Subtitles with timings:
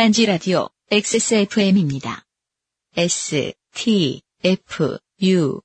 [0.00, 2.24] 딴지 라디오 XSFM입니다.
[2.96, 5.60] S, T, F, U.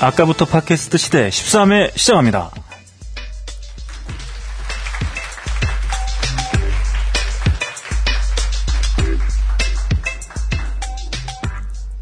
[0.00, 2.63] 아까부터 팟캐스트 시대 13회 시작합니다.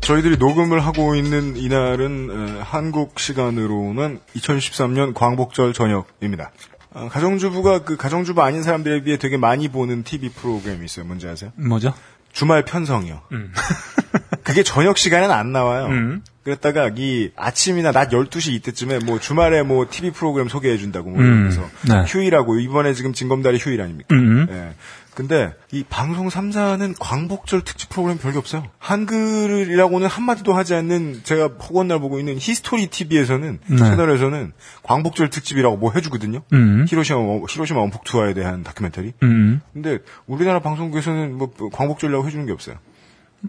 [0.03, 6.51] 저희들이 녹음을 하고 있는 이날은 어, 한국 시간으로는 2013년 광복절 저녁입니다.
[6.91, 11.07] 어, 가정주부가 그 가정주부 아닌 사람들에 비해 되게 많이 보는 TV 프로그램이 있어요.
[11.07, 11.53] 뭔지 아세요?
[11.55, 11.95] 뭐죠?
[12.33, 13.23] 주말 편성이요.
[13.33, 13.53] 음.
[14.43, 15.87] 그게 저녁 시간엔 안 나와요.
[15.87, 16.23] 음.
[16.43, 21.25] 그랬다가 이 아침이나 낮 12시 이때쯤에 뭐 주말에 뭐 TV 프로그램 소개해 준다고 뭐 음.
[21.25, 22.05] 이러면서 네.
[22.07, 24.09] 휴일하고 이번에 지금 진검다리 휴일 아닙니까?
[24.13, 24.49] 음.
[24.51, 24.75] 예.
[25.15, 28.65] 근데 이 방송 3사는 광복절 특집 프로그램 별게 없어요.
[28.79, 33.77] 한글이라고는 한마디도 하지 않는 제가 허구한 날 보고 있는 히스토리 TV에서는 네.
[33.77, 36.41] 채널에서는 광복절 특집이라고 뭐 해주거든요.
[36.55, 36.87] 음.
[36.89, 39.13] 히로시마 원- 히로시마 원폭 투하에 대한 다큐멘터리.
[39.23, 39.61] 음.
[39.75, 42.77] 근데 우리나라 방송국에서는 뭐 광복절이라고 해주는 게 없어요.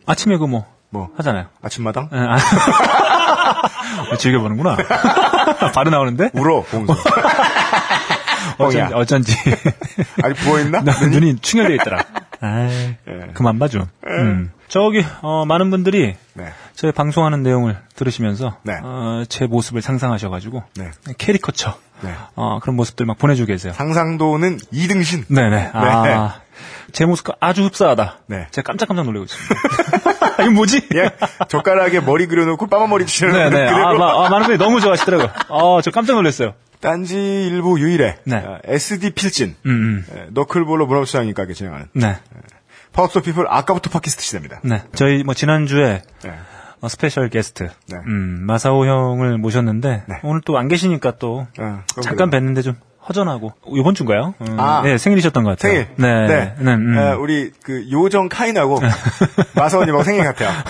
[0.05, 1.47] 아침에 그 뭐 뭐 하잖아요.
[1.63, 2.37] 아침마당 예, 아.
[4.13, 4.77] 어, 즐겨보는구나.
[5.73, 6.29] 바로 나오는데?
[6.33, 6.61] 울어.
[6.63, 6.85] 뻥이야.
[8.57, 9.35] 어쩐 지, 어쩐지.
[10.23, 10.81] 아직 부어 있나?
[10.81, 12.03] 나 눈이 충혈되어 있더라.
[12.43, 12.97] 예.
[13.33, 13.87] 그만 봐 좀.
[14.07, 14.51] 음.
[14.67, 16.45] 저기 어, 많은 분들이 네.
[16.75, 18.79] 저희 방송하는 내용을 들으시면서 네.
[18.81, 20.91] 어, 제 모습을 상상하셔가지고 네.
[21.17, 22.11] 캐리커처 네.
[22.35, 23.73] 어, 그런 모습들 막 보내주고 계세요.
[23.73, 25.25] 상상도는 2등신.
[25.33, 25.69] 네네.
[25.73, 26.41] 아,
[26.91, 28.19] 제 모습과 아주 흡사하다.
[28.27, 28.47] 네.
[28.51, 29.55] 제가 깜짝깜짝 놀라고 있습니다.
[30.43, 30.87] 이거 뭐지?
[30.95, 31.11] 예,
[31.47, 33.49] 젓가락에 머리 그려놓고 빠마머리 치는 네네.
[33.49, 35.29] 그대로 아, 마- 아, 많은 분이 너무 좋아하시더라고요.
[35.49, 36.53] 어, 저 깜짝 놀랐어요.
[36.81, 37.15] 딴지
[37.47, 38.35] 일부 유일의 네.
[38.37, 40.17] 어, SD 필진 음, 음.
[40.17, 42.17] 에, 너클볼러 문화부시장이 가게 진행하는 네.
[42.91, 44.59] 파워스 피플 아까부터 팟캐스트 시대입니다.
[44.63, 44.83] 네.
[44.93, 46.33] 저희 뭐 지난주에 네.
[46.81, 47.97] 어, special guest 네.
[48.05, 50.15] 음, 마사오 형을 모셨는데 네.
[50.23, 52.29] 오늘 또 안 계시니까 또 어, 그럼 잠깐.
[52.29, 52.75] 뵀는데 좀
[53.07, 54.33] 허전하고 이번 주인가요?
[54.41, 54.81] 음, 아.
[54.83, 55.71] 네 생일이셨던 것 같아요.
[55.71, 55.87] 생일.
[55.97, 56.55] 네, 네.
[56.59, 56.97] 네, 음.
[56.97, 58.79] 에, 우리 그 요정 카인하고
[59.55, 60.49] 마사오님하고 생일 같아요.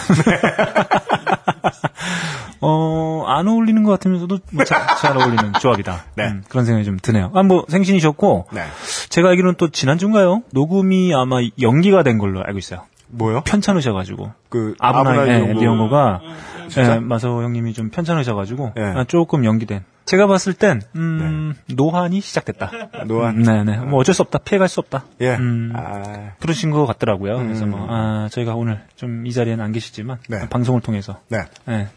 [2.61, 6.05] 어, 안 어울리는 것 같으면서도 뭐 자- 잘 어울리는 조합이다.
[6.15, 6.27] 네.
[6.27, 7.31] 음, 그런 생각이 좀 드네요.
[7.33, 8.63] 아, 뭐 생신이셨고 네.
[9.09, 10.43] 제가 알기로는 또 지난주인가요?
[10.53, 12.81] 녹음이 아마 연기가 된 걸로 알고 있어요.
[13.09, 13.41] 뭐요?
[13.41, 15.53] 편찮으셔가지고 그 아브나이 아브나이.
[15.53, 16.21] 리온고가
[16.69, 16.95] 진짜?
[16.95, 18.81] 예, 마사오 형님이 좀 편찮으셔가지고 예.
[18.81, 19.83] 아, 조금 연기된.
[20.05, 22.71] 제가 봤을 땐 음, 노한이 시작됐다.
[23.07, 23.37] 노안.
[23.37, 23.77] 음, 네네.
[23.85, 24.39] 뭐 어쩔 수 없다.
[24.39, 25.05] 피해갈 수 없다.
[25.21, 25.35] 예.
[25.35, 27.37] 음, 아, 부르신 것 같더라고요.
[27.37, 27.71] 그래서 음.
[27.71, 30.49] 뭐 아, 저희가 오늘 좀 이 자리에는 안 계시지만 네.
[30.49, 31.39] 방송을 통해서 네.
[31.69, 31.87] 예,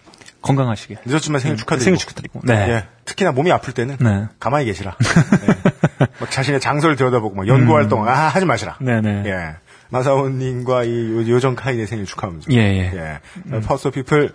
[0.42, 0.98] 건강하시길.
[1.04, 1.84] 늦었지만 생일 축하드리고.
[1.84, 2.40] 생일 축하드리고.
[2.44, 2.54] 네.
[2.68, 2.84] 예.
[3.04, 4.26] 특히나 몸이 아플 때는 네.
[4.38, 4.96] 가만히 계시라.
[5.48, 6.06] 예.
[6.20, 8.76] 막 자신의 장소를 들여다보고 막 연구 활동 아 하지 마시라.
[8.80, 8.86] 음.
[8.86, 9.22] 네네.
[9.26, 9.56] 예.
[9.90, 12.52] 마사오님과 이 요- 요정 카인의 생일 축하합니다.
[12.52, 12.92] 예, 예.
[13.52, 13.60] 예.
[13.60, 14.32] 파워스 피플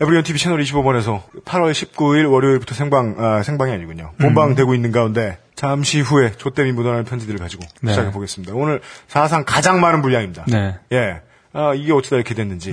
[0.00, 4.12] 에브리온 TV 채널 25번에서 8월 19일 월요일부터 생방 아, 생방이 아니군요.
[4.14, 4.18] 음.
[4.18, 7.92] 본방 되고 있는 가운데 잠시 후에 조땜이 묻어나는 편지들을 가지고 네.
[7.92, 8.54] 시작해 보겠습니다.
[8.54, 10.44] 오늘 사상 가장 많은 분량입니다.
[10.48, 10.76] 네.
[10.92, 11.20] 예.
[11.52, 12.72] 아, 이게 어쩌다 이렇게 됐는지.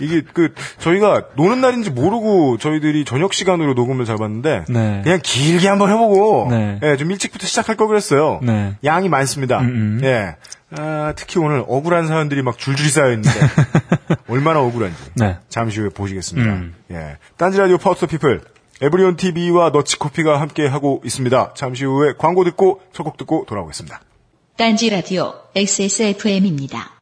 [0.00, 5.00] 이게 그, 저희가 노는 날인지 모르고 저희들이 저녁 시간으로 녹음을 잡았는데, 네.
[5.04, 6.80] 그냥 길게 한번 해보고, 네.
[6.82, 8.40] 예, 좀 일찍부터 시작할 걸 그랬어요.
[8.42, 8.76] 네.
[8.82, 9.60] 양이 많습니다.
[9.60, 10.00] 음, 음.
[10.02, 10.34] 예.
[10.76, 13.30] 아, 특히 오늘 억울한 사연들이 막 줄줄이 쌓여있는데,
[14.28, 14.96] 얼마나 억울한지.
[15.14, 15.36] 네.
[15.48, 16.50] 잠시 후에 보시겠습니다.
[16.52, 16.74] 음.
[16.90, 17.18] 예.
[17.36, 18.40] 딴지라디오 파워스 피플,
[18.80, 21.52] 에브리온 TV와 너치코피가 함께 하고 있습니다.
[21.54, 24.00] 잠시 후에 광고 듣고, 첫 곡 듣고 돌아오겠습니다.
[24.56, 27.01] 딴지 라디오 XSFM입니다.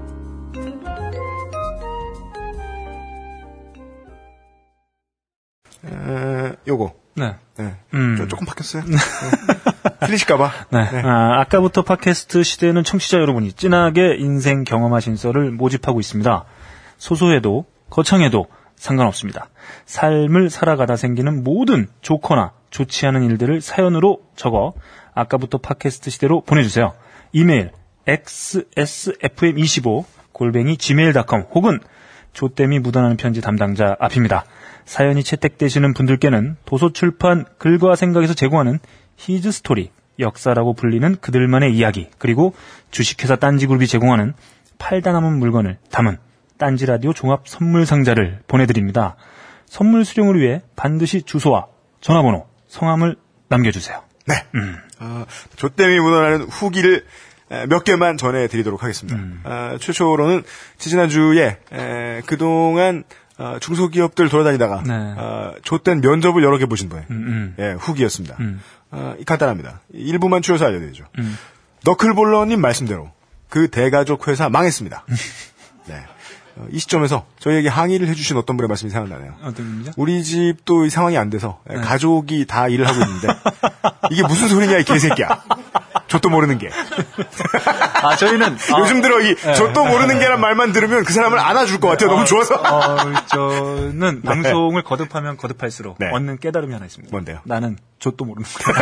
[5.85, 6.93] 에, 요거.
[7.15, 7.35] 네.
[7.57, 7.75] 네.
[7.93, 8.15] 음.
[8.17, 8.83] 저 조금 바뀌었어요.
[8.85, 8.95] 네.
[10.05, 10.51] 틀리실까봐.
[10.71, 10.79] 네.
[11.03, 16.45] 아, 아까부터 팟캐스트 시대에는 청취자 여러분이 진하게 인생 경험하신 썰을 모집하고 있습니다.
[16.97, 19.49] 소소해도 거창해도 상관없습니다.
[19.85, 24.73] 삶을 살아가다 생기는 모든 좋거나 좋지 않은 일들을 사연으로 적어
[25.13, 26.93] 아까부터 팟캐스트 시대로 보내주세요.
[27.31, 27.71] 이메일
[28.07, 31.79] xsfm25 골뱅이 gmail.com 혹은
[32.33, 34.45] 조땜이 묻어나는 편지 담당자 앞입니다.
[34.85, 38.79] 사연이 채택되시는 분들께는 도서출판 글과 생각에서 제공하는
[39.17, 42.53] 히즈 스토리, 역사라고 불리는 그들만의 이야기, 그리고
[42.91, 44.33] 주식회사 딴지그룹이 제공하는
[44.77, 46.17] 팔다 남은 물건을 담은
[46.57, 49.15] 딴지라디오 종합 선물 상자를 보내드립니다.
[49.65, 51.67] 선물 수령을 위해 반드시 주소와
[52.01, 53.15] 전화번호, 성함을
[53.47, 54.03] 남겨주세요.
[54.27, 54.35] 네.
[54.99, 55.25] 어,
[55.55, 57.05] 조땜이 묻어나는 후기를
[57.51, 59.17] 에, 몇 개만 전해드리도록 하겠습니다.
[59.19, 59.41] 음.
[59.43, 60.43] 아, 최초로는
[60.77, 63.03] 지지난주에 에, 그동안
[63.37, 64.93] 어, 중소기업들 돌아다니다가 네.
[64.93, 68.35] 어, 좆된 면접을 여러 개 보신 분의 음, 예, 후기였습니다.
[68.39, 68.61] 음.
[68.91, 69.81] 어, 간단합니다.
[69.93, 71.05] 일부만 추려서 알려드리죠.
[71.17, 71.37] 음.
[71.83, 73.11] 너클볼러님 말씀대로
[73.49, 75.05] 그 대가족 회사 망했습니다.
[75.87, 76.03] 네.
[76.57, 79.35] 어, 이 시점에서 저희에게 항의를 해주신 어떤 분의 말씀이 생각나네요.
[79.41, 79.91] 어떤 분이죠?
[79.95, 81.77] 우리 집도 이 상황이 안 돼서 네.
[81.77, 83.27] 가족이 다 일을 하고 있는데
[84.11, 85.43] 이게 무슨 소리냐 이 개새끼야.
[86.11, 86.69] 저도 모르는 게.
[88.03, 88.57] 아, 저희는.
[88.73, 92.09] 아, 요즘 들어 이 저도 모르는 게란 말만 들으면 그 사람을 안아줄 것 같아요.
[92.09, 92.55] 너무 좋아서.
[92.55, 92.97] 어,
[93.27, 96.09] 저는 방송을 거듭하면 거듭할수록 네.
[96.11, 97.11] 얻는 깨달음이 하나 있습니다.
[97.13, 97.39] 뭔데요?
[97.45, 98.75] 나는 좆도 모르는 거야.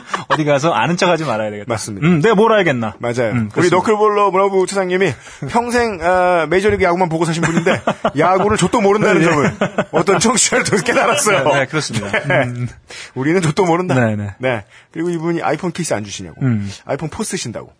[0.31, 1.65] 어디 가서 아는 척 하지 말아야 되겠다.
[1.67, 2.07] 맞습니다.
[2.07, 2.95] 음, 내가 뭘 알겠나.
[2.99, 3.31] 맞아요.
[3.31, 3.69] 음, 우리.
[3.69, 5.13] 너클볼러 문화부 차장님이
[5.49, 7.81] 평생 어, 메이저리그 야구만 보고 사신 분인데
[8.17, 9.53] 야구를 저도 모른다는 점을
[9.91, 11.43] 어떤 청취자를 통해서 깨달았어요.
[11.43, 12.11] 네, 네, 그렇습니다.
[12.27, 12.43] 네.
[12.45, 12.67] 음.
[13.15, 13.95] 우리는 저도 모른다.
[13.95, 14.63] 네, 네.
[14.91, 16.41] 그리고 이분이 아이폰 케이스 안 주시냐고.
[16.41, 16.69] 음.
[16.85, 17.71] 아이폰 포 쓰신다고.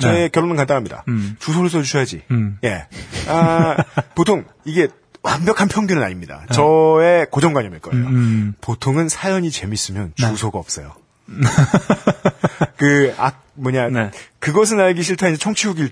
[0.00, 0.28] 저의 네.
[0.28, 1.04] 결론은 간단합니다.
[1.08, 1.36] 음.
[1.40, 2.22] 주소를 써주셔야지.
[2.30, 2.58] 음.
[2.64, 2.86] 예.
[3.28, 3.76] 아,
[4.14, 4.88] 보통 이게
[5.22, 6.44] 완벽한 평균은 아닙니다.
[6.48, 6.54] 네.
[6.54, 8.06] 저의 고정관념일 거예요.
[8.06, 8.54] 음.
[8.60, 10.92] 보통은 사연이 재밌으면 주소가 없어요.
[12.76, 14.10] 그, 아, 뭐냐, 네.
[14.38, 15.90] 그것은 알기 싫다 이제 청취 후기를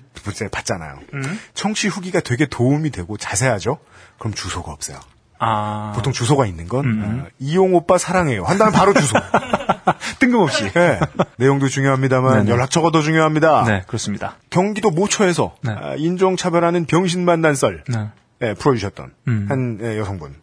[0.51, 0.99] 받잖아요.
[1.13, 1.39] 음.
[1.53, 3.77] 청취 후기가 되게 도움이 되고 자세하죠?
[4.17, 4.99] 그럼 주소가 없어요.
[5.39, 5.91] 아.
[5.95, 7.23] 보통 주소가 있는 건, 음.
[7.25, 8.43] 어, 이용 오빠 사랑해요.
[8.43, 9.15] 한 다음에 바로 주소.
[10.19, 10.71] 뜬금없이.
[10.71, 10.99] 네.
[11.37, 12.51] 내용도 중요합니다만, 네네.
[12.51, 13.63] 연락처가 더 중요합니다.
[13.65, 14.37] 네, 그렇습니다.
[14.49, 15.71] 경기도 모처에서 네.
[15.71, 18.09] 아, 인종차별하는 병신 만난 썰 네.
[18.41, 19.45] 예, 풀어주셨던 음.
[19.49, 20.35] 한 예, 여성분.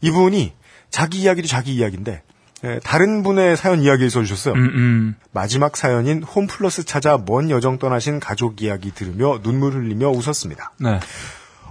[0.00, 0.52] 이분이
[0.90, 2.22] 자기 이야기도 자기 이야기인데
[2.64, 4.54] 예, 다른 분의 사연 이야기를 써주셨어요.
[4.54, 5.14] 음, 음.
[5.32, 10.72] 마지막 사연인 홈플러스 찾아 먼 여정 떠나신 가족 이야기 들으며 눈물 흘리며 웃었습니다.
[10.78, 11.00] 네.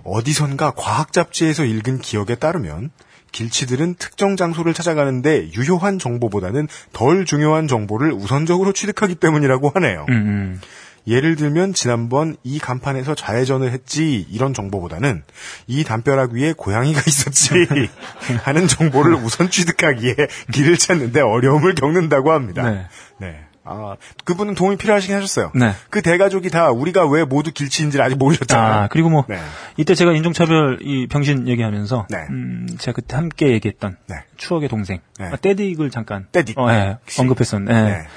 [0.03, 2.91] 어디선가 과학 잡지에서 읽은 기억에 따르면
[3.31, 10.05] 길치들은 특정 장소를 찾아가는데 유효한 정보보다는 덜 중요한 정보를 우선적으로 취득하기 때문이라고 하네요.
[10.09, 10.61] 음, 음.
[11.07, 15.23] 예를 들면 지난번 이 간판에서 좌회전을 했지 이런 정보보다는
[15.67, 17.53] 이 담벼락 위에 고양이가 있었지
[18.43, 20.15] 하는 정보를 우선 취득하기에
[20.51, 22.69] 길을 찾는데 어려움을 겪는다고 합니다.
[22.69, 22.87] 네.
[23.19, 23.39] 네.
[23.65, 23.95] 아,
[24.25, 25.51] 그분은 도움이 필요하시긴 하셨어요.
[25.55, 25.71] 네.
[25.89, 28.73] 그 대가족이 다 우리가 왜 모두 길치인지를 아직 모르셨잖아요.
[28.73, 29.39] 아, 그리고 뭐, 네.
[29.77, 32.17] 이때 제가 인종차별 이 병신 얘기하면서, 네.
[32.29, 34.15] 음, 제가 그때 함께 얘기했던 네.
[34.35, 35.27] 추억의 동생, 네.
[35.27, 36.57] 아, 떼딕을 잠깐, 떼딕.
[36.57, 36.97] 어, 예.
[37.17, 37.89] 언급했었는데, 예.
[37.89, 38.07] 네.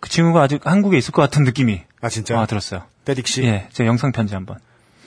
[0.00, 2.38] 그 친구가 아직 한국에 있을 것 같은 느낌이, 아, 진짜?
[2.38, 2.82] 아, 들었어요.
[3.04, 3.42] 때딕 씨?
[3.44, 4.58] 예, 제가 영상 편지 한번.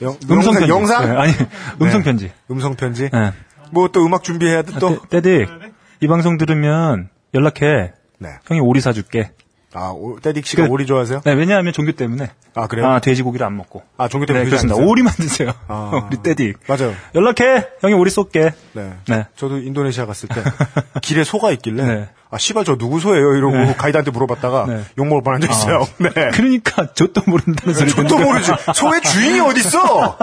[0.02, 0.70] 영, 음성 편지.
[0.70, 1.04] 영상?
[1.06, 1.34] 예, 아니,
[1.82, 2.04] 음성 네.
[2.04, 2.32] 편지.
[2.50, 3.10] 음성 편지?
[3.14, 3.34] 예.
[3.72, 5.00] 뭐또 음악 준비해야 돼, 또?
[5.08, 5.72] 떼- 떼딕,
[6.02, 7.94] 이 방송 들으면 연락해.
[8.20, 8.30] 네.
[8.46, 9.32] 형이 오리 사줄게.
[9.74, 11.22] 아, 오, 때딕 씨가 그- 오리 좋아하세요?
[11.24, 12.32] 네, 왜냐하면 종교 때문에.
[12.56, 12.88] 아, 그래요?
[12.88, 13.84] 아, 돼지고기를 안 먹고.
[13.98, 14.76] 아, 종교 때문에 네, 그렇습니다.
[14.76, 14.90] 않으세요?
[14.92, 15.54] 오리만 드세요.
[15.70, 15.92] 아.
[16.12, 16.56] 우리 떼딕.
[16.68, 16.94] 맞아요.
[17.16, 17.70] 연락해!
[17.80, 18.52] 형이 오리 쏠게.
[18.74, 18.94] 네.
[19.08, 19.26] 네.
[19.38, 20.44] 저도 인도네시아 갔을 때
[21.02, 22.10] 길에 소가 있길래 네.
[22.32, 23.76] 아 씨발 저 누구 소예요 이러고 네.
[23.76, 24.84] 가이드한테 물어봤다가 네.
[24.98, 25.86] 욕 먹을 뻔한 적 있어요.
[25.98, 26.10] 네.
[26.34, 28.18] 그러니까 저도 모른다는 소리 저도.
[28.18, 28.52] 모르지.
[28.74, 30.18] 소의 주인이 어딨어?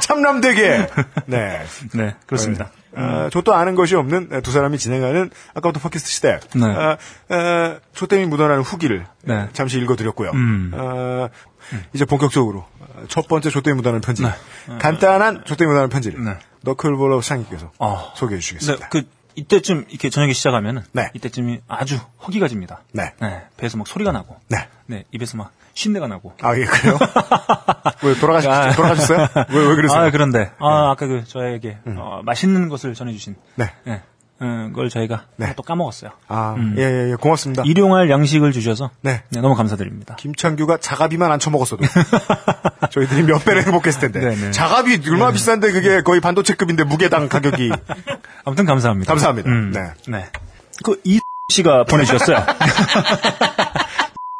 [0.00, 0.86] 참남되게.
[1.26, 1.60] 네.
[1.92, 2.70] 네, 그렇습니다.
[2.92, 6.40] 어, 저도 아는 것이 없는 두 사람이 진행하는 아까부터 팟캐스트 시대.
[6.54, 6.64] 네.
[6.64, 6.96] 어,
[7.28, 9.48] 어, 조땜이 묻어나는 후기를 네.
[9.52, 10.30] 잠시 읽어드렸고요.
[10.30, 10.72] 음.
[10.74, 11.28] 어,
[11.92, 14.22] 이제 본격적으로 어, 첫 번째 조땜이 묻어나는 편지.
[14.22, 14.30] 네.
[14.78, 16.36] 간단한 조땜이 묻어나는 편지를 네.
[16.62, 18.12] 너클볼러 사장님께서 어.
[18.16, 18.88] 소개해 네, 주시겠습니다.
[18.88, 19.02] 그
[19.40, 21.10] 이때쯤 이렇게 저녁에 시작하면은 네.
[21.14, 22.82] 이때쯤이 아주 허기가 집니다.
[22.92, 23.12] 네.
[23.56, 24.68] 배에서 막 소리가 나고, 네.
[24.86, 26.34] 네, 입에서 막 쉰내가 나고.
[26.42, 26.98] 아, 예, 그래요?
[28.02, 28.72] 왜, 돌아가셨, 아.
[28.72, 29.28] 돌아가셨어요?
[29.50, 30.00] 왜, 왜 그러세요?
[30.00, 33.72] 아, 그런데 아, 아까 그 저에게 어, 맛있는 것을 전해주신 네.
[33.84, 34.02] 네, 어,
[34.40, 35.52] 걸 저희가 네.
[35.56, 36.10] 또 까먹었어요.
[36.28, 36.74] 아, 음.
[36.78, 37.62] 예, 예, 예, 고맙습니다.
[37.66, 39.22] 일용할 양식을 주셔서 네.
[39.30, 40.16] 너무 감사드립니다.
[40.16, 41.84] 김창규가 자가비만 안 처먹었어도
[42.90, 44.50] 저희들이 몇 배를 행복했을 텐데 네, 네.
[44.50, 47.70] 자가비 얼마나 비싼데 그게 거의 반도체급인데 무게당 가격이
[48.44, 49.12] 아무튼 감사합니다.
[49.12, 49.50] 감사합니다.
[49.50, 49.92] 음, 네.
[50.08, 50.26] 네.
[50.82, 51.20] 그 이
[51.50, 52.44] 씨가 보내주셨어요.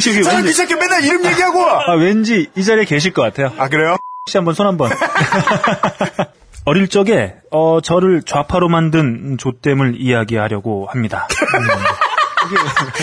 [0.01, 3.53] 씨 사람 왠지, 귀찮게 맨날 이름 얘기하고 아, 왠지 이 자리에 계실 것 같아요.
[3.59, 3.97] 아 그래요?
[4.27, 4.91] 씨 한번 손 한번.
[6.65, 11.27] 어릴 적에 어 저를 좌파로 만든 조땜을 이야기하려고 합니다.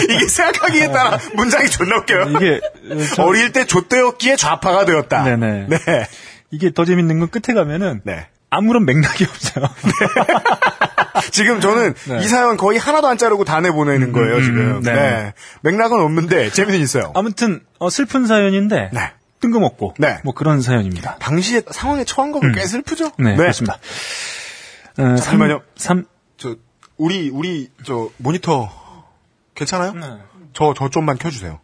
[0.03, 2.29] 이게 생각하기에 따라 문장이 존나 웃겨요.
[2.31, 2.59] 이게
[2.91, 5.23] 어, 저- 어릴 때 좆되었기에 좌파가 되었다.
[5.23, 5.67] 네네.
[5.69, 5.77] 네.
[6.51, 8.27] 이게 더 재밌는 건 끝에 가면은 네.
[8.49, 9.65] 아무런 맥락이 없어요.
[11.31, 12.19] 지금 저는 네.
[12.19, 14.57] 이 사연 거의 하나도 안 자르고 다 내보내는 거예요, 음, 지금.
[14.77, 14.93] 음, 네.
[14.93, 15.33] 네.
[15.61, 17.11] 맥락은 없는데 재미는 있어요.
[17.15, 19.11] 아무튼 어, 슬픈 사연인데 네.
[19.39, 20.19] 뜬금없고 네.
[20.23, 21.17] 뭐 그런 사연입니다.
[21.17, 23.11] 당시에 상황에 처한 거면 꽤 슬프죠?
[23.19, 23.77] 네, 그렇습니다.
[24.97, 25.61] 어, 잠깐만요.
[25.75, 26.05] 3,
[26.37, 26.55] 저,
[26.97, 28.69] 우리, 우리, 저, 모니터,
[29.53, 29.93] 괜찮아요?
[29.93, 30.17] 네.
[30.53, 31.59] 저, 저 좀만 켜주세요.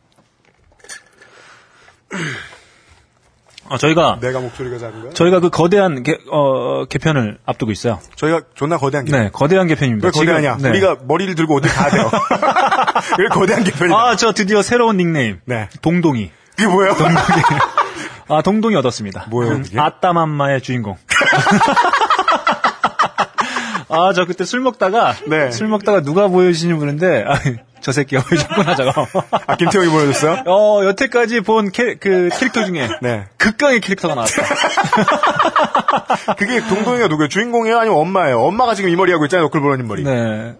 [3.69, 5.13] 어, 저희가 내가 목소리가 작은가요?
[5.13, 7.99] 저희가 그 거대한 개, 어, 개편을 앞두고 있어요.
[8.15, 9.11] 저희가 존나 거대한 개.
[9.11, 10.07] 네, 거대한 개편입니다.
[10.07, 10.57] 왜 거대하냐?
[10.57, 10.77] 지금, 네.
[10.77, 12.11] 우리가 머리를 들고 어디 가야 돼요?
[13.17, 13.97] 왜 거대한 개편이야?
[13.97, 15.39] 아, 저 드디어 새로운 닉네임.
[15.45, 15.69] 네.
[15.81, 16.29] 동동이.
[16.55, 16.95] 그게 뭐예요?
[18.29, 19.25] 아, 동동이 얻었습니다.
[19.29, 19.79] 뭐예요, 음, 그게?
[19.79, 20.97] 아따맘마의 주인공.
[23.89, 25.51] 아, 저 그때 술 먹다가, 네.
[25.51, 27.39] 술 먹다가 누가 보여주시는 분인데, 아,
[27.81, 29.05] 저 새끼가 보여줬구나, 저거.
[29.45, 30.43] 아, 김태형이 보여줬어요?
[30.47, 33.25] 어, 여태까지 본 캐, 그 캐릭터 중에 네.
[33.37, 34.41] 극강의 캐릭터가 나왔다.
[36.37, 37.27] 그게 동동이가 누구예요?
[37.27, 37.77] 주인공이에요?
[37.77, 38.39] 아니면 엄마예요?
[38.41, 40.03] 엄마가 지금 이 머리 하고 있잖아요, 너클볼러님 머리.
[40.03, 40.55] 네.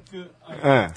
[0.66, 0.90] 예.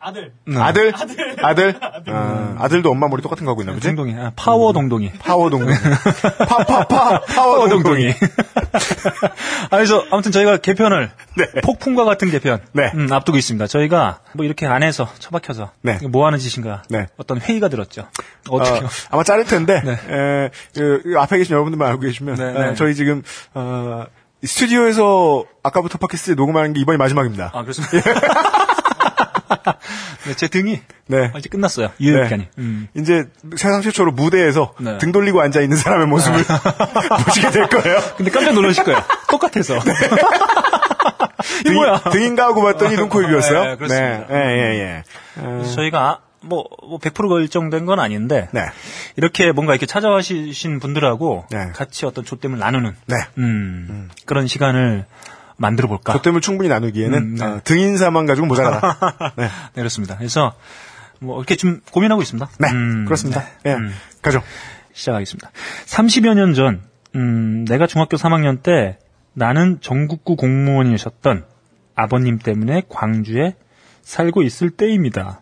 [0.00, 0.32] 아들.
[0.56, 0.92] 아들?
[1.42, 1.74] 아들?
[2.06, 3.86] 아, 아들 도 엄마 머리 똑같은 거 하고 있나 보지?
[3.88, 4.14] 동동이.
[4.14, 5.12] 아, 파워 동동이.
[5.18, 5.74] 파워 동동이.
[6.48, 8.10] 파파파 파워 동동이.
[9.70, 11.46] 아, 그래서 아무튼 저희가 개편을 네.
[11.62, 12.90] 폭풍과 같은 개편 네.
[12.94, 13.66] 음, 앞두고 있습니다.
[13.66, 15.98] 저희가 뭐 이렇게 안에서 처박혀서 네.
[16.08, 17.06] 뭐 하는 짓인가 네.
[17.16, 18.06] 어떤 회의가 들었죠.
[18.48, 19.92] 어떻게 어, 아마 자를 텐데 네.
[19.92, 22.74] 에, 그, 그 앞에 계신 여러분들만 알고 계시면 네, 에, 네.
[22.74, 23.22] 저희 지금
[23.54, 24.04] 어,
[24.42, 27.50] 이 스튜디오에서 아까부터 팟캐스트 녹음하는 게 이번이 마지막입니다.
[27.52, 27.98] 아 그렇습니다.
[30.26, 31.30] 네, 제 등이 네.
[31.34, 31.90] 아, 이제 끝났어요.
[32.00, 32.44] 유효 기간이.
[32.44, 32.50] 네.
[32.58, 32.88] 음.
[32.94, 33.24] 이제
[33.56, 34.98] 세상 최초로 무대에서 네.
[34.98, 36.44] 등 돌리고 앉아 있는 사람의 모습을
[37.24, 37.98] 보시게 될 거예요.
[38.16, 39.02] 근데 깜짝 놀라실 거예요.
[39.30, 39.78] 똑같아서.
[41.60, 42.00] 이게 등, 뭐야?
[42.10, 43.64] 등인가 하고 봤더니 눈코입이었어요.
[43.64, 44.26] 네, 그렇습니다.
[44.30, 45.04] 예, 예, 예.
[45.36, 48.66] 어, 그래서 저희가 뭐, 뭐 100% 결정된 건 아닌데 네.
[49.16, 51.70] 이렇게 뭔가 이렇게 찾아와신 분들하고 네.
[51.74, 53.16] 같이 어떤 조땜을 나누는 네.
[53.38, 55.04] 음, 그런 시간을
[55.58, 56.14] 만들어 볼까.
[56.14, 57.44] 조땜을 충분히 나누기에는 음, 네.
[57.44, 59.34] 어, 등인사만 가지고 모자라다.
[59.36, 59.44] 네.
[59.44, 60.16] 네, 그렇습니다.
[60.16, 60.54] 그래서
[61.18, 62.48] 뭐 이렇게 좀 고민하고 있습니다.
[62.60, 63.44] 네, 음, 그렇습니다.
[63.64, 63.72] 네.
[63.72, 63.74] 예.
[63.74, 64.42] 음, 가죠.
[64.92, 65.50] 시작하겠습니다.
[65.86, 66.82] 30여 년 전,
[67.16, 68.98] 음, 내가 중학교 3학년 때
[69.34, 71.44] 나는 전국구 공무원이셨던
[71.94, 73.56] 아버님 때문에 광주에
[74.02, 75.40] 살고 있을 때입니다.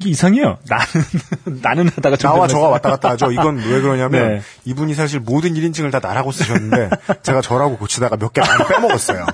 [0.00, 0.58] 이게 이상해요.
[0.68, 2.46] 나는, 나는 하다가 좀 나와.
[2.48, 3.30] 저가 왔다 갔다 하죠.
[3.30, 4.42] 이건 왜 그러냐면 네.
[4.64, 6.90] 이분이 사실 모든 1인칭을 다 나라고 쓰셨는데
[7.22, 9.24] 제가 저라고 고치다가 몇 개 많이 빼먹었어요.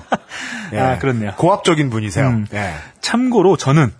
[0.73, 0.79] 예.
[0.79, 1.33] 아, 그렇네요.
[1.37, 2.27] 고압적인 분이세요.
[2.27, 2.47] 음.
[2.53, 2.75] 예.
[3.01, 3.91] 참고로 저는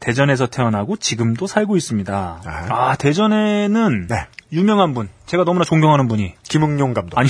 [0.00, 2.40] 대전에서 태어나고 지금도 살고 있습니다.
[2.44, 2.66] 아.
[2.68, 4.26] 아, 대전에는 네.
[4.52, 7.18] 유명한 분, 제가 너무나 존경하는 분이 김응용 감독.
[7.18, 7.28] 아니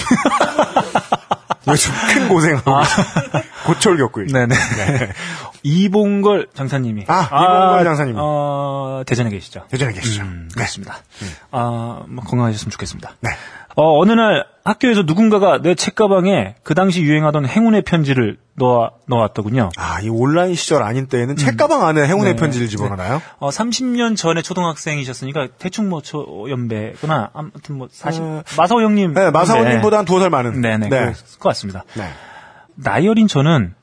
[1.69, 2.73] 요즘 큰 고생하고
[3.67, 4.35] 고철 겪고 있죠.
[4.37, 4.55] 네네.
[5.63, 7.05] 이봉걸 장사님이.
[7.09, 8.15] 아, 이봉걸 장사님.
[8.19, 9.65] 어, 대전에 계시죠.
[9.71, 10.23] 대전에 계시죠.
[10.23, 10.55] 음, 네.
[10.55, 10.99] 그렇습니다.
[11.51, 13.13] 아, 뭐 건강하셨으면 좋겠습니다.
[13.21, 13.31] 네.
[13.77, 19.71] 어, 어느 날 학교에서 누군가가 내 책가방에 그 당시 유행하던 행운의 편지를 넣어, 넣어왔더군요.
[19.77, 22.41] 아, 이 온라인 시절 아닌 때에는 책가방 안에 행운의 네.
[22.41, 23.21] 편지를 집어넣나요?
[23.39, 27.31] 어, 30년 전에 초등학생이셨으니까 대충 뭐 초 연배구나.
[27.35, 29.15] 아무튼 뭐 40, 어, 마사오 형님.
[29.15, 30.61] 네, 마사오님보다 한 두어 살 많은.
[30.61, 30.89] 네네.
[30.89, 30.89] 네.
[30.89, 31.83] 그럴 것 같습니다.
[31.95, 32.09] 네.
[32.77, 33.75] 나이 어린 저는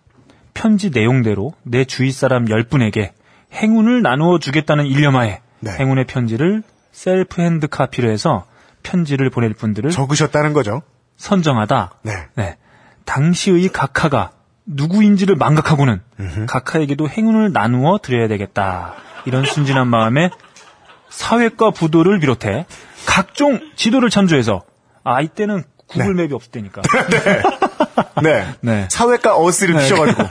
[0.53, 3.11] 편지 내용대로 내 주위 사람 10분에게
[3.53, 5.71] 행운을 나누어 주겠다는 일념하에 네.
[5.71, 8.45] 행운의 편지를 self hand copy로 해서
[8.83, 10.81] 편지를 보낼 분들을 적으셨다는 거죠.
[11.17, 11.91] 선정하다.
[12.03, 12.13] 네.
[12.35, 12.57] 네.
[13.05, 14.31] 당시의 각하가
[14.65, 16.01] 누구인지를 망각하고는
[16.47, 18.93] 각하에게도 행운을 나누어 드려야 되겠다.
[19.25, 20.29] 이런 순진한 마음에
[21.09, 22.65] 사회과 부도를 비롯해
[23.05, 24.63] 각종 지도를 참조해서
[25.03, 26.81] 아 이때는 Google Map이 없을 때니까
[28.23, 28.45] 네.
[28.61, 28.87] 네.
[28.89, 30.23] 사회과 Earth를 피셔가지고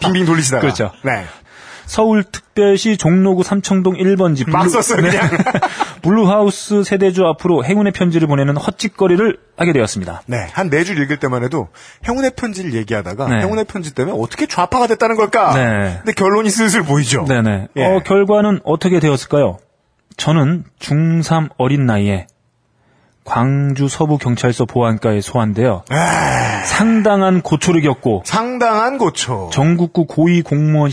[0.00, 0.60] 빙빙 돌리시다가.
[0.60, 0.90] 그렇죠.
[1.04, 1.24] 네.
[1.90, 5.28] 서울특별시 종로구 삼청동 1번지 막 썼어요, 그냥.
[6.02, 10.22] Blue House 세대주 앞으로 행운의 편지를 보내는 헛짓거리를 하게 되었습니다.
[10.26, 10.46] 네.
[10.52, 11.68] 한 네 줄 읽을 때만 해도
[12.08, 13.40] 행운의 편지를 얘기하다가 네.
[13.40, 15.52] 행운의 편지 때문에 어떻게 좌파가 됐다는 걸까?
[15.54, 15.96] 네.
[15.98, 17.24] 근데 결론이 슬슬 보이죠.
[17.24, 17.68] 네네.
[17.76, 17.84] 예.
[17.84, 19.58] 어, 결과는 어떻게 되었을까요?
[20.16, 22.28] 저는 중3 어린 나이에
[23.24, 26.62] 광주 서부 경찰서 보안과에 소환되어 아.
[26.64, 29.50] 상당한 고초를 겪고 상당한 고초.
[29.52, 30.90] 전국구 고위 공무원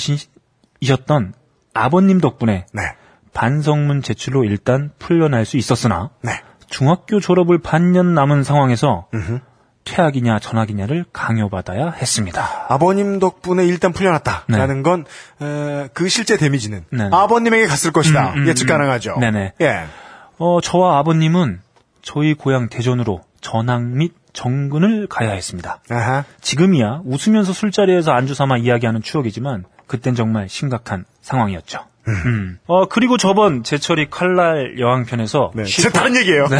[0.79, 1.34] 이셨던
[1.74, 2.81] 아버님 덕분에 네.
[3.34, 6.31] 반성문 제출로 일단 풀려날 수 있었으나 네.
[6.69, 9.07] 중학교 졸업을 반년 남은 상황에서
[9.86, 12.65] 퇴학이냐 전학이냐를 강요받아야 했습니다.
[12.67, 14.81] 아버님 덕분에 일단 풀려났다라는 네.
[14.81, 15.05] 건,
[15.41, 17.10] 에, 그 실제 데미지는 네.
[17.12, 18.34] 아버님에게 갔을 것이다.
[18.34, 18.67] 음, 음, 예측 음.
[18.67, 19.17] 가능하죠.
[19.19, 19.53] 네네.
[19.62, 19.86] 예.
[20.39, 21.62] 어, 저와 아버님은
[22.01, 25.79] 저희 고향 대전으로 전학 및 정근을 가야 했습니다.
[25.89, 26.25] 아하.
[26.41, 31.79] 지금이야 웃으면서 술자리에서 안주 삼아 이야기하는 추억이지만 그땐 정말 심각한 상황이었죠.
[32.08, 32.60] 음.
[32.67, 35.63] 어, 그리고 저번 제철이 칼날 여왕편에서 네.
[35.65, 36.46] 진짜 다른 얘기예요.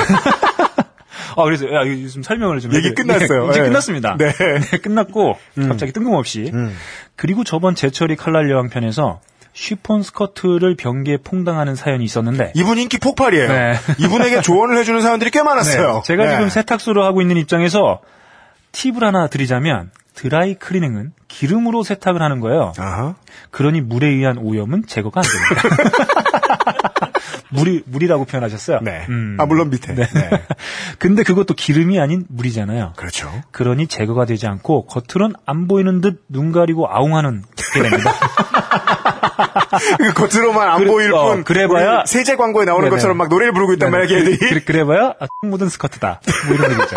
[1.40, 3.50] 아, 그래서 야, 이거 좀 설명을 좀 얘기 해드려- 끝났어요.
[3.52, 3.68] 이제 네.
[3.68, 4.18] 끝났습니다.
[4.18, 4.32] 네.
[4.82, 6.76] 끝났고 갑자기 뜬금없이 음.
[7.16, 9.22] 그리고 저번 제철이 칼날 여왕편에서
[9.54, 13.48] 쉬폰 스커트를 변기에 퐁당하는 사연이 있었는데 이분 인기 폭발이에요.
[13.48, 13.74] 네.
[14.00, 15.94] 이분에게 조언을 해주는 사람들이 꽤 많았어요.
[15.94, 16.32] 네, 제가 네.
[16.32, 18.02] 지금 세탁소를 하고 있는 입장에서
[18.72, 22.74] 팁을 하나 드리자면 드라이 클리닝은 기름으로 세탁을 하는 거예요.
[22.80, 23.14] 아하.
[23.52, 27.12] 그러니 물에 의한 오염은 제거가 안 됩니다.
[27.50, 28.80] 물이 물이라고 표현하셨어요.
[28.82, 29.06] 네.
[29.10, 29.38] 음.
[29.40, 29.94] 아, 물론 밑에.
[29.94, 30.08] 네.
[30.08, 30.30] 네.
[31.00, 32.94] 근데 그것도 기름이 아닌 물이잖아요.
[32.98, 33.32] 그렇죠.
[33.52, 37.44] 그러니 제거가 되지 않고 겉으론 안 보이는 듯 눈 가리고 아웅하는
[37.74, 38.12] 게 됩니다.
[39.98, 41.44] 그 겉으로만 안 그래- 보일 어, 뿐.
[41.44, 42.90] 그래봐야- 세제 광고에 나오는 네네.
[42.96, 44.38] 것처럼 막 노래를 부르고 있단 말이야, 걔들이.
[44.38, 46.22] 그래, 그래 봐야 아, 똥 묻은 스커트다.
[46.48, 46.96] 뭐 이런 얘기죠.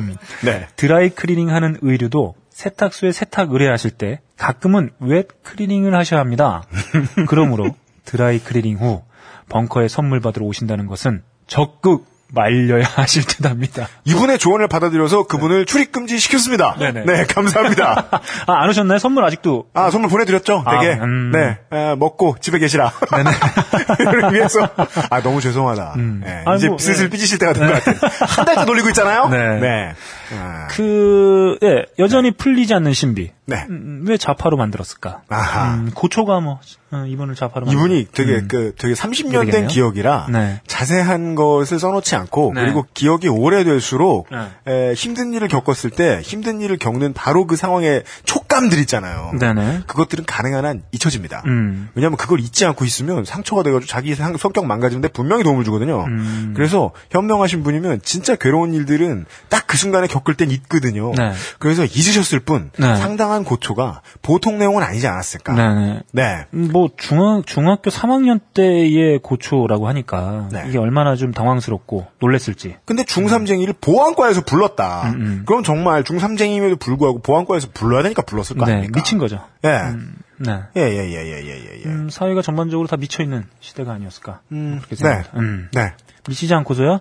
[0.00, 0.16] 음.
[0.42, 0.66] 네.
[0.76, 6.62] 드라이 클리닝 하는 의류도 세탁소에 세탁 의뢰하실 때 가끔은 wet cleaning을 하셔야 합니다.
[7.28, 9.02] 그러므로 드라이 클리닝 후
[9.48, 13.88] 벙커에 선물 받으러 오신다는 것은 적극 말려야 하실 듯합니다.
[14.04, 16.74] 이분의 조언을 받아들여서 그분을 출입 금지 시켰습니다.
[16.78, 17.04] 네네.
[17.04, 18.06] 네, 감사합니다.
[18.46, 18.98] 아, 안 오셨나요?
[18.98, 19.66] 선물 아직도.
[19.74, 20.92] 아, 선물 보내드렸죠, 아, 되게.
[20.94, 21.30] 음.
[21.32, 22.92] 네, 에, 먹고 집에 계시라.
[24.00, 24.68] 이를 위해서.
[25.10, 25.94] 아, 너무 죄송하다.
[25.96, 27.10] 네, 아니, 이제 뭐, 슬슬 네.
[27.10, 27.96] 삐지실 때가 된 것 같아요.
[28.26, 29.28] 한 달째 놀리고 있잖아요?
[29.28, 29.92] 네.
[30.36, 33.30] 아, 그, 예, 여전히 풀리지 않는 신비.
[33.46, 33.66] 네.
[33.68, 35.22] 음, 왜 자파로 만들었을까?
[35.28, 35.74] 아하.
[35.74, 36.60] 음, 고초가 뭐,
[36.92, 39.68] 어, 이분을 자파로 만들 이분이 되게 그 되게 30년 된 되겠네요.
[39.68, 40.60] 기억이라 네.
[40.66, 42.62] 자세한 것을 써놓지 않고 네.
[42.62, 44.72] 그리고 기억이 오래될수록 네.
[44.72, 49.32] 에, 힘든 일을 겪었을 때 힘든 일을 겪는 바로 그 상황의 촉 감들 있잖아요.
[49.38, 49.80] 네네.
[49.86, 51.42] 그것들은 가능한 한 잊혀집니다.
[51.46, 51.88] 음.
[51.94, 56.04] 왜냐하면 그걸 잊지 않고 있으면 상처가 돼가지고 자기 상- 성격 망가지는데 분명히 도움을 주거든요.
[56.04, 56.52] 음.
[56.56, 61.10] 그래서 현명하신 분이면 진짜 괴로운 일들은 딱 그 순간에 겪을 땐 있거든요.
[61.16, 61.32] 네.
[61.58, 62.94] 그래서 잊으셨을 뿐 네.
[62.94, 65.52] 상당한 고초가 보통 내용은 아니지 않았을까.
[65.54, 66.00] 네네.
[66.12, 66.46] 네.
[66.54, 70.64] 음, 뭐 중학 중학교 3학년 때의 고초라고 하니까 네.
[70.68, 72.76] 이게 얼마나 좀 당황스럽고 놀랬을지.
[72.84, 75.08] 근데 중3쟁이를 보안과에서 불렀다.
[75.08, 75.42] 음, 음.
[75.44, 79.00] 그럼 정말 중3쟁이임에도 불구하고 보안과에서 불러야 되니까 불렀 을 거 네, 아닙니까?
[79.00, 79.44] 미친 거죠.
[79.64, 79.68] 예.
[80.38, 80.62] 네.
[80.76, 81.88] 예, 예, 예, 예, 예, 예, 예.
[81.88, 84.40] 음, 사회가 전반적으로 다 미쳐 있는 시대가 아니었을까.
[84.52, 84.96] 음, 그렇게 네.
[84.96, 85.38] 생각합니다.
[85.38, 85.68] 음.
[85.72, 85.92] 네.
[86.26, 87.00] 미치지 않고서야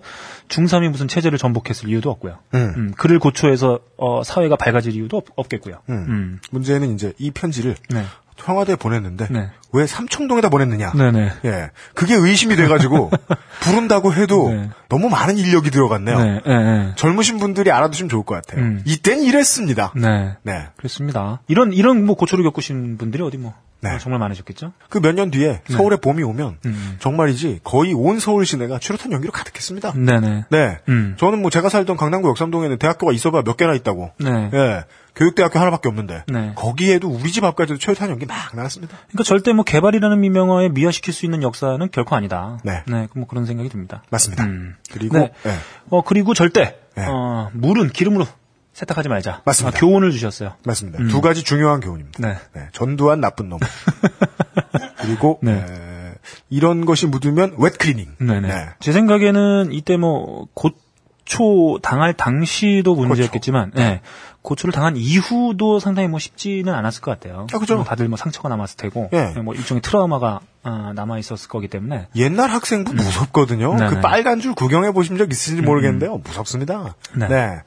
[0.50, 2.40] 중3이 무슨 체제를 전복했을 이유도 없고요.
[2.54, 2.74] 음.
[2.76, 6.40] 음, 그를 고초해서 어, 사회가 밝아질 이유도 없, 겠고요 음.
[6.52, 8.04] 문제는 이제 이 편지를 네.
[8.38, 9.50] 청와대에 보냈는데 네.
[9.72, 10.92] 왜 삼청동에다 보냈느냐?
[10.94, 11.32] 네네.
[11.46, 13.10] 예, 그게 의심이 돼가지고
[13.62, 14.70] 부른다고 해도 네.
[14.90, 16.18] 너무 많은 인력이 들어갔네요.
[16.20, 16.92] 네, 네, 네.
[16.96, 18.62] 젊으신 분들이 알아두시면 좋을 것 같아요.
[18.64, 18.82] 음.
[18.86, 19.92] 이땐 이랬습니다.
[19.96, 20.36] 네.
[20.44, 20.68] 네.
[20.78, 21.42] 그렇습니다.
[21.48, 23.54] 이런, 이런 뭐 고초를 겪으신 분들이 어디 뭐.
[23.82, 23.98] 네.
[24.00, 24.72] 정말 많으셨겠죠?
[24.90, 26.96] 그 몇 년 뒤에 서울에 봄이 오면 음.
[27.00, 29.94] 정말이지 거의 온 서울 시내가 최루탄 연기로 가득했습니다.
[29.98, 30.46] 네네.
[30.50, 30.78] 네.
[30.88, 31.16] 음.
[31.20, 34.12] 저는 뭐 제가 살던 강남구 역삼동에는 대학교가 있어봐 몇 개나 있다고.
[34.20, 34.50] 네.
[34.54, 34.84] 예.
[35.16, 36.24] 교육대학교 하나밖에 없는데.
[36.28, 36.54] 네.
[36.56, 38.98] 거기에도 우리 집 앞까지도 최루탄 연기 막 나왔습니다.
[39.10, 42.58] 그러니까 절대 뭐 개발이라는 미명어에 미화시킬 수 있는 역사는 결코 아니다.
[42.64, 42.84] 네.
[43.16, 44.04] 뭐 그런 생각이 듭니다.
[44.10, 44.46] 맞습니다.
[44.46, 44.76] 음.
[44.92, 45.32] 그리고 네.
[45.46, 45.56] 예.
[45.90, 47.06] 어, 그리고 절대, 네.
[47.08, 48.26] 어, 물은 기름으로
[48.74, 49.44] 세탁하지 말자.
[49.46, 49.78] 맞습니다.
[49.78, 50.56] 아, 교훈을 주셨어요.
[50.66, 51.00] 맞습니다.
[51.00, 51.08] 음.
[51.08, 52.20] 두 가지 중요한 교훈입니다.
[52.54, 52.68] 네.
[52.72, 53.60] 전두환 나쁜 놈.
[54.98, 55.52] 그리고 네.
[55.54, 56.14] 에,
[56.50, 58.16] 이런 것이 묻으면 웻클리닝.
[58.20, 58.48] 네네.
[58.48, 58.70] 네.
[58.80, 64.02] 제 생각에는 이때 뭐 고초 당할 당시도 문제였겠지만, 네.
[64.44, 67.48] 고초를 당한 이후도 상당히 뭐 쉽지는 않았을 것 같아요.
[67.52, 67.76] 아, 그죠.
[67.76, 69.34] 뭐 다들 뭐 상처가 남았을 테고, 예.
[69.34, 72.08] 네, 뭐 일종의 트라우마가 아, 남아 있었을 거기 때문에.
[72.16, 73.72] 옛날 학생부 무섭거든요.
[73.72, 73.78] 음.
[73.78, 73.90] 네네.
[73.90, 76.18] 음, 그 빨간 줄 구경해 보신 적 있으신지 모르겠는데요.
[76.18, 76.96] 무섭습니다.
[77.16, 77.28] 네.
[77.28, 77.62] 네.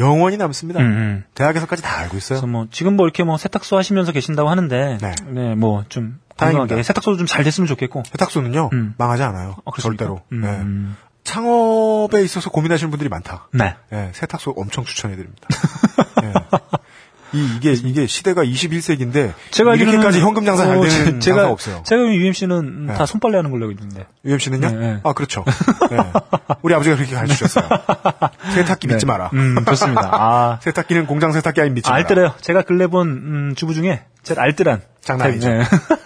[0.00, 0.80] 영원히 남습니다.
[0.80, 1.24] 음, 음.
[1.34, 2.38] 대학에서까지 다 알고 있어요.
[2.40, 5.14] 그래서 뭐 지금 뭐 이렇게 뭐 세탁소 하시면서 계신다고 하는데, 네.
[5.28, 6.66] 네, 뭐좀 다행입니다.
[6.68, 8.04] 건강하게 세탁소도 좀 잘 됐으면 좋겠고.
[8.10, 8.94] 세탁소는요 음.
[8.96, 9.56] 망하지 않아요.
[9.64, 10.04] 어, 그렇습니까?
[10.06, 10.22] 절대로.
[10.32, 10.96] 음, 네.
[11.22, 11.24] 음.
[11.24, 13.48] 창업에 있어서 고민하시는 분들이 많다.
[13.52, 13.76] 네.
[13.92, 15.48] 예, 세탁소 엄청 추천해드립니다.
[16.24, 16.32] 예.
[17.34, 21.48] 이, 이게, 이게 시대가 21세기인데, 제가 이렇게까지 현금 장사 잘 어, 되는 제- 제가 장사가
[21.50, 21.82] 없어요.
[21.86, 22.94] 제가 UMC는 네.
[22.94, 24.06] 다 손빨래 하는 걸로 알고 있는데.
[24.26, 24.68] UMC는요?
[24.68, 25.00] 네, 네.
[25.02, 25.42] 아, 그렇죠.
[25.90, 25.96] 네.
[26.60, 27.66] 우리 아버지가 그렇게 가르쳐 주셨어요.
[28.54, 29.30] 세탁기 믿지 마라.
[29.32, 30.10] 음, 좋습니다.
[30.12, 32.02] 아, 세탁기는 공장 세탁기 아닌 믿지 마라.
[32.02, 32.34] 알뜰해요.
[32.42, 35.48] 제가 근래 본 음, 주부 중에 제일 알뜰한 장난 아니죠.
[35.48, 35.58] 네.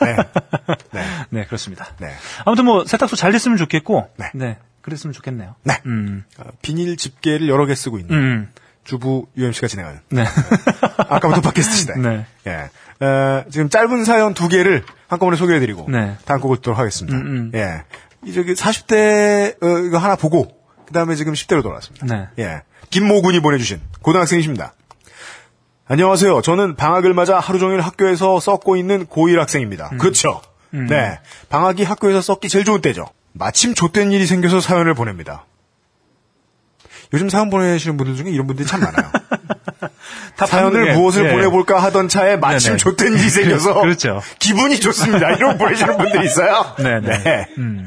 [0.02, 0.16] 네.
[0.92, 1.02] 네.
[1.31, 1.88] 네, 그렇습니다.
[1.98, 2.12] 네.
[2.44, 4.59] 아무튼 뭐 세탁소 잘 됐으면 좋겠고, 네.
[4.87, 5.57] 네, 그랬으면 좋겠네요.
[5.64, 5.81] 네.
[5.87, 8.49] 음, 어, 비닐 집게를 여러 개 쓰고 있는 음,
[8.85, 10.25] 주부 UMC가 진행하는 네,
[10.96, 11.94] 아까부터 팟캐스트 시대.
[11.99, 12.25] 네.
[12.46, 13.05] 예.
[13.05, 16.16] 어, 지금 짧은 사연 두 개를 한꺼번에 소개해드리고 네.
[16.25, 17.18] 다음 곡을 듣도록 하겠습니다.
[17.18, 17.53] 음, 음.
[17.55, 17.83] 예.
[18.25, 20.49] 이 저기 40대 어, 이거 하나 보고
[20.87, 22.07] 그 다음에 지금 10대로 돌아왔습니다.
[22.07, 22.29] 네.
[22.38, 22.62] 예.
[22.90, 24.75] 김모군이 보내주신 고등학생이십니다.
[25.88, 26.42] 안녕하세요.
[26.42, 29.90] 저는 방학을 맞아 하루 종일 학교에서 썩고 있는 고1 학생입니다.
[29.92, 29.99] 음.
[29.99, 30.40] 그렇죠.
[30.70, 31.18] 네.
[31.49, 33.07] 방학이 학교에서 썩기 제일 좋은 때죠.
[33.38, 35.44] 마침 좆된 일이 생겨서 사연을 보냅니다.
[37.12, 39.11] 요즘 사연 보내시는 분들 중에 이런 분들이 참 많아요.
[40.37, 41.33] 다 사연을 무엇을 예.
[41.33, 42.77] 보내볼까 하던 차에 마침.
[42.77, 44.22] 좆된 일이 생겨서 그렇죠.
[44.38, 45.31] 기분이 좋습니다.
[45.33, 46.75] 이런 거 보내시는 분들이 있어요.
[46.83, 47.49] 네네.
[47.59, 47.87] 음.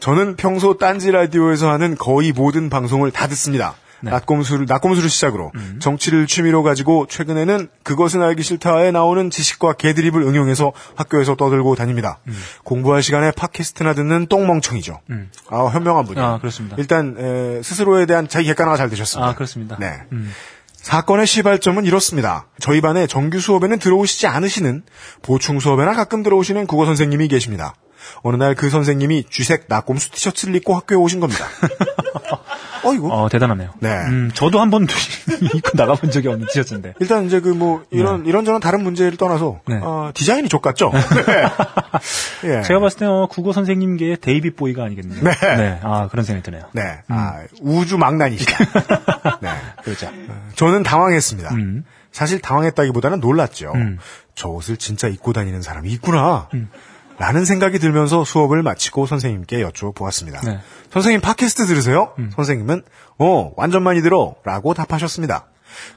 [0.00, 3.74] 저는 평소 딴지 라디오에서 하는 거의 모든 방송을 다 듣습니다.
[4.02, 4.10] 네.
[4.10, 5.78] 낮꼼수를, 낮꼼수를 시작으로 음.
[5.80, 12.18] 정치를 취미로 가지고 최근에는 그것은 알기 싫다에 나오는 지식과 개드립을 응용해서 학교에서 떠들고 다닙니다.
[12.28, 12.36] 음.
[12.64, 15.00] 공부할 시간에 팟캐스트나 듣는 똥멍청이죠.
[15.50, 16.26] 아, 현명한 분이에요.
[16.26, 16.76] 아, 그렇습니다.
[16.78, 19.30] 일단 에, 스스로에 대한 자기 객관화가 잘 되셨습니다.
[19.30, 19.76] 아, 그렇습니다.
[19.78, 20.02] 네.
[20.12, 20.32] 음.
[20.74, 22.48] 사건의 시발점은 이렇습니다.
[22.58, 24.82] 저희 반에 정규 수업에는 들어오시지 않으시는
[25.22, 27.74] 보충 수업에나 가끔 들어오시는 국어 선생님이 계십니다.
[28.22, 31.46] 어느 날 그 선생님이 쥐색 나꼼수 티셔츠를 입고 학교에 오신 겁니다.
[32.84, 33.08] 어, 이거?
[33.08, 33.70] 어, 대단하네요.
[33.80, 33.88] 네.
[34.08, 34.92] 음, 저도 한 번도
[35.54, 36.94] 입고 나가본 적이 없는 티셔츠인데.
[37.00, 39.78] 일단 이제 그 뭐 이런 이런저런 다른 문제를 떠나서 네.
[39.82, 40.90] 어, 디자인이 족같죠.
[42.42, 42.56] 네.
[42.58, 42.62] 예.
[42.62, 45.22] 제가 봤을 때는 어, 국어 선생님계의 데이빗 보이가 아니겠네요.
[45.22, 45.80] 네.
[45.82, 46.64] 아, 그런 생각이 드네요.
[46.72, 47.00] 네.
[47.08, 48.58] 아, 우주 망난이시다.
[49.40, 49.48] 네.
[49.84, 50.08] 그렇죠.
[50.56, 51.54] 저는 당황했습니다.
[51.54, 51.84] 음.
[52.10, 53.72] 사실 당황했다기보다는 놀랐죠.
[53.74, 53.98] 음.
[54.34, 56.48] 저 옷을 진짜 입고 다니는 사람이 있구나.
[57.18, 60.44] 라는 생각이 들면서 수업을 마치고 선생님께 여쭤보았습니다.
[60.44, 60.52] 네.
[60.52, 60.60] 음.
[60.90, 62.14] 선생님 팟캐스트 들으세요?
[62.34, 62.82] 선생님은
[63.18, 65.46] 어 완전 많이 들어 라고 답하셨습니다.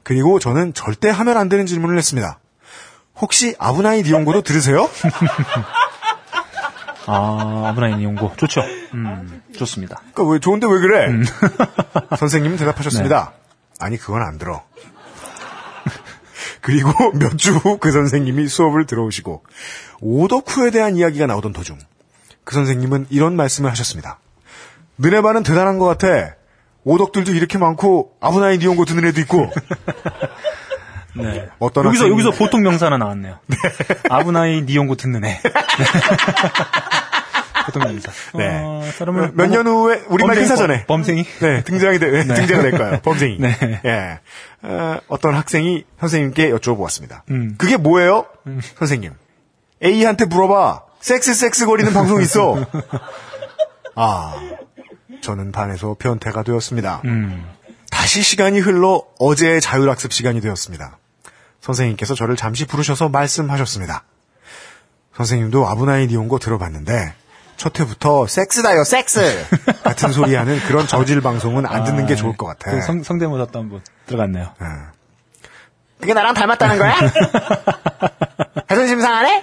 [0.04, 2.40] 그리고 저는 절대 하면 안 되는 질문을 했습니다.
[3.18, 4.90] 혹시 아브나이 니온고도 들으세요?
[7.08, 8.34] 아, 아브라인 이용고.
[8.36, 8.62] 좋죠.
[8.94, 10.02] 음, 좋습니다.
[10.14, 11.08] 그러니까 왜 좋은데 왜 그래?
[11.08, 11.24] 음.
[12.18, 13.34] 선생님은 대답하셨습니다.
[13.80, 13.86] 네.
[13.86, 14.64] 아니 그건 안 들어.
[16.66, 19.44] 그리고 몇 주 후 그 선생님이 수업을 들어오시고
[20.02, 21.78] 오덕후에 대한 이야기가 나오던 도중
[22.44, 24.20] 그 선생님은 이런 말씀을 하셨습니다.
[24.98, 26.36] 너네 반은 대단한 것 같아.
[26.84, 29.52] 오덕들도 이렇게 많고 아브나이 니온고 듣는 애도 있고
[31.18, 31.48] 네.
[31.60, 33.40] 어떤 여기서, 학생이- 여기서 보통 명사 하나 나왔네요.
[34.10, 35.40] 아브나이 니용고 듣는 애.
[37.66, 37.72] 네.
[37.74, 38.12] 보통 명사.
[38.36, 38.62] 네.
[38.64, 41.24] 어, 사람을 몇 년 후에 우리말 범생이- 행사전에 범생이?
[41.42, 42.24] 네, 등장이 돼, 네.
[42.36, 43.00] 등장이 될까요?
[43.04, 43.38] 범생이.
[43.40, 43.82] 네.
[43.86, 44.20] 예.
[44.62, 47.22] 어, 어떤 학생이 선생님께 여쭤보았습니다.
[47.32, 47.56] 음.
[47.58, 48.26] 그게 뭐예요?
[48.78, 49.14] 선생님.
[49.84, 50.82] A한테 물어봐.
[51.02, 52.66] 섹스 섹스 거리는 방송 있어.
[53.96, 54.34] 아.
[55.22, 57.02] 저는 반에서 변태가 되었습니다.
[57.06, 57.46] 음.
[57.90, 60.98] 다시 시간이 흘러 어제의 자율학습 시간이 되었습니다.
[61.62, 64.04] 선생님께서 저를 잠시 부르셔서 말씀하셨습니다.
[65.16, 67.14] 선생님도 아브나이 니온고 들어봤는데
[67.58, 69.46] 첫 회부터 섹스다요 섹스
[69.84, 72.72] 같은 소리 하는 그런 저질 방송은 안 듣는 게 아, 좋을 것 같아.
[72.72, 74.54] 그 성, 성대모사도 한번 들어갔네요.
[74.62, 74.66] 예.
[76.00, 76.96] 그게 나랑 닮았다는 거야?
[78.68, 79.42] 자존심 상하네?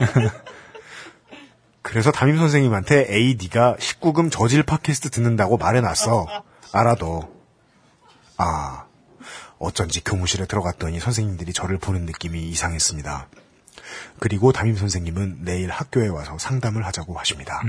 [1.81, 6.27] 그래서 담임 선생님한테 AD가 19금 저질 팟캐스트 듣는다고 말해놨어.
[6.73, 7.33] 알아도.
[8.37, 8.85] 아,
[9.59, 13.29] 어쩐지 교무실에 들어갔더니 선생님들이 저를 보는 느낌이 이상했습니다.
[14.19, 17.63] 그리고 담임 선생님은 내일 학교에 와서 상담을 하자고 하십니다.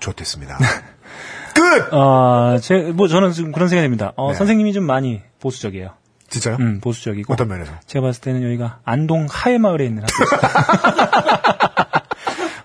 [0.00, 0.58] 좋댔습니다.
[1.54, 1.92] 끝!
[1.92, 4.12] 어, 제, 뭐, 저는 지금 그런 생각이 듭니다.
[4.16, 4.36] 어, 네.
[4.36, 5.90] 선생님이 좀 많이 보수적이에요.
[6.30, 6.56] 진짜요?
[6.60, 7.32] 음, 보수적이고.
[7.32, 7.72] 어떤 면에서?
[7.86, 10.24] 제가 봤을 때는 여기가 안동 하회마을에 있는 학교.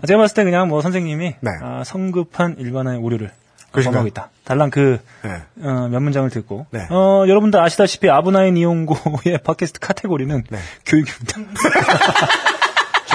[0.05, 1.51] 제가 봤을 때 그냥 뭐 선생님이 네.
[1.61, 3.31] 아, 성급한 일반화의 오류를
[3.71, 4.03] 그러신가요?
[4.03, 4.29] 범하고 있다.
[4.43, 5.41] 달랑 그 네.
[5.65, 6.85] 어, 몇 문장을 듣고 네.
[6.89, 10.59] 어, 여러분들 아시다시피 아브나인 이용고의 팟캐스트 카테고리는 네.
[10.85, 11.37] 교육입니다.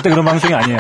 [0.09, 0.79] 절대 그런 방송이 아니에요.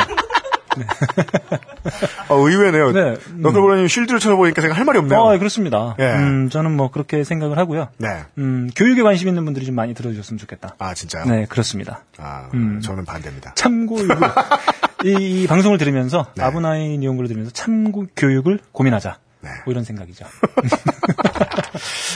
[2.28, 2.92] 어, 의외네요.
[2.92, 3.42] 네, 음.
[3.42, 5.18] 너클보라님 쉴드를 쳐다보니까 제가 할 말이 없네요.
[5.18, 5.96] 어, 그렇습니다.
[5.98, 6.04] 예.
[6.14, 7.88] 음, 저는 뭐 그렇게 생각을 하고요.
[7.98, 8.08] 네.
[8.38, 10.76] 음, 교육에 관심 있는 분들이 좀 많이 들어주셨으면 좋겠다.
[10.78, 11.24] 아, 진짜요?
[11.26, 12.04] 네, 그렇습니다.
[12.18, 12.80] 아, 음.
[12.80, 13.54] 저는 반대입니다.
[13.54, 13.98] 참고
[15.04, 16.44] 이, 이 방송을 들으면서 네.
[16.44, 19.18] 아브나인 이용고를 들으면서 참고 교육을 고민하자.
[19.40, 19.50] 네.
[19.64, 20.24] 뭐 이런 생각이죠.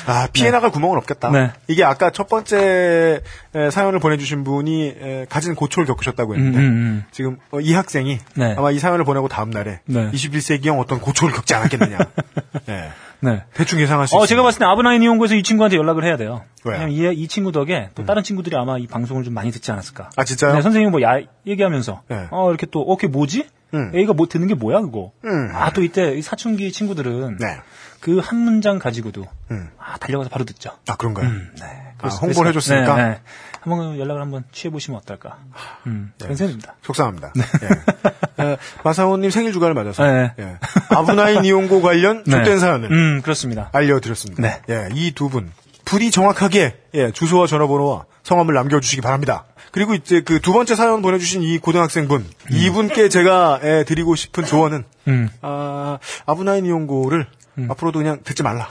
[0.07, 1.31] 아, 피해 나갈 구멍은 없겠다.
[1.31, 1.53] 네.
[1.69, 3.23] 이게 아까 첫 번째
[3.55, 7.05] 에, 사연을 보내주신 분이 에, 가진 고초를 겪으셨다고 했는데, 음, 음, 음.
[7.11, 8.55] 지금 어, 이 학생이 네.
[8.57, 10.11] 아마 이 사연을 보내고 다음 날에 네.
[10.11, 11.99] 21세기형 어떤 고초를 겪지 않았겠느냐.
[12.67, 12.91] 네.
[13.21, 13.45] 네.
[13.55, 14.29] 대충 예상할 수 어, 있습니다.
[14.29, 16.43] 제가 봤을 때 아브나인 이용고에서 이 친구한테 연락을 해야 돼요.
[16.65, 16.85] 왜요?
[16.85, 16.91] 음.
[16.91, 20.11] 이, 이 친구 덕에 또 다른 친구들이 아마 이 방송을 좀 많이 듣지 않았을까.
[20.17, 20.55] 아, 진짜요?
[20.55, 22.27] 네, 선생님이 뭐 야, 얘기하면서, 네.
[22.33, 23.47] 어, 이렇게 또, 어, 그게 뭐지?
[23.75, 23.93] 음.
[23.95, 25.13] A가 뭐 듣는 게 뭐야, 그거?
[25.25, 25.51] 음.
[25.55, 27.59] 아, 또 이때 이 사춘기 친구들은 네.
[28.01, 29.71] 그 한 문장 가지고도, 음.
[29.79, 30.71] 아, 달려가서 바로 듣죠.
[30.89, 31.29] 아, 그런가요?
[31.31, 31.95] 네.
[32.03, 32.97] 아, 홍보를 해줬으니까?
[32.97, 33.21] 네, 네.
[33.61, 35.39] 한번 연락을 한번 취해 보시면 어떨까.
[35.87, 36.35] 음, 네.
[36.35, 36.75] 생각입니다.
[36.83, 37.33] 속상합니다.
[37.63, 38.45] 예.
[38.45, 40.33] 에, 마사오님 생일 주간을 맞아서 네.
[40.41, 40.57] 예.
[40.89, 42.33] 아브나인 이용고 관련 네.
[42.33, 43.71] 좆된 사연을 음, 그렇습니다.
[43.73, 44.43] 알려드렸습니다.
[44.43, 44.61] 네.
[44.69, 45.53] 예, 이 두 분.
[45.85, 49.45] 불이 정확하게, 예, 주소와 전화번호와 성함을 남겨주시기 바랍니다.
[49.73, 54.85] 그리고 이제 그 두 번째 사연 보내주신 이 고등학생분, 이분께 제가 예, 드리고 싶은 조언은,
[55.09, 55.29] 음.
[55.41, 57.27] 아, 아브나인 이용고를
[57.69, 58.69] 앞으로도 그냥 듣지 말라.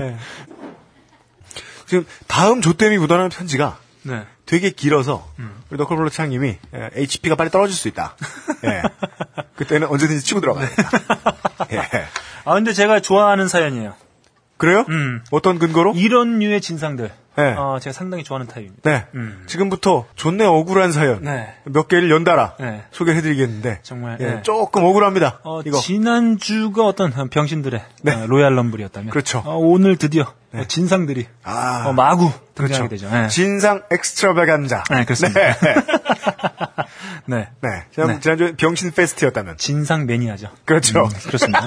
[0.00, 0.16] 예.
[1.86, 4.24] 지금 다음 조땜이 묻어나는 편지가 네.
[4.46, 5.26] 되게 길어서
[5.70, 8.16] 우리 너클블러 창님이 예, HP가 빨리 떨어질 수 있다.
[8.64, 8.82] 예.
[9.56, 10.90] 그때는 언제든지 치고 들어가야겠다.
[11.72, 11.78] 예.
[12.44, 13.94] 아, 근데 제가 좋아하는 사연이에요.
[14.62, 14.84] 그래요?
[14.90, 15.20] 음.
[15.32, 15.92] 어떤 근거로?
[15.96, 17.10] 이런 류의 진상들.
[17.36, 17.54] 네.
[17.58, 18.88] 어, 제가 상당히 좋아하는 타입입니다.
[18.88, 19.06] 네.
[19.16, 19.42] 음.
[19.48, 21.52] 지금부터 존내 억울한 사연 네.
[21.64, 22.84] 몇 개를 연달아 네.
[22.92, 24.42] 소개해드리겠는데 정말, 예, 네.
[24.44, 25.40] 조금 억울합니다.
[25.42, 28.14] 어, 이거 지난주가 어떤 병신들의 네.
[28.14, 29.10] 어, 로얄 럼블이었다면.
[29.10, 29.42] 그렇죠.
[29.44, 31.86] 어, 오늘 드디어 어, 진상들이 아.
[31.88, 32.74] 어, 마구 그렇죠.
[32.74, 33.10] 등장하게 되죠.
[33.10, 33.26] 네.
[33.26, 34.84] 진상 엑스트라베간자.
[34.90, 35.40] 네, 그렇습니다.
[37.26, 37.48] 네.
[37.60, 37.68] 네.
[37.68, 37.84] 네.
[37.92, 38.20] 지난, 네.
[38.20, 40.48] 지난주에 병신 페스트였다면 진상 매니아죠.
[40.64, 41.04] 그렇죠.
[41.04, 41.60] 음, 그렇습니다.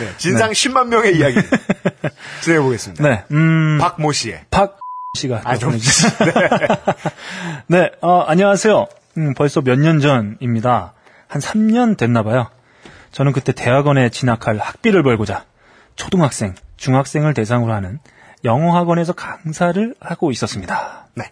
[0.00, 0.16] 네.
[0.16, 1.36] 진상 10만 명의 이야기
[2.42, 3.02] 진행해 보겠습니다.
[3.08, 3.24] 네.
[3.32, 4.78] 음, 박모 씨의 박
[5.16, 6.40] 씨가 아, 좀- 보내주셨습니다.
[7.68, 8.86] 네, 어, 안녕하세요.
[9.18, 10.92] 음, 벌써 몇 년 전입니다.
[11.28, 12.48] 한 3년 됐나 봐요.
[13.12, 15.44] 저는 그때 대학원에 진학할 학비를 벌고자
[15.96, 17.98] 초등학생, 중학생을 대상으로 하는
[18.44, 21.06] 영어 학원에서 강사를 하고 있었습니다.
[21.14, 21.24] 네.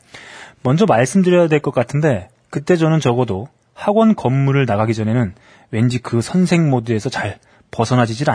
[0.63, 5.35] 먼저 말씀드려야 될 것 같은데 그때 저는 적어도 학원 건물을 나가기 전에는
[5.73, 7.39] 왠지 그 선생 모드에서 잘
[7.71, 8.29] 벗어나지질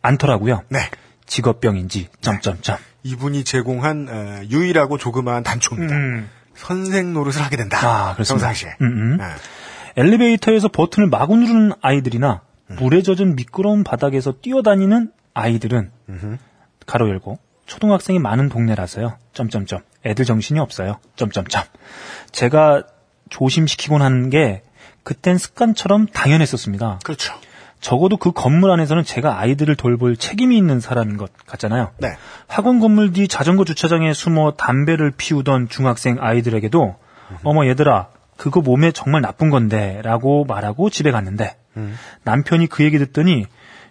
[0.00, 0.62] 않더라고요.
[0.68, 0.78] 네.
[1.26, 2.76] 직업병인지 점점점.
[3.02, 5.92] 이분이 제공한 어, 유일하고 조그마한 단초입니다.
[5.92, 6.30] 음.
[6.54, 7.78] 선생 노릇을 하게 된다.
[7.78, 8.46] 아, 그렇습니다.
[8.46, 8.76] 평상시에.
[8.80, 9.16] 음, 음.
[9.16, 9.24] 네.
[9.96, 12.42] 엘리베이터에서 버튼을 마구 누르는 아이들이나
[12.78, 15.90] 물에 젖은 미끄러운 바닥에서 뛰어다니는 아이들은
[16.86, 19.18] 가로 열고 초등학생이 많은 동네라서요.
[19.32, 19.80] 점점점.
[20.06, 21.00] 애들 정신이 없어요.
[21.16, 21.64] 점점점.
[22.30, 22.84] 제가
[23.34, 24.62] 조심시키곤 하는 게
[25.02, 27.00] 그땐 습관처럼 당연했었습니다.
[27.02, 27.34] 그렇죠.
[27.80, 31.90] 적어도 그 건물 안에서는 제가 아이들을 돌볼 책임이 있는 사람인 것 같잖아요.
[31.98, 32.16] 네.
[32.46, 36.94] 학원 건물 뒤 자전거 주차장에 숨어 담배를 피우던 중학생 아이들에게도
[37.42, 41.56] 어머 얘들아 그거 몸에 정말 나쁜 건데 라고 말하고 집에 갔는데
[42.22, 43.46] 남편이 그 얘기 듣더니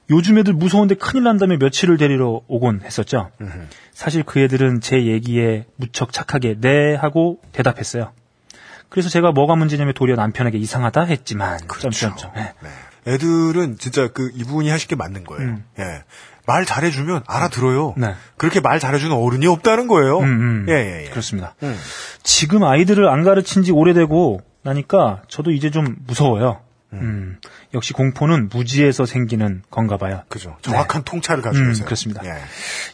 [0.09, 3.29] 요즘 애들 무서운데 큰일 난다며 며칠을 데리러 오곤 했었죠.
[3.91, 8.11] 사실 그 애들은 제 얘기에 무척 착하게 네 하고 대답했어요.
[8.93, 12.29] 그래서 제가 뭐가 문제냐며 도리어 남편에게 이상하다 했지만 점점점.
[12.37, 12.53] 예.
[12.61, 12.69] 네.
[13.07, 15.49] 애들은 진짜 그 이분이 하실 게 맞는 거예요.
[15.49, 15.65] 음.
[15.79, 16.03] 예.
[16.45, 17.95] 말 잘해주면 알아들어요.
[17.97, 18.13] 네.
[18.37, 20.19] 그렇게 말 잘해주는 어른이 없다는 거예요.
[20.19, 20.65] 음, 음.
[20.69, 21.09] 예, 예, 예.
[21.09, 21.55] 그렇습니다.
[21.63, 21.75] 음.
[22.21, 26.61] 지금 아이들을 안 가르친 지 오래되고 나니까 저도 이제 좀 무서워요.
[26.93, 27.39] 음,
[27.73, 30.21] 역시 공포는 무지에서 생기는 건가 봐요.
[30.29, 30.55] 그죠.
[30.61, 31.85] 정확한 통찰을 가지고 음, 있어요.
[31.85, 32.23] 그렇습니다.
[32.25, 32.35] 예.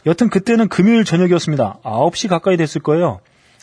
[0.06, 1.80] 여튼 그때는 금요일 저녁이었습니다.
[1.84, 3.20] 9시 가까이 됐을 거예요.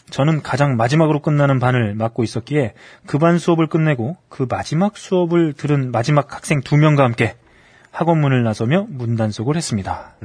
[0.10, 2.74] 저는 가장 마지막으로 끝나는 반을 맡고 있었기에
[3.06, 7.36] 그 반 수업을 끝내고 그 마지막 수업을 들은 마지막 학생 두 명과 함께
[7.92, 10.16] 학원 문을 나서며 문단속을 했습니다.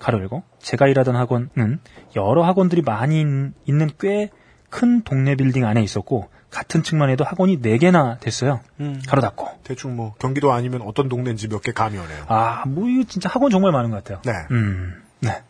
[0.00, 1.80] 가로 열고 제가 일하던 학원은
[2.16, 3.26] 여러 학원들이 많이 있-
[3.66, 4.30] 있는 꽤
[4.70, 8.60] 큰 동네 빌딩 안에 있었고 같은 층만 해도 학원이 4개나 됐어요.
[9.06, 9.48] 가로 닫고.
[9.64, 12.24] 대충 뭐 경기도 아니면 어떤 동네인지 몇 개 감이 오네요.
[12.28, 14.20] 아, 뭐 이거 진짜 학원 정말 많은 것 같아요.
[14.26, 14.32] 네.
[14.50, 15.42] 음, 네.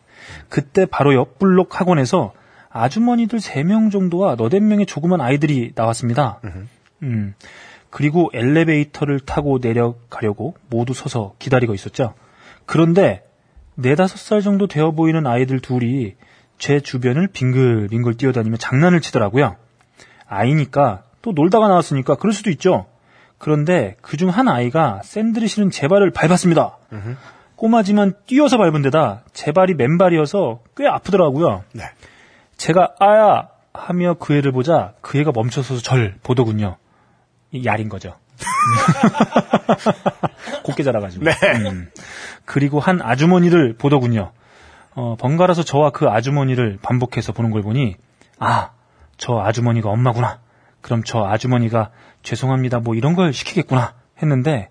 [0.47, 2.31] 그때 바로 옆 블록 학원에서
[2.69, 6.39] 아주머니들 3명 정도와 너댓 명의 조그만 아이들이 나왔습니다.
[7.03, 7.33] 음.
[7.89, 12.13] 그리고 엘리베이터를 타고 내려가려고 모두 서서 기다리고 있었죠.
[12.65, 13.23] 그런데
[13.75, 16.15] 네다섯 살 정도 되어 보이는 아이들 둘이
[16.59, 19.55] 제 주변을 빙글빙글 뛰어다니며 장난을 치더라고요.
[20.27, 22.85] 아이니까 또 놀다가 나왔으니까 그럴 수도 있죠.
[23.37, 26.77] 그런데 그중 한 아이가 샌들이 실은 제 발을 밟았습니다.
[27.55, 31.63] 꼬마지만 뛰어서 밟은 데다 제 발이 맨발이어서 꽤 아프더라고요.
[31.73, 31.83] 네.
[32.59, 36.75] 제가 아야 하며 그 애를 보자 그 애가 멈춰서서 절 보더군요.
[37.51, 38.15] 이 야린 거죠.
[40.63, 41.23] 곱게 자라가지고.
[41.23, 41.31] 네.
[41.69, 41.89] 음.
[42.45, 44.33] 그리고 한 아주머니를 보더군요.
[44.93, 47.95] 어, 번갈아서 저와 그 아주머니를 반복해서 보는 걸 보니
[48.39, 48.71] 아,
[49.17, 50.39] 저 아주머니가 엄마구나.
[50.81, 51.91] 그럼 저 아주머니가
[52.23, 54.69] 죄송합니다 뭐 이런 걸 시키겠구나 했는데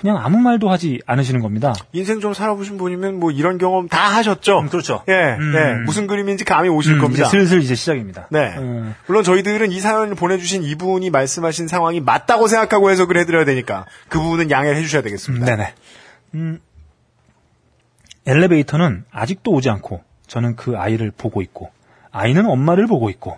[0.00, 1.74] 그냥 아무 말도 하지 않으시는 겁니다.
[1.92, 4.60] 인생 좀 살아보신 분이면 뭐 이런 경험 다 하셨죠.
[4.60, 5.04] 음, 그렇죠.
[5.08, 5.52] 예, 음.
[5.54, 5.84] 예.
[5.84, 7.26] 무슨 그림인지 감이 오실 음, 겁니다.
[7.26, 8.26] 이제 슬슬 이제 시작입니다.
[8.30, 8.54] 네.
[8.56, 8.94] 음.
[9.06, 14.50] 물론 저희들은 이 사연을 보내주신 이분이 말씀하신 상황이 맞다고 생각하고 해석을 해드려야 되니까 그 부분은
[14.50, 15.44] 양해를 해주셔야 되겠습니다.
[15.44, 15.74] 네네.
[16.34, 16.60] 음,
[18.26, 21.70] 엘리베이터는 아직도 오지 않고 저는 그 아이를 보고 있고
[22.10, 23.36] 아이는 엄마를 보고 있고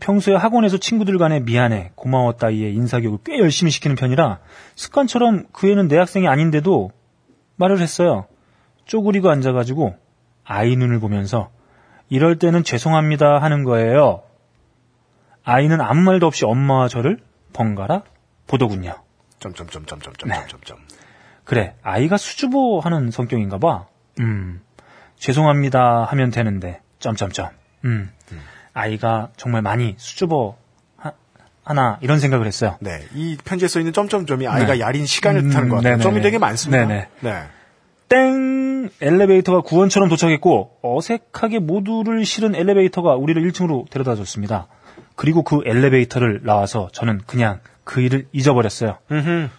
[0.00, 4.38] 평소에 학원에서 친구들 간에 미안해 고마워 따위의 인사교육을 꽤 열심히 시키는 편이라
[4.76, 6.92] 습관처럼 그 애는 내 학생이 아닌데도
[7.56, 8.26] 말을 했어요.
[8.84, 9.96] 쪼그리고 앉아가지고
[10.44, 11.50] 아이 눈을 보면서
[12.08, 14.22] 이럴 때는 죄송합니다 하는 거예요.
[15.44, 17.18] 아이는 아무 말도 없이 엄마와 저를
[17.52, 18.02] 번갈아
[18.46, 18.94] 보더군요.
[19.40, 20.78] 점점점점점점점점.
[21.44, 23.86] 그래, 아이가 수줍어 하는 성격인가 봐.
[24.20, 24.60] 음,
[25.16, 27.48] 죄송합니다 하면 되는데, 점점점.
[27.84, 28.10] 음,
[28.78, 30.56] 아이가 정말 많이 수줍어
[30.96, 31.12] 하,
[31.64, 32.76] 하나, 이런 생각을 했어요.
[32.80, 33.02] 네.
[33.14, 34.80] 이 편지에 써 있는 점점점이 아이가 네.
[34.80, 35.96] 야린 시간을 음, 뜻하는 것 같아요.
[35.96, 36.02] 네네네.
[36.04, 36.86] 점이 되게 많습니다.
[36.86, 37.08] 네네.
[37.20, 37.42] 네.
[38.08, 38.88] 땡!
[39.02, 44.68] 엘리베이터가 구원처럼 도착했고, 어색하게 모두를 실은 엘리베이터가 우리를 1층으로 데려다 줬습니다.
[45.14, 48.98] 그리고 그 엘리베이터를 나와서 저는 그냥 그 일을 잊어버렸어요.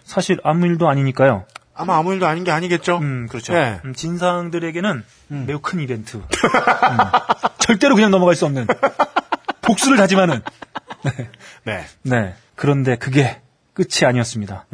[0.02, 1.44] 사실 아무 일도 아니니까요.
[1.74, 2.98] 아마 아무 일도 아닌 게 아니겠죠?
[2.98, 3.52] 음, 그렇죠.
[3.52, 3.80] 네.
[3.84, 6.20] 음, 진상들에게는 매우 큰 이벤트.
[7.70, 8.66] 음, 절대로 그냥 넘어갈 수 없는.
[9.62, 10.40] 복수를 다짐하는.
[11.64, 11.84] 네.
[12.02, 12.34] 네.
[12.56, 13.40] 그런데 그게
[13.74, 14.66] 끝이 아니었습니다.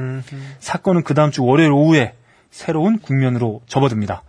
[0.59, 2.15] 사건은 그 다음 주 월요일 오후에
[2.51, 4.23] 새로운 국면으로 접어듭니다.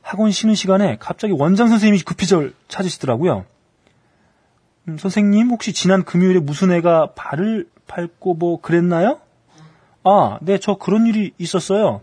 [0.00, 3.44] 학원 쉬는 시간에 갑자기 원장 선생님이 급히 절 찾으시더라고요.
[4.88, 9.20] 음, 선생님, 혹시 지난 금요일에 무슨 애가 발을 밟고 뭐 그랬나요?
[10.04, 12.00] 아, 네, 저 그런 일이 있었어요.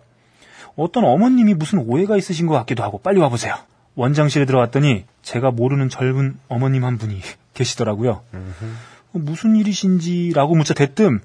[0.76, 3.56] 어떤 어머님이 무슨 오해가 있으신 것 같기도 하고 빨리 와보세요.
[3.96, 7.22] 원장실에 들어갔더니 제가 모르는 젊은 어머님 한 분이
[7.54, 8.22] 계시더라고요.
[8.34, 11.22] 어, 무슨 일이신지라고 묻자 대뜸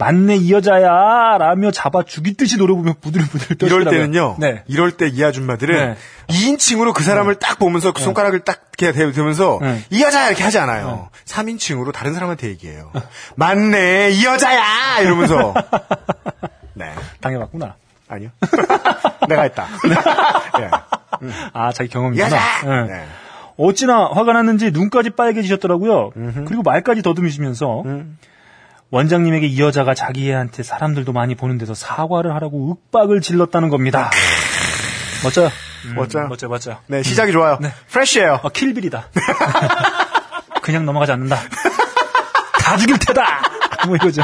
[0.00, 3.90] 맞네 이 여자야 라며 잡아 죽이듯이 노려보며 부들부들 이럴 떨더라고요.
[3.90, 4.36] 때는요.
[4.38, 4.62] 네.
[4.68, 5.96] 이럴 때 이 아줌마들은 네.
[6.28, 9.82] 2인칭으로 그 사람을 딱 보면서 그 손가락을 딱 이렇게 대면서 네.
[9.90, 11.10] 이 여자야 이렇게 하지 않아요.
[11.24, 12.92] 3인칭으로 다른 사람한테 얘기해요.
[13.34, 15.52] 맞네 이 여자야 이러면서
[16.74, 17.74] 네 당해봤구나.
[18.10, 18.30] 아니요
[19.28, 19.66] 내가 했다.
[20.60, 20.70] 예.
[21.52, 22.26] 아 자기 이 경험이구나.
[22.26, 22.38] 여자.
[22.64, 22.92] 네.
[22.92, 23.06] 네.
[23.56, 26.12] 어찌나 화가 났는지 눈까지 빨개지셨더라고요.
[26.46, 28.18] 그리고 말까지 더듬으시면서 음.
[28.90, 34.10] 원장님에게 이 여자가 자기 애한테 사람들도 많이 보는 데서 사과를 하라고 윽박을 질렀다는 겁니다.
[35.24, 35.50] 멋져요.
[35.86, 36.28] 음, 멋져요.
[36.28, 36.76] 멋져요, 멋져요.
[36.86, 37.58] 네 시작이 좋아요.
[37.88, 38.40] 프레쉬해요.
[38.42, 39.08] 어, 킬빌이다.
[40.62, 41.36] 그냥 넘어가지 않는다.
[42.60, 43.42] 다 죽일 테다!
[43.86, 44.22] 뭐 이거죠.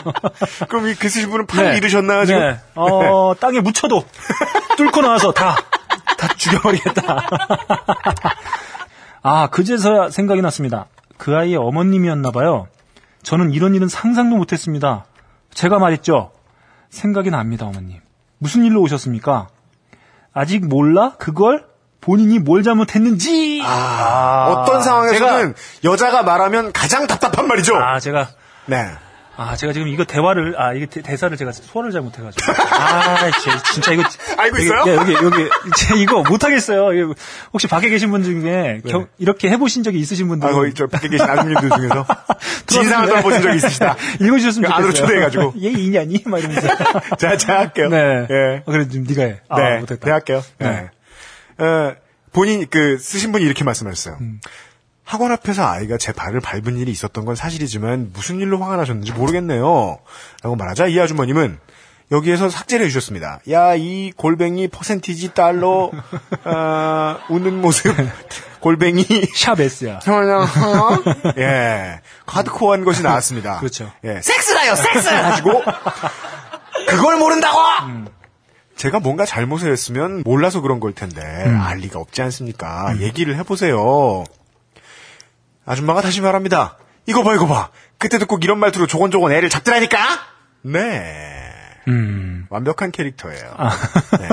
[0.68, 1.76] 그럼 이 글쓰신 분은 팔을 네.
[1.78, 2.40] 잃으셨나요 지금?
[2.40, 2.60] 네.
[2.74, 4.04] 어, 땅에 묻혀도
[4.76, 5.56] 뚫고 나와서 다,
[6.26, 7.20] 다 죽여버리겠다.
[9.22, 10.86] 아, 그제서야 생각이 났습니다.
[11.18, 12.66] 그 아이의 어머님이었나봐요.
[13.22, 15.04] 저는 이런 일은 상상도 못했습니다.
[15.52, 16.32] 제가 말했죠.
[16.90, 18.00] 생각이 납니다, 어머님.
[18.38, 19.48] 무슨 일로 오셨습니까?
[20.32, 21.14] 아직 몰라?
[21.18, 21.66] 그걸?
[22.00, 23.62] 본인이 뭘 잘못했는지!
[23.64, 27.76] 아, 어떤 상황에서는 여자가 말하면 가장 답답한 말이죠.
[27.76, 28.28] 아, 제가
[28.66, 28.90] 네.
[29.36, 32.52] 아, 제가 지금 이거 대화를, 아, 이게 대, 사를 제가 소화를 잘못해가지고.
[32.52, 34.04] 아, 제- 진짜 이거.
[34.38, 34.82] 알고 여기, 있어요?
[34.86, 37.14] 예, 여기, 여기, 제 이거 못하겠어요.
[37.52, 40.48] 혹시 밖에 계신 분 중에 경- 이렇게 해보신 적이 있으신 분들.
[40.48, 42.06] 아, 거기 저 밖에 계신 아줌님들 중에서
[42.66, 43.96] 진상을 떠보신 적이 있으시다.
[44.20, 45.06] 읽어주셨으면 그 안으로 좋겠어요.
[45.30, 45.54] 초대해가지고.
[45.66, 46.22] 얘 이냐니?
[46.26, 46.68] 막 이러면서.
[47.18, 47.88] 자, 제가 할게요.
[47.88, 48.26] 네.
[48.30, 48.62] 예.
[48.64, 49.40] 어, 그래, 좀 네가 해.
[49.48, 50.04] 아, 네, 못했다.
[50.06, 50.42] 네, 할게요.
[50.58, 50.88] 네.
[51.58, 51.64] 네.
[51.64, 51.94] 어,
[52.32, 54.18] 본인, 그, 쓰신 분이 이렇게 말씀하셨어요.
[54.20, 54.40] 음.
[55.04, 59.98] 학원 앞에서 아이가 제 발을 밟은 일이 있었던 건 사실이지만 무슨 일로 화가 나셨는지 모르겠네요.
[60.42, 61.58] 라고 말하자 이 아주머님은
[62.10, 63.40] 여기에서 삭제를 해주셨습니다.
[63.50, 65.90] 야, 이 골뱅이 퍼센티지 달러,
[66.44, 67.94] 어, 웃는 모습,
[68.60, 70.00] 골뱅이, 샵 S야.
[71.38, 72.00] 예.
[72.26, 73.58] 하드코어한 것이 나왔습니다.
[73.58, 73.90] 그렇죠.
[74.04, 74.20] 예.
[74.20, 75.08] 섹스라요, 섹스!
[75.10, 75.62] 가지고,
[76.88, 77.58] 그걸 모른다고!
[78.76, 83.00] 제가 뭔가 잘못을 했으면 몰라서 그런 걸 텐데, 알 리가 없지 않습니까?
[83.00, 84.24] 얘기를 해보세요.
[85.66, 86.76] 아줌마가 다시 말합니다.
[87.06, 87.70] 이거 봐, 이거 봐.
[87.98, 89.98] 그때도 꼭 이런 말투로 조곤조곤 애를 잡더라니까?
[90.62, 91.50] 네.
[91.88, 92.46] 음.
[92.50, 93.56] 완벽한 캐릭터예요.
[94.18, 94.28] 네.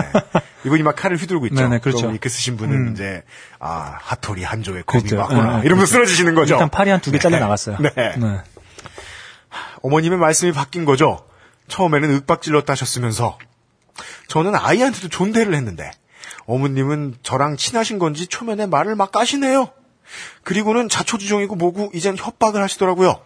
[0.66, 1.56] 이분이 막 칼을 휘두르고 있죠.
[1.62, 2.12] 네네, 그렇죠.
[2.12, 3.24] 이그 쓰신 분은 이제
[3.60, 5.18] 아 하토리 한조의 검이 그렇죠.
[5.18, 6.54] 맞구나 네, 이러면서 쓰러지시는 거죠.
[6.56, 7.78] 일단 팔이 한 두 개 잘려 나갔어요.
[7.80, 7.90] 네.
[7.96, 8.42] 네.
[9.82, 11.26] 어머님의 말씀이 바뀐 거죠.
[11.68, 13.38] 처음에는 윽박질렀다 하셨으면서
[14.28, 15.92] 저는 아이한테도 존대를 했는데
[16.46, 19.70] 어머님은 저랑 친하신 건지 초면에 말을 막 까시네요.
[20.44, 23.20] 그리고는 자초지종이고 뭐고 이젠 협박을 하시더라고요.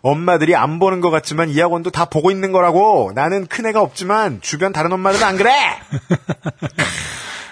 [0.00, 3.12] 엄마들이 안 보는 것 같지만 이 학원도 다 보고 있는 거라고.
[3.14, 5.52] 나는 큰애가 없지만 주변 다른 엄마들은 안 그래.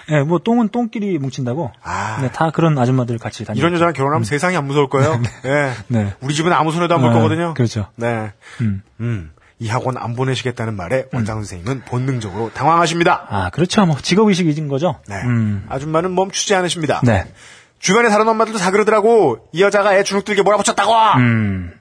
[0.09, 1.71] 예, 뭐 똥은 똥끼리 뭉친다고.
[1.83, 2.19] 아.
[2.21, 3.59] 네, 다 그런 아줌마들 같이 다니고.
[3.59, 5.21] 이런 여자랑 결혼하면 세상이 안 무서울 거예요.
[5.45, 5.73] 예.
[5.87, 6.13] 네.
[6.21, 7.53] 우리 집은 아무 손에도 안볼 네, 거거든요.
[7.53, 7.87] 그렇죠.
[7.95, 8.31] 네.
[8.61, 8.81] 음.
[9.01, 9.31] 음.
[9.59, 13.25] 이 학원 안 보내시겠다는 말에 원장 선생님은 본능적으로 당황하십니다.
[13.27, 13.87] 아, 그렇죠.
[13.87, 14.99] 뭐 직업 의식이 진 거죠.
[15.07, 15.15] 네.
[15.23, 15.65] 음.
[15.67, 17.01] 아줌마는 멈추지 않으십니다.
[17.03, 17.25] 네.
[17.79, 19.47] 주변에 다른 엄마들도 다 그러더라고.
[19.51, 20.93] 이 여자가 애 주눅 들게 몰아붙였다고.
[21.19, 21.79] 음.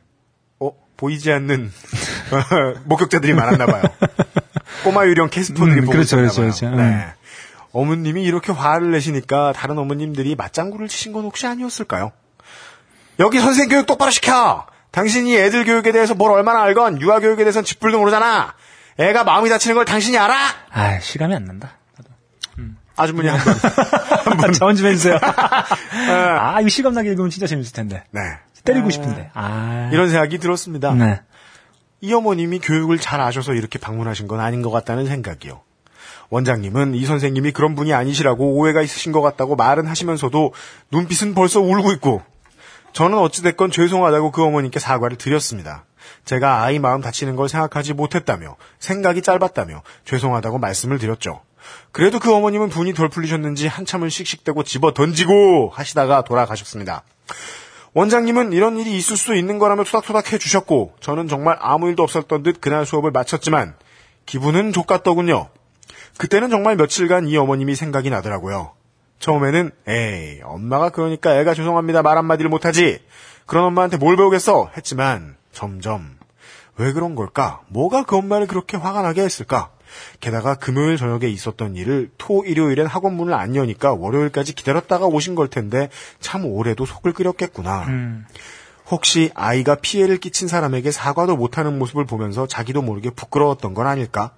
[0.60, 1.72] 어, 보이지 않는
[2.84, 3.82] 목격자들이 많았나 봐요.
[4.84, 6.50] 꼬마 유령 캐스터들이 음, 보고 그렇죠, 있었나 그렇죠, 봐요.
[6.50, 6.66] 그렇죠.
[6.66, 6.76] 음.
[6.76, 7.06] 네.
[7.72, 12.12] 어머님이 이렇게 화를 내시니까 다른 어머님들이 맞장구를 치신 건 혹시 아니었을까요?
[13.18, 14.66] 여기 선생 교육 똑바로 시켜.
[14.92, 18.54] 당신이 애들 교육에 대해서 뭘 얼마나 알건 유아 교육에 대해서는 쥐뿔도 모르잖아.
[18.98, 20.34] 애가 마음이 다치는 걸 당신이 알아?
[20.70, 21.76] 아, 시감이 안 난다.
[22.96, 23.54] 아주머니 한 번.
[24.24, 25.18] 한번 자원 좀 해주세요.
[25.22, 28.04] 아, 이거 시감 나게 읽으면 진짜 재밌을 텐데.
[28.10, 28.20] 네.
[28.64, 29.30] 때리고 싶은데.
[29.34, 29.90] 아.
[29.92, 30.92] 이런 생각이 들었습니다.
[30.94, 31.20] 네.
[32.00, 35.60] 이 어머님이 교육을 잘 아셔서 이렇게 방문하신 건 아닌 것 같다는 생각이요.
[36.30, 40.52] 원장님은 이 선생님이 그런 분이 아니시라고 오해가 있으신 것 같다고 말은 하시면서도
[40.90, 42.22] 눈빛은 벌써 울고 있고
[42.92, 45.84] 저는 어찌됐건 죄송하다고 그 어머님께 사과를 드렸습니다.
[46.24, 51.42] 제가 아이 마음 다치는 걸 생각하지 못했다며 생각이 짧았다며 죄송하다고 말씀을 드렸죠.
[51.92, 57.02] 그래도 그 어머님은 분이 덜 풀리셨는지 한참을 씩씩대고 집어 던지고 하시다가 돌아가셨습니다.
[57.94, 62.60] 원장님은 이런 일이 있을 수 있는 거라며 토닥토닥 해주셨고 저는 정말 아무 일도 없었던 듯
[62.60, 63.74] 그날 수업을 마쳤지만
[64.26, 65.48] 기분은 족같더군요.
[66.18, 68.72] 그때는 정말 며칠간 이 어머님이 생각이 나더라고요.
[69.18, 73.00] 처음에는 에이 엄마가 그러니까 애가 죄송합니다 말 한마디를 못하지
[73.46, 76.18] 그런 엄마한테 뭘 배우겠어 했지만 점점
[76.76, 79.70] 왜 그런 걸까 뭐가 그 엄마를 그렇게 화가 나게 했을까
[80.20, 85.48] 게다가 금요일 저녁에 있었던 일을 토 일요일엔 학원 문을 안 여니까 월요일까지 기다렸다가 오신 걸
[85.48, 85.88] 텐데
[86.20, 87.86] 참 오래도 속을 끓였겠구나
[88.88, 94.32] 혹시 아이가 피해를 끼친 사람에게 사과도 못하는 모습을 보면서 자기도 모르게 부끄러웠던 건 아닐까?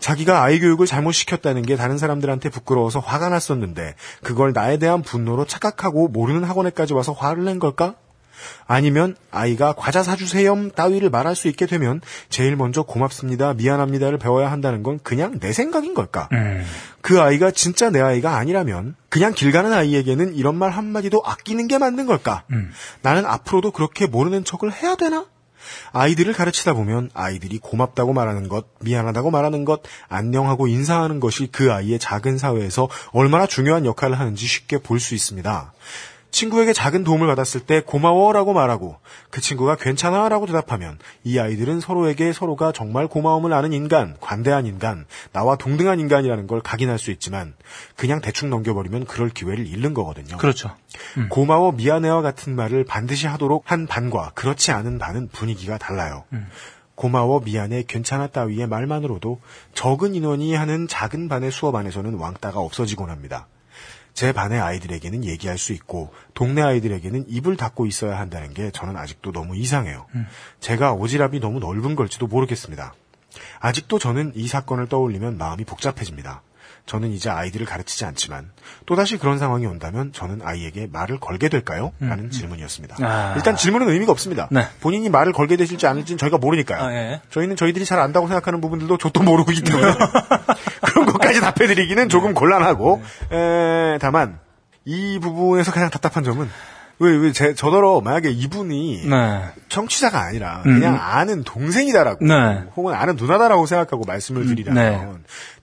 [0.00, 5.46] 자기가 아이 교육을 잘못 시켰다는 게 다른 사람들한테 부끄러워서 화가 났었는데 그걸 나에 대한 분노로
[5.46, 7.94] 착각하고 모르는 학원에까지 와서 화를 낸 걸까?
[8.66, 14.82] 아니면 아이가 과자 사주세요 따위를 말할 수 있게 되면 제일 먼저 고맙습니다, 미안합니다를 배워야 한다는
[14.82, 16.28] 건 그냥 내 생각인 걸까?
[16.32, 16.64] 음.
[17.00, 21.78] 그 아이가 진짜 내 아이가 아니라면 그냥 길 가는 아이에게는 이런 말 한마디도 아끼는 게
[21.78, 22.44] 맞는 걸까?
[22.50, 22.70] 음.
[23.02, 25.26] 나는 앞으로도 그렇게 모르는 척을 해야 되나?
[25.92, 31.98] 아이들을 가르치다 보면 아이들이 고맙다고 말하는 것, 미안하다고 말하는 것, 안녕하고 인사하는 것이 그 아이의
[31.98, 35.72] 작은 사회에서 얼마나 중요한 역할을 하는지 쉽게 볼 수 있습니다.
[36.34, 38.96] 친구에게 작은 도움을 받았을 때 고마워라고 말하고
[39.30, 45.54] 그 친구가 괜찮아라고 대답하면 이 아이들은 서로에게 서로가 정말 고마움을 아는 인간, 관대한 인간, 나와
[45.54, 47.54] 동등한 인간이라는 걸 각인할 수 있지만
[47.96, 50.36] 그냥 대충 넘겨버리면 그럴 기회를 잃는 거거든요.
[50.36, 50.74] 그렇죠.
[51.28, 56.24] 고마워 미안해와 같은 말을 반드시 하도록 한 반과 그렇지 않은 반은 분위기가 달라요.
[56.96, 59.40] 고마워 미안해 괜찮아 따위의 말만으로도
[59.74, 63.46] 적은 인원이 하는 작은 반의 수업 안에서는 왕따가 없어지곤 합니다.
[64.14, 69.32] 제 반의 아이들에게는 얘기할 수 있고 동네 아이들에게는 입을 닫고 있어야 한다는 게 저는 아직도
[69.32, 70.06] 너무 이상해요.
[70.60, 72.94] 제가 오지랖이 너무 넓은 걸지도 모르겠습니다.
[73.60, 76.42] 아직도 저는 이 사건을 떠올리면 마음이 복잡해집니다.
[76.86, 78.50] 저는 이제 아이들을 가르치지 않지만
[78.84, 81.92] 또다시 그런 상황이 온다면 저는 아이에게 말을 걸게 될까요?
[81.98, 82.96] 라는 질문이었습니다.
[83.00, 83.32] 아.
[83.36, 84.48] 일단 질문은 의미가 없습니다.
[84.50, 84.68] 네.
[84.80, 86.82] 본인이 말을 걸게 되실지 않을지는 저희가 모르니까요.
[86.82, 87.20] 아, 예.
[87.30, 89.94] 저희는 저희들이 잘 안다고 생각하는 부분들도 저도 모르고 있기 때문에
[91.18, 93.02] 그런 것까지 답해드리기는 조금 곤란하고
[93.32, 94.38] 에, 다만
[94.84, 96.48] 이 부분에서 가장 답답한 점은
[97.00, 99.44] 왜, 왜, 제, 저더러, 만약에 이분이, 네.
[99.68, 100.78] 청취자가 아니라, 음.
[100.78, 102.64] 그냥 아는 동생이다라고, 네.
[102.76, 105.08] 혹은 아는 누나다라고 생각하고 말씀을 드리라면, 네.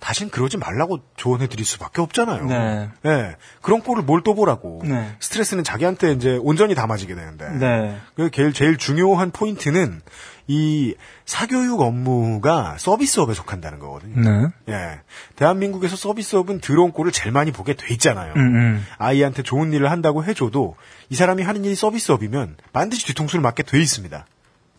[0.01, 2.45] 다신 그러지 말라고 조언해 드릴 수밖에 없잖아요.
[2.47, 2.89] 네.
[3.05, 3.35] 예.
[3.61, 4.81] 그런 꼴을 뭘 또 보라고.
[4.83, 5.15] 네.
[5.21, 7.49] 스트레스는 자기한테 이제 온전히 담아지게 되는데.
[7.51, 7.97] 네.
[8.15, 10.01] 그 제일, 제일 중요한 포인트는,
[10.47, 14.51] 이 사교육 업무가 서비스업에 속한다는 거거든요.
[14.65, 14.73] 네.
[14.73, 14.99] 예.
[15.35, 18.33] 대한민국에서 서비스업은 들어온 꼴을 제일 많이 보게 돼 있잖아요.
[18.35, 18.85] 음, 음.
[18.97, 20.75] 아이한테 좋은 일을 한다고 해줘도
[21.09, 24.25] 이 사람이 하는 일이 서비스업이면 반드시 뒤통수를 맞게 돼 있습니다.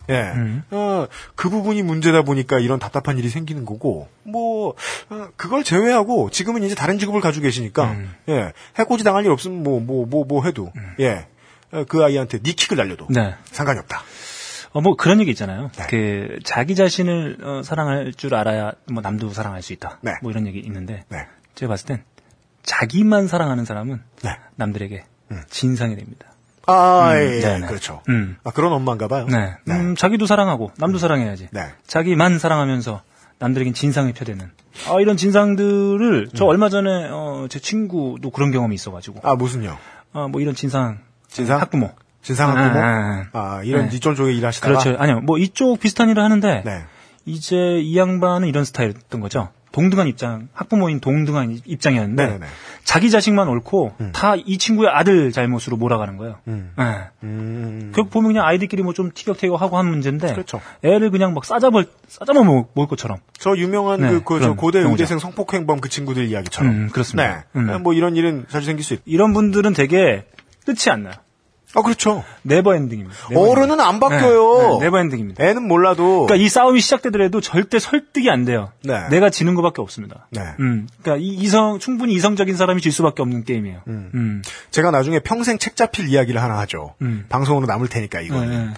[0.09, 0.33] 예.
[0.35, 0.63] 음.
[0.71, 4.75] 어, 그 부분이 문제다 보니까 이런 답답한 일이 생기는 거고, 뭐,
[5.09, 8.13] 어, 그걸 제외하고 지금은 이제 다른 직업을 가지고 계시니까, 음.
[8.29, 8.51] 예.
[8.77, 11.25] 해코지 당할 일 없으면 뭐, 뭐, 뭐, 뭐 해도, 예.
[11.71, 13.35] 어, 그 아이한테 니킥을 날려도 네.
[13.45, 14.03] 상관이 없다.
[14.73, 15.71] 어, 뭐 그런 얘기 있잖아요.
[15.77, 15.87] 네.
[15.89, 19.99] 그 자기 자신을 어, 사랑할 줄 알아야 뭐 남도 사랑할 수 있다.
[20.01, 20.13] 네.
[20.21, 21.27] 뭐 이런 얘기 있는데 네.
[21.55, 22.03] 제가 봤을 땐
[22.63, 24.29] 자기만 사랑하는 사람은 네.
[24.55, 25.05] 남들에게
[25.49, 26.27] 진상이 됩니다.
[26.65, 27.67] 아, 음, 예, 네네.
[27.67, 28.01] 그렇죠.
[28.09, 28.37] 음.
[28.43, 29.27] 아, 그런 엄마인가 봐요.
[29.29, 29.55] 네.
[29.67, 31.49] 음, 자기도 사랑하고 남도 사랑해야지.
[31.51, 31.67] 네.
[31.87, 33.01] 자기만 사랑하면서
[33.39, 34.51] 남들에겐 진상을 펴대는.
[34.87, 39.77] 아, 이런 진상들을 저 얼마 전에 어, 제 친구도 그런 경험이 있어가지고 아, 무슨요?
[40.13, 41.59] 아, 뭐 이런 진상 진상?
[41.59, 41.91] 학부모.
[42.23, 42.83] 진상한 아, 부모?
[42.83, 43.25] 아,
[43.57, 43.95] 아, 이런 네.
[43.95, 44.97] 이쪽 쪽에 일하시다가 그렇죠.
[44.99, 45.19] 아니요.
[45.21, 46.83] 뭐 이쪽 비슷한 일을 하는데 네.
[47.25, 49.49] 이제 이 양반은 이런 스타일이었던 거죠.
[49.73, 52.45] 동등한 입장, 학부모인 동등한 입장이었는데 네네네.
[52.83, 56.35] 자기 자식만 옳고 다이 친구의 아들 잘못으로 몰아가는 거예요.
[56.47, 56.73] 음.
[56.77, 56.83] 네.
[57.23, 57.91] 음.
[57.95, 60.61] 결국 보면 그냥 아이들끼리 뭐 좀 티격태격하고 하는 문제인데 그렇죠.
[60.83, 63.17] 애를 그냥 막 싸잡을 싸잡아 먹, 먹을 것처럼.
[63.39, 64.79] 저 유명한 네, 그, 그, 고대.
[64.79, 66.71] 의대생 성폭행범 그 친구들 이야기처럼.
[66.71, 67.45] 음, 그렇습니다.
[67.53, 67.59] 네.
[67.59, 67.81] 음.
[67.81, 69.01] 뭐 이런 일은 자주 생길 수 있.
[69.05, 70.25] 이런 분들은 되게
[70.67, 71.13] 끝이 안 나요.
[71.75, 72.23] 아, 그렇죠.
[72.43, 73.29] never ending입니다.
[73.29, 73.99] never 어른은 안 엔딩.
[73.99, 74.57] 바뀌어요.
[74.57, 75.43] 네, 네, never ending입니다.
[75.43, 76.25] 애는 몰라도.
[76.25, 78.71] 그러니까 이 싸움이 시작되더라도 절대 설득이 안 돼요.
[78.83, 79.07] 네.
[79.09, 80.27] 내가 지는 것밖에 없습니다.
[80.31, 80.41] 네.
[80.59, 83.81] 음, 그러니까 이 이성 충분히 이성적인 사람이 질 수밖에 없는 게임이에요.
[83.87, 84.11] 음.
[84.13, 84.41] 음.
[84.71, 86.93] 제가 나중에 평생 책 잡힐 이야기를 하나 하죠.
[87.01, 87.25] 음.
[87.29, 88.49] 방송으로 남을 테니까 이거는.
[88.49, 88.73] 네, 네.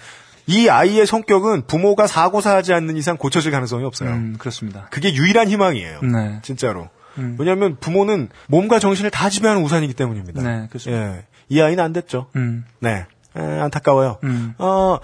[0.47, 4.11] 이 아이의 성격은 부모가 사고사하지 않는 이상 고쳐질 가능성이 없어요.
[4.11, 4.87] 음, 그렇습니다.
[4.91, 6.01] 그게 유일한 희망이에요.
[6.01, 6.39] 네.
[6.43, 6.89] 진짜로.
[7.17, 7.35] 음.
[7.39, 10.41] 왜냐하면 부모는 몸과 정신을 다 지배하는 우산이기 때문입니다.
[10.43, 11.17] 네, 그렇습니다.
[11.17, 11.25] 예.
[11.49, 12.29] 이 아이는 안 됐죠.
[12.35, 13.05] 음, 네.
[13.35, 14.19] 에, 안타까워요.
[14.23, 14.53] 음.
[14.57, 14.99] 어,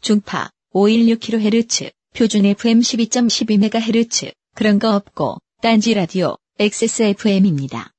[0.00, 7.92] 중파 516kHz, 표준 FM 12.12MHz, 그런 거 없고, 딴지 라디오, XSFM입니다.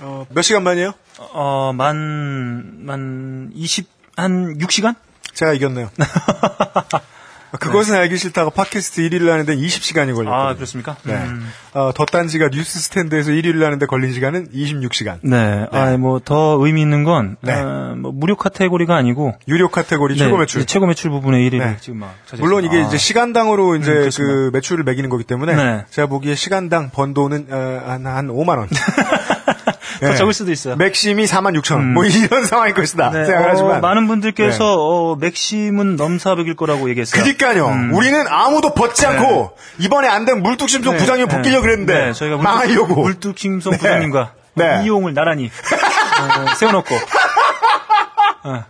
[0.00, 0.92] 어, 몇 시간 만이에요?
[1.32, 4.96] 어, 만, 만, 20, 한 6시간?
[5.34, 5.90] 제가 이겼네요.
[7.58, 10.32] 그것은 알기 싫다고 팟캐스트 1위를 하는데 20시간이 걸렸거든요.
[10.32, 10.96] 아, 그렇습니까?
[11.04, 11.14] 네.
[11.14, 11.50] 음.
[11.74, 15.18] 어, 덧단지가 뉴스 스탠드에서 1위를 하는데 걸린 시간은 26시간.
[15.22, 15.66] 네.
[15.70, 17.52] 아, 뭐, 더 의미 있는 건, 네.
[17.54, 20.60] 어, 뭐, 무료 카테고리가 아니고, 유료 카테고리 최고 네, 매출.
[20.60, 21.76] 이제 최고 매출 부분의 1위를 네.
[21.80, 22.14] 지금 막.
[22.38, 22.86] 물론 이게 아.
[22.86, 24.50] 이제 시간당으로 이제 음, 그.
[24.52, 25.84] 매출을 매기는 거기 때문에 네.
[25.90, 28.68] 제가 보기에 시간당 번 돈은 어, 한, 한 5만 원.
[30.00, 30.76] 더 적을 수도 있어요.
[30.76, 31.92] 맥심이 4만 6천 원.
[31.94, 33.10] 뭐 이런 상황일 것이다.
[33.10, 33.80] 네, 생각을 어, 하지만.
[33.80, 37.22] 많은 분들께서 어, 맥심은 넘사벽일 거라고 얘기했어요.
[37.22, 37.66] 그니까요.
[37.92, 41.34] 우리는 아무도 벗지 않고 이번에 안 된 물뚝심송 네, 부장님 네.
[41.36, 43.02] 벗기려고 그랬는데 네, 저희가 망하려고.
[43.02, 43.78] 물뚝심송 네.
[43.78, 44.82] 부장님과 네.
[44.84, 45.50] 이용을 나란히
[46.50, 46.94] 어, 세워놓고
[48.44, 48.64] 어,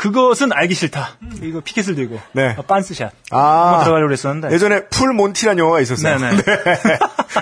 [0.00, 1.18] 그것은 알기 싫다.
[1.42, 2.54] 이거 피켓을 들고 네.
[2.56, 3.80] 어, 빤스샷 아.
[3.84, 6.16] 들어가려고 했었는데 예전에 풀 몬티란 영화가 있었어요.
[6.16, 6.36] 네네.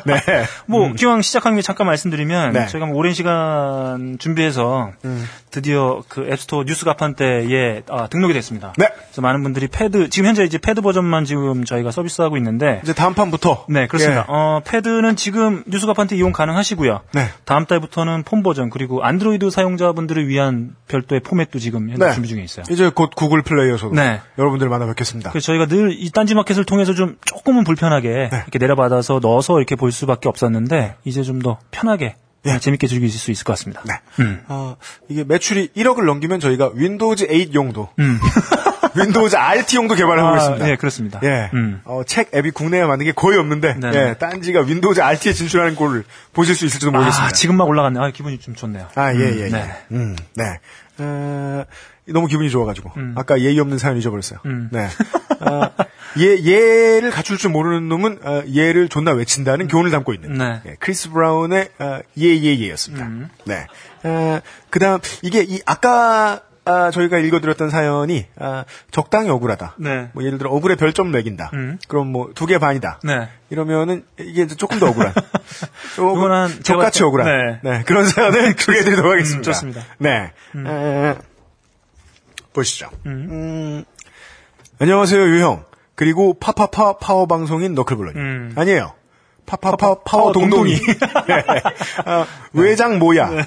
[0.06, 0.24] 네.
[0.66, 2.66] 뭐 기왕 시작하는 김에 잠깐 말씀드리면 네.
[2.66, 4.90] 저희가 뭐 오랜 시간 준비해서
[5.52, 8.72] 드디어 그 App Store 뉴스 가판대에 아, 등록이 됐습니다.
[8.76, 8.88] 네.
[8.88, 13.14] 그래서 많은 분들이 패드 지금 현재 이제 패드 버전만 지금 저희가 서비스하고 있는데 이제 다음
[13.14, 13.66] 판부터.
[13.68, 14.22] 네, 그렇습니다.
[14.22, 14.24] 예.
[14.28, 17.00] 어, 패드는 지금 뉴스 가판대 이용 가능하시고요.
[17.12, 17.28] 네.
[17.44, 22.12] 다음 달부터는 폰 버전 그리고 안드로이드 사용자분들을 위한 별도의 포맷도 지금 현재 네.
[22.12, 22.64] 준비 중에 있어요.
[22.70, 24.20] 이제 곧 Google Play에서도 네.
[24.38, 25.30] 여러분들 만나 뵙겠습니다.
[25.38, 28.36] 저희가 늘 이 딴지 마켓을 통해서 좀 조금은 불편하게 네.
[28.42, 32.58] 이렇게 내려받아서 넣어서 이렇게 볼 수밖에 없었는데 이제 좀 더 편하게 예.
[32.58, 33.82] 재밌게 즐길 수 있을 것 같습니다.
[33.84, 33.94] 네.
[34.20, 34.42] 음.
[34.48, 34.76] 어,
[35.08, 38.18] 이게 매출이 1억을 넘기면 저희가 Windows 8 용도, 음.
[38.98, 40.68] Windows RT 용도 개발하고 아, 있습니다.
[40.70, 41.20] 예, 그렇습니다.
[41.22, 41.50] 예.
[41.54, 41.80] 음.
[41.84, 43.96] 어, 책 앱이 국내에 만든 게 거의 없는데, 네네.
[43.96, 47.28] 예, 딴지가 Windows RT에 진출하는 꼴을 보실 수 있을지도 모르겠습니다.
[47.28, 48.02] 아, 지금 막 올라갔네요.
[48.02, 48.88] 아, 기분이 좀 좋네요.
[48.94, 49.48] 아, 예, 예, 예.
[49.48, 49.70] 네.
[49.92, 50.58] 음, 네.
[50.98, 51.64] 어,
[52.06, 52.90] 너무 기분이 좋아가지고.
[53.14, 54.40] 아까 예의 없는 사연 잊어버렸어요.
[54.46, 54.68] 음.
[54.72, 54.88] 네.
[55.40, 55.70] 어,
[56.18, 60.32] 예, 예를 갖출 줄 모르는 놈은, 어, 예를 존나 외친다는 교훈을 담고 있는.
[60.34, 60.60] 네.
[60.66, 63.06] 예, 크리스 브라운의, 어, Yeah, Yeah, 예였습니다.
[63.06, 63.28] 음.
[63.44, 63.66] 네.
[64.04, 64.40] 어,
[64.70, 69.76] 그 다음, 이게, 이, 아까, 아, 저희가 읽어드렸던 사연이, 아, 적당히 억울하다.
[69.78, 70.10] 네.
[70.12, 71.50] 뭐, 예를 들어, 억울에 별점 매긴다.
[71.54, 71.78] 음.
[71.88, 73.00] 그럼 뭐, 두 개 반이다.
[73.04, 73.28] 네.
[73.50, 75.12] 이러면은, 이게 조금 더 억울한.
[75.96, 76.14] 조금
[77.00, 77.26] 때- 억울한.
[77.62, 77.70] 네.
[77.70, 77.82] 네.
[77.84, 79.40] 그런 사연을 소개해드리도록 하겠습니다.
[79.40, 79.82] 음, 좋습니다.
[79.98, 80.32] 네.
[80.66, 81.14] 에,
[82.52, 82.90] 보시죠.
[83.06, 83.84] 음,
[84.78, 85.64] 안녕하세요, 유형.
[85.94, 88.20] 그리고 파파파 파워 방송인 너클블러님.
[88.20, 88.52] 음.
[88.56, 88.92] 아니에요.
[89.46, 90.74] 파파파 파워 파워 동동이.
[91.26, 91.44] 네.
[92.04, 93.30] 아, 외장 뭐야.
[93.30, 93.44] 네.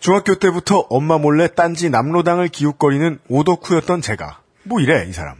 [0.00, 4.38] 중학교 때부터 엄마 몰래 딴지 남로당을 기웃거리는 오덕후였던 제가.
[4.64, 5.36] 뭐 이래, 이 사람.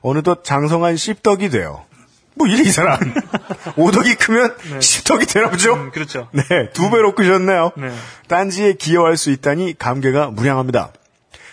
[0.00, 1.84] 어느덧 장성한 씹덕이 돼요.
[2.34, 2.98] 뭐 이래, 이 사람.
[3.76, 5.74] 오덕이 크면 씹덕이 되나 보죠?
[5.74, 6.28] 음, 그렇죠.
[6.32, 6.42] 네,
[6.72, 7.72] 두 배로 크셨네요.
[7.76, 7.90] 네.
[8.28, 10.92] 딴지에 기여할 수 있다니 감개가 무량합니다.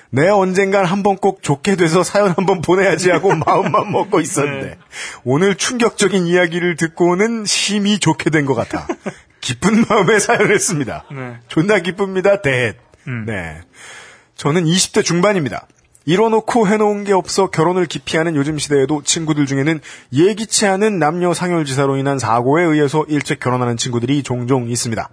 [0.10, 4.78] 내 언젠간 한번 꼭 좋게 돼서 사연 한번 보내야지 하고 마음만 먹고 있었는데 네.
[5.24, 8.88] 오늘 충격적인 이야기를 듣고는 심히 좋게 된 것 같아
[9.41, 11.05] 기쁜 마음에 사연을 씁니다.
[11.12, 11.38] 네.
[11.47, 12.41] 존나 기쁩니다.
[12.41, 12.76] 대.
[13.08, 13.26] 음.
[13.26, 13.62] 네.
[14.36, 15.68] 저는 20대 중반입니다.
[16.05, 19.82] 이뤄놓고 해놓은 게 없어 결혼을 기피하는 요즘 시대에도 친구들 중에는
[20.14, 25.10] 예기치 않은 남녀 상혈지사로 인한 사고에 의해서 일찍 결혼하는 친구들이 종종 있습니다.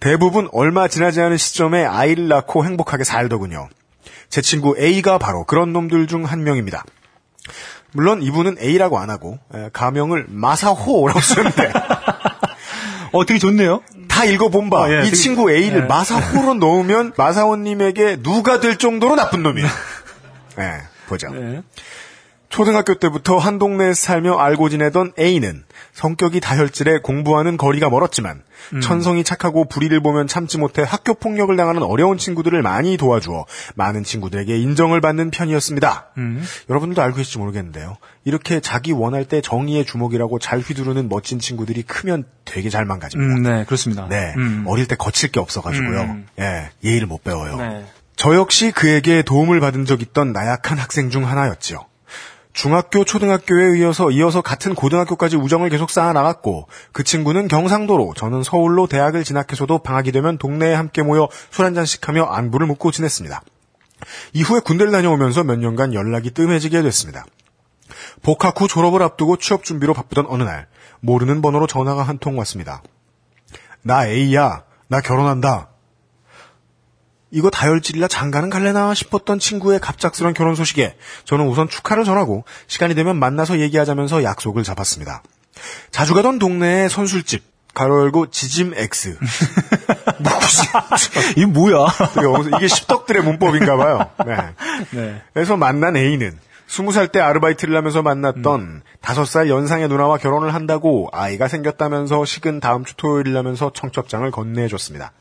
[0.00, 3.68] 대부분 얼마 지나지 않은 시점에 아이를 낳고 행복하게 살더군요.
[4.28, 6.84] 제 친구 A가 바로 그런 놈들 중 한 명입니다.
[7.92, 11.72] 물론 이분은 A라고 안 하고 에, 가명을 마사호라고 쓰는데
[13.12, 13.82] 어, 되게 좋네요.
[14.08, 15.86] 다 읽어본 바, 어, 예, 친구 A를 예.
[15.86, 19.68] 마사호로 넣으면 마사오님에게 누가 될 정도로 나쁜 놈이에요.
[20.56, 21.28] 네, 보죠.
[21.30, 21.62] 네.
[22.48, 25.64] 초등학교 때부터 한 동네에 살며 알고 지내던 A는
[25.96, 28.42] 성격이 다혈질에 공부하는 거리가 멀었지만
[28.74, 28.80] 음.
[28.82, 34.58] 천성이 착하고 불의를 보면 참지 못해 학교 폭력을 당하는 어려운 친구들을 많이 도와주어 많은 친구들에게
[34.58, 36.08] 인정을 받는 편이었습니다.
[36.18, 36.44] 음.
[36.68, 37.96] 여러분들도 알고 계실지 모르겠는데요.
[38.24, 43.34] 이렇게 자기 원할 때 정의의 주먹이라고 잘 휘두르는 멋진 친구들이 크면 되게 잘 망가집니다.
[43.34, 44.06] 음, 네, 그렇습니다.
[44.06, 44.64] 네, 음.
[44.66, 46.00] 어릴 때 거칠 게 없어가지고요.
[46.02, 46.26] 음.
[46.38, 47.56] 예, 예의를 못 배워요.
[47.56, 47.86] 네.
[48.16, 51.86] 저 역시 그에게 도움을 받은 적 있던 나약한 학생 중 하나였지요.
[52.56, 58.86] 중학교, 초등학교에 이어서 이어서 같은 고등학교까지 우정을 계속 쌓아 나갔고 그 친구는 경상도로 저는 서울로
[58.86, 63.42] 대학을 진학해서도 방학이 되면 동네에 함께 모여 술 한 잔씩 하며 안부를 묻고 지냈습니다.
[64.32, 67.26] 이후에 군대를 다녀오면서 몇 년간 연락이 뜸해지게 됐습니다.
[68.22, 70.66] 복학 후 졸업을 앞두고 취업 준비로 바쁘던 어느 날
[71.00, 72.82] 모르는 번호로 전화가 한 통 왔습니다.
[73.82, 74.64] 나 A야.
[74.88, 75.68] 나 결혼한다.
[77.30, 83.16] 이거 다혈질이라 장가는 갈래나 싶었던 친구의 갑작스런 결혼 소식에 저는 우선 축하를 전하고 시간이 되면
[83.16, 85.22] 만나서 얘기하자면서 약속을 잡았습니다.
[85.90, 87.42] 자주 가던 동네의 선술집
[87.74, 89.18] 가로 열고 지짐 X
[91.36, 91.86] 이게 뭐야?
[92.56, 94.10] 이게, 십덕들의 문법인가 봐요.
[94.24, 94.36] 네.
[94.92, 95.22] 네.
[95.34, 101.48] 그래서 만난 A는 스무 살때 아르바이트를 하면서 만났던 다섯 살 연상의 누나와 결혼을 한다고 아이가
[101.48, 105.12] 생겼다면서 식은 다음 주 토요일이라면서 청첩장을 건네줬습니다.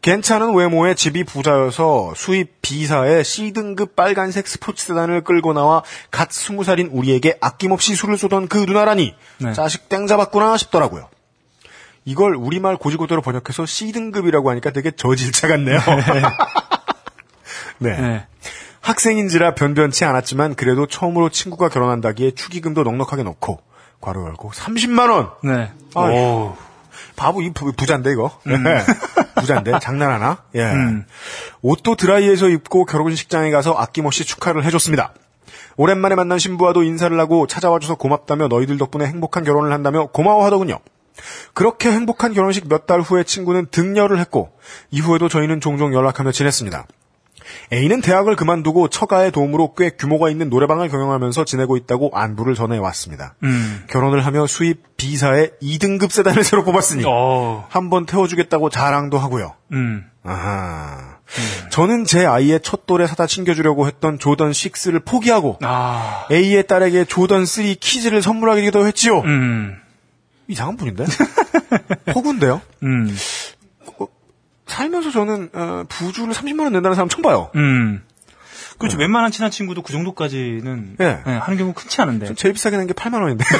[0.00, 6.88] 괜찮은 외모에 집이 부자여서 수입 B사에 C등급 빨간색 스포츠 세단을 끌고 나와 갓 스무 살인
[6.88, 9.52] 우리에게 아낌없이 술을 쏘던 그 누나라니 네.
[9.52, 11.08] 자식 땡 잡았구나 싶더라고요.
[12.04, 15.78] 이걸 우리말 고지고대로 번역해서 C등급이라고 하니까 되게 저질차 같네요.
[17.78, 18.00] 네.
[18.00, 18.26] 네.
[18.80, 23.60] 학생인지라 변변치 않았지만 그래도 처음으로 친구가 결혼한다기에 축의금도 넉넉하게 넣고
[24.00, 25.30] 괄호 열고 30만 원.
[25.42, 25.72] 네.
[25.96, 26.56] 오.
[27.18, 28.38] 바보 이 부- 부자인데 이거.
[28.46, 28.54] 네.
[29.36, 30.44] 부자인데 장난하나?
[30.54, 30.62] 예.
[30.62, 31.04] 음.
[31.62, 35.12] 옷도 드라이에서 입고 결혼식장에 가서 아낌없이 축하를 해줬습니다.
[35.76, 40.78] 오랜만에 만난 신부와도 인사를 하고 찾아와줘서 고맙다며 너희들 덕분에 행복한 결혼을 한다며 고마워하더군요.
[41.54, 44.50] 그렇게 행복한 결혼식 몇 달 후에 친구는 등려를 했고
[44.90, 46.86] 이후에도 저희는 종종 연락하며 지냈습니다.
[47.72, 53.34] A는 대학을 그만두고 처가의 도움으로 꽤 규모가 있는 노래방을 경영하면서 지내고 있다고 안부를 전해왔습니다.
[53.42, 53.84] 음.
[53.88, 57.66] 결혼을 하며 수입 B사에 2등급 세단을 새로 뽑았으니 어.
[57.68, 59.54] 한번 태워주겠다고 자랑도 하고요.
[59.72, 60.04] 음.
[60.24, 61.18] 아하.
[61.70, 66.26] 저는 제 아이의 첫 돌에 사다 챙겨주려고 했던 조던 6를 포기하고 아.
[66.32, 69.20] A의 딸에게 조던 3 키즈를 선물하기도 했지요.
[69.20, 69.76] 음.
[70.48, 71.04] 이상한 분인데?
[72.14, 72.62] 호구인데요?
[72.82, 73.14] 음.
[74.68, 77.50] 살면서 저는 어, 부주를 30만 원 낸다는 사람 처음 봐요.
[77.56, 78.02] 음.
[78.78, 78.96] 그렇죠.
[78.98, 81.18] 웬만한 친한 친구도 그 정도까지는 예.
[81.26, 82.32] 예, 하는 경우 흔치 않은데.
[82.34, 83.44] 제일 비싸게 낸 게 8만 원인데.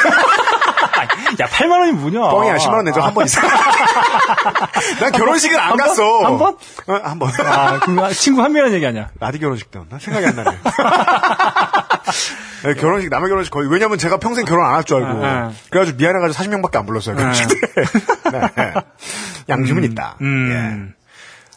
[1.41, 2.21] 야, 8만 원이 뭐냐?
[2.21, 3.01] 뻥이야, 10만 원 내죠.
[3.01, 3.41] 한번 있어.
[5.01, 5.77] 난 결혼식을 안 한?
[5.77, 6.03] 갔어.
[6.25, 6.57] 한 번?
[6.87, 7.31] 어, 한 번.
[7.45, 9.11] 아, 그 친구 한 명이라는 얘기 아니야.
[9.19, 9.99] 라디 결혼식 때였나?
[9.99, 10.51] 생각이 안 나네.
[12.65, 15.25] 네, 결혼식, 남의 결혼식 거의, 왜냐면 제가 평생 결혼 안 할 줄 알고.
[15.25, 15.53] 아, 아.
[15.71, 17.57] 그래가지고 미안해가지고 40명밖에 안 불렀어요, 결혼식 때.
[18.57, 18.75] 네.
[19.49, 20.17] 양심은 있다.
[20.21, 20.51] 음.
[20.93, 20.98] 예.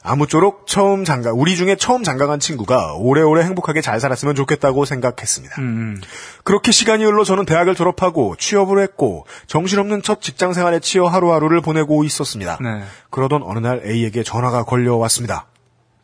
[0.04, 5.62] 아무쪼록 처음 장가, 우리 중에 처음 장가간 친구가 오래오래 행복하게 잘 살았으면 좋겠다고 생각했습니다.
[5.62, 6.02] 음.
[6.44, 12.04] 그렇게 시간이 흘러 저는 대학을 졸업하고 취업을 했고 정신없는 첫 직장 생활에 치여 하루하루를 보내고
[12.04, 12.58] 있었습니다.
[12.62, 12.84] 네.
[13.12, 15.46] 그러던 어느 날 A에게 전화가 걸려왔습니다.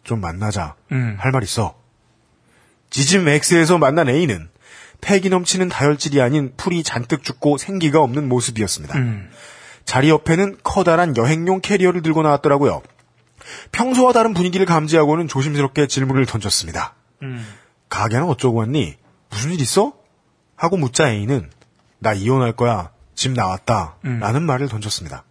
[0.03, 0.75] 좀 만나자.
[0.91, 1.15] 음.
[1.19, 1.75] 할말 있어.
[2.91, 4.47] 지즘 X에서 만난 A는
[5.01, 8.97] 패기 넘치는 다혈질이 아닌 풀이 잔뜩 죽고 생기가 없는 모습이었습니다.
[8.97, 9.29] 음.
[9.85, 12.81] 자리 옆에는 커다란 여행용 캐리어를 들고 나왔더라고요.
[13.71, 16.95] 평소와 다른 분위기를 감지하고는 조심스럽게 질문을 던졌습니다.
[17.23, 17.45] 음.
[17.89, 18.95] 가게는 어쩌고 왔니?
[19.29, 19.93] 무슨 일 있어?
[20.55, 21.49] 하고 묻자 A는
[21.99, 22.91] 나 이혼할 거야.
[23.15, 23.97] 집 나왔다.
[24.05, 24.19] 음.
[24.19, 25.23] 라는 말을 던졌습니다.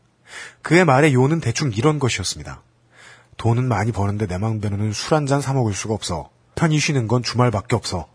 [0.63, 2.63] 그의 말의 요는 대충 이런 것이었습니다.
[3.37, 6.31] 돈은 많이 버는데 내 마음대로는 술 한 잔 사 먹을 수가 없어.
[6.55, 8.09] 편히 쉬는 건 주말밖에 없어.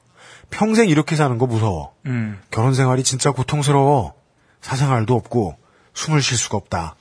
[0.50, 1.94] 평생 이렇게 사는 거 무서워.
[2.08, 2.42] 음.
[2.50, 4.14] 결혼 생활이 진짜 고통스러워.
[4.62, 5.58] 사생활도 없고
[5.94, 6.96] 숨을 쉴 수가 없다.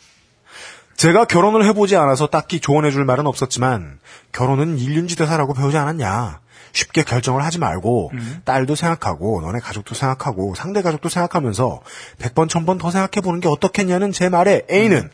[1.00, 4.00] 제가 결혼을 해보지 않아서 딱히 조언해줄 말은 없었지만
[4.32, 6.40] 결혼은 일륜지대사라고 배우지 않았냐.
[6.72, 8.12] 쉽게 결정을 하지 말고
[8.44, 11.80] 딸도 생각하고 너네 가족도 생각하고 상대 가족도 생각하면서
[12.18, 15.10] 100번 1000번 더 생각해보는 게 어떻겠냐는 제 말에 A는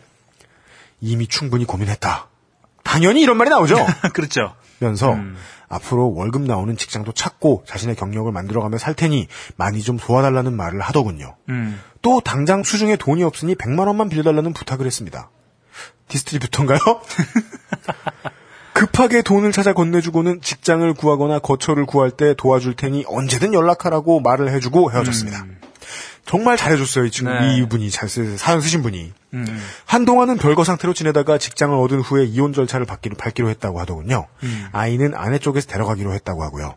[1.01, 2.31] 이미 충분히 고민했다.
[2.83, 3.77] 당연히 이런 말이 나오죠.
[4.13, 4.57] 그렇죠.
[4.81, 5.17] 면서
[5.69, 11.37] 앞으로 월급 나오는 직장도 찾고 자신의 경력을 만들어가며 살 테니 많이 좀 도와달라는 말을 하더군요.
[11.49, 11.81] 음.
[12.03, 15.31] 또 당장 수중에 돈이 없으니 100만 원만 빌려달라는 부탁을 했습니다.
[16.09, 16.79] distributor인가요?
[18.73, 24.93] 급하게 돈을 찾아 건네주고는 직장을 구하거나 거처를 구할 때 도와줄 테니 언제든 연락하라고 말을 해주고
[24.93, 25.47] 헤어졌습니다.
[26.27, 27.57] 정말 잘해줬어요, 이 친구, 네.
[27.57, 29.13] 이분이, 잘 쓰, 사연 쓰신 분이.
[29.37, 29.63] 음.
[29.85, 34.27] 한동안은 별거 상태로 지내다가 직장을 얻은 후에 이혼 절차를 받기로, 밟기로 했다고 하더군요.
[34.73, 36.75] 아이는 아내 쪽에서 데려가기로 했다고 하고요.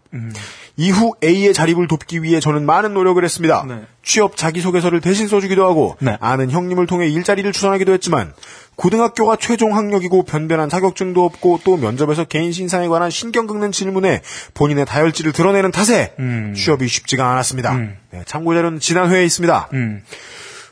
[0.78, 3.66] 이후 A의 자립을 돕기 위해 저는 많은 노력을 했습니다.
[3.68, 3.82] 네.
[4.02, 6.18] 취업 자기소개서를 대신 써주기도 하고 네.
[6.22, 8.34] 아는 형님을 통해 일자리를 추천하기도 했지만
[8.76, 14.22] 고등학교가 최종 학력이고 변변한 자격증도 없고 또 면접에서 개인 신상에 관한 신경 긁는 질문에
[14.54, 16.54] 본인의 다혈질을 드러내는 탓에 음.
[16.56, 17.74] 취업이 쉽지가 않았습니다.
[17.74, 17.98] 음.
[18.12, 19.70] 네, 참고 자료는 지난 회에 있습니다.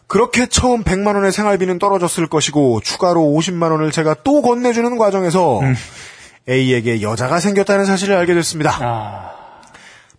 [0.08, 0.10] 음.
[0.10, 5.76] 그렇게 처음 100만 원의 생활비는 떨어졌을 것이고 추가로 50만 원을 제가 또 건네주는 과정에서 음.
[6.50, 8.78] A에게 여자가 생겼다는 사실을 알게 됐습니다.
[8.82, 9.47] 아.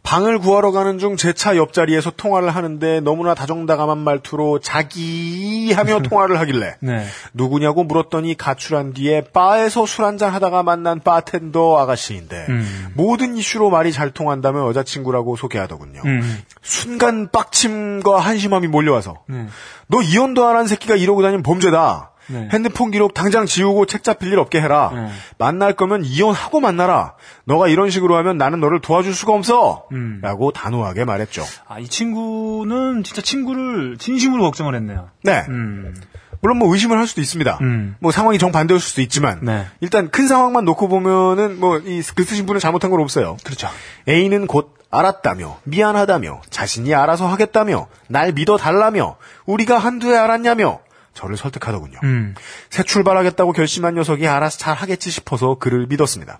[0.08, 6.40] 방을 구하러 가는 중 제 차 옆자리에서 통화를 하는데 너무나 다정다감한 말투로 자기 하며 통화를
[6.40, 7.04] 하길래 네.
[7.34, 12.88] 누구냐고 물었더니 가출한 뒤에 바에서 술 한잔 하다가 만난 바텐더 아가씨인데 음.
[12.94, 16.00] 모든 이슈로 말이 잘 통한다며 여자친구라고 소개하더군요.
[16.06, 16.42] 음.
[16.62, 19.46] 순간 빡침과 한심함이 몰려와서 네.
[19.88, 22.12] 너 이혼도 안 한 새끼가 이러고 다니면 범죄다.
[22.28, 22.48] 네.
[22.52, 24.90] 핸드폰 기록 당장 지우고 책 잡힐 일 없게 해라.
[24.94, 25.08] 네.
[25.38, 27.14] 만날 거면 이혼하고 만나라.
[27.44, 29.86] 너가 이런 식으로 하면 나는 너를 도와줄 수가 없어.
[29.92, 30.20] 음.
[30.22, 31.44] 라고 단호하게 말했죠.
[31.66, 35.08] 아, 이 친구는 진짜 친구를 진심으로 걱정을 했네요.
[35.22, 35.44] 네.
[35.48, 35.94] 음.
[36.40, 37.58] 물론 뭐 의심을 할 수도 있습니다.
[37.62, 37.96] 음.
[38.00, 39.66] 뭐 상황이 정반대일 수도 있지만 네.
[39.80, 43.36] 일단 큰 상황만 놓고 보면은 뭐이글 쓰신 분은 잘못한 건 없어요.
[43.44, 43.68] 그렇죠.
[44.08, 49.16] A는 곧 알았다며 미안하다며 자신이 알아서 하겠다며 날 믿어 달라며
[49.46, 50.80] 우리가 한두 해 알았냐며
[51.18, 51.98] 저를 설득하더군요.
[52.04, 52.34] 음.
[52.70, 56.38] 새 출발하겠다고 결심한 녀석이 알아서 잘 하겠지 싶어서 그를 믿었습니다.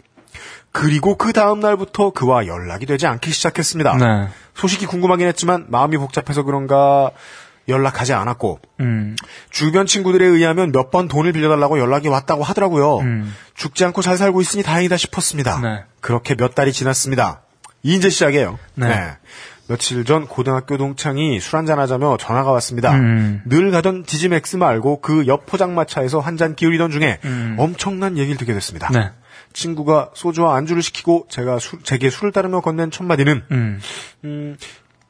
[0.70, 3.96] 그리고 그 다음 날부터 그와 연락이 되지 않기 시작했습니다.
[3.96, 4.28] 네.
[4.54, 7.10] 소식이 궁금하긴 했지만 마음이 복잡해서 그런가
[7.68, 9.16] 연락하지 않았고 음.
[9.50, 12.98] 주변 친구들에 의하면 몇 번 돈을 빌려달라고 연락이 왔다고 하더라고요.
[13.00, 13.34] 음.
[13.54, 15.60] 죽지 않고 잘 살고 있으니 다행이다 싶었습니다.
[15.60, 15.84] 네.
[16.00, 17.42] 그렇게 몇 달이 지났습니다.
[17.82, 18.58] 이제 시작이에요.
[18.74, 19.16] 네.
[19.68, 22.94] 며칠 전 고등학교 동창이 술 한잔 하자며 전화가 왔습니다.
[22.94, 23.42] 음.
[23.44, 27.56] 늘 가던 디지맥스 말고 그 옆 포장마차에서 한 잔 기울이던 중에 음.
[27.58, 28.88] 엄청난 얘기를 듣게 됐습니다.
[28.92, 29.10] 네.
[29.52, 34.56] 친구가 소주와 안주를 시키고 제가 술, 제게 술을 따르며 건넨 첫 마디는 음.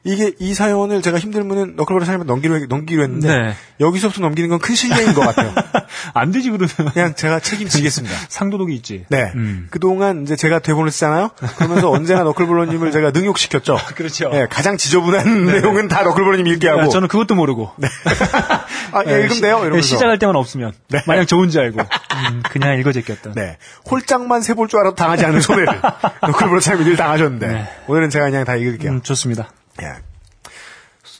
[0.05, 3.53] 음, 이게 이 사연을 제가 힘들면은 너클볼러 사연을 넘기로 넘기로 했는데 네.
[3.79, 5.53] 여기서부터 넘기는 건 큰 실례인 것 같아요.
[6.13, 8.15] 안 되지 그러면 그냥 제가 책임지겠습니다.
[8.27, 9.05] 상도덕이 있지.
[9.09, 9.31] 네.
[9.35, 9.67] 음.
[9.71, 11.31] 그동안 이제 제가 대본을 쓰잖아요.
[11.57, 13.77] 그러면서 언제나 너클볼러님을 제가 능욕시켰죠.
[13.95, 14.29] 그렇죠.
[14.29, 16.81] 네, 가장 지저분한 내용은 다 너클볼러님 읽게 하고.
[16.81, 17.71] 야, 저는 그것도 모르고.
[18.91, 19.57] 아, 예, 읽으면 돼요.
[19.59, 19.75] 이러면서.
[19.75, 20.73] 네, 시작할 때만 없으면.
[21.07, 21.79] 마냥 좋은 줄 알고.
[21.81, 23.33] 음, 그냥 읽어 제꼈던.
[23.33, 23.57] 네.
[23.89, 25.81] 홀짝만 세볼 줄 알아도 당하지 않는 손해를.
[26.21, 27.47] 너클볼러 참이 늘 당하셨는데.
[27.47, 27.69] 네.
[27.87, 28.91] 오늘은 제가 그냥 다 읽을게요.
[28.91, 29.49] 음, 좋습니다.
[29.81, 29.93] 예.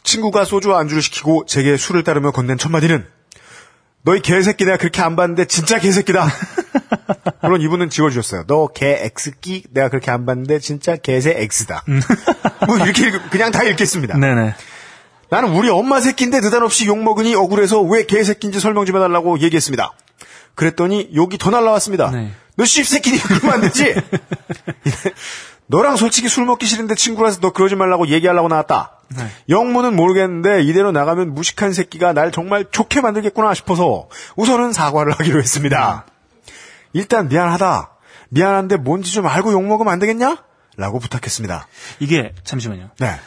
[0.03, 3.05] 친구가 소주와 안주를 시키고 제게 술을 따르며 건넨 첫 마디는
[4.03, 6.27] 너희 개새끼 내가 그렇게 안 봤는데 진짜 개새끼다.
[7.43, 8.45] 물론 이분은 지워주셨어요.
[8.47, 11.83] 너 개 X끼 내가 그렇게 안 봤는데 진짜 개새 X다.
[12.65, 14.17] 뭐 이렇게 읽- 그냥 다 읽겠습니다.
[14.17, 14.55] 네네.
[15.29, 19.93] 나는 우리 엄마 새끼인데 느닷없이 욕먹으니 억울해서 왜 개새끼인지 설명 좀 해달라고 얘기했습니다.
[20.55, 22.09] 그랬더니 욕이 더 날라왔습니다.
[22.11, 22.31] 네.
[22.55, 23.95] 너 씹 새끼니 그러면 안 되지?
[25.71, 28.97] 너랑 솔직히 술 먹기 싫은데 친구라서 너 그러지 말라고 얘기하려고 나왔다.
[29.15, 29.27] 네.
[29.49, 36.05] 영문은 모르겠는데 이대로 나가면 무식한 새끼가 날 정말 좋게 만들겠구나 싶어서 우선은 사과를 하기로 했습니다.
[36.93, 37.91] 일단 미안하다.
[38.29, 40.37] 미안한데 뭔지 좀 알고 욕먹으면 안 되겠냐?
[40.77, 41.67] 라고 부탁했습니다.
[41.99, 42.89] 이게, 잠시만요.
[42.99, 43.19] 네.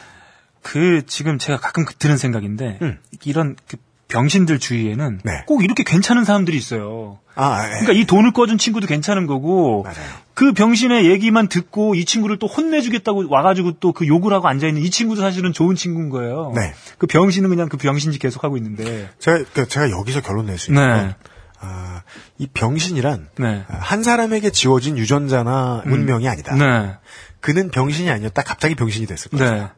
[0.61, 2.99] 그, 지금 제가 가끔 그- 드는 생각인데, 음.
[3.25, 3.77] 이런 그
[4.13, 5.43] 병신들 주위에는 네.
[5.47, 7.19] 꼭 이렇게 괜찮은 사람들이 있어요.
[7.33, 7.69] 아, 예.
[7.71, 9.97] 그러니까 이 돈을 꺼준 친구도 괜찮은 거고, 맞아요.
[10.35, 14.83] 그 병신의 얘기만 듣고 이 친구를 또 혼내주겠다고 와가지고 또 그 욕을 하고 앉아 있는
[14.83, 16.51] 이 친구도 사실은 좋은 친구인 거예요.
[16.55, 16.73] 네.
[16.99, 19.09] 그 병신은 그냥 그 병신짓 계속 하고 있는데.
[19.19, 21.15] 제가, 그 제가 여기서 결론 낼 수 있는 건, 네.
[21.59, 22.03] 아,
[22.37, 23.63] 이 병신이란 네.
[23.67, 26.55] 한 사람에게 지워진 유전자나 운명이 아니다.
[26.55, 26.93] 네.
[27.39, 28.43] 그는 병신이 아니었다.
[28.43, 29.71] 갑자기 병신이 됐을 거예요.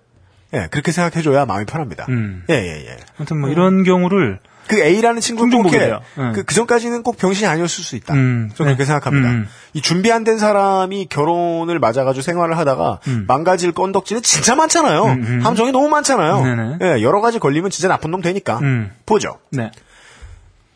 [0.51, 0.61] 네.
[0.63, 2.05] 예, 그렇게 생각해줘야 마음이 편합니다.
[2.09, 2.43] 음.
[2.49, 2.97] 예, 예, 예.
[3.17, 5.87] 아무튼 뭐 이런 경우를 그 A라는 친구는 꼭 이렇게.
[6.15, 6.31] 네.
[6.33, 8.13] 그, 그 전까지는 꼭 병신이 아니었을 수 있다.
[8.15, 8.85] 음, 저는 그렇게 네.
[8.85, 9.29] 생각합니다.
[9.29, 9.47] 음.
[9.73, 15.03] 이 준비 안 된 사람이 결혼을 맞아가지고 생활을 하다가 망가질 건덕지는 진짜 많잖아요.
[15.05, 16.41] 음, 함정이 너무 많잖아요.
[16.43, 16.77] 네네.
[16.81, 18.57] 예, 여러 가지 걸리면 진짜 나쁜 놈 되니까.
[18.59, 18.91] 음.
[19.05, 19.37] 보죠.
[19.51, 19.71] 네.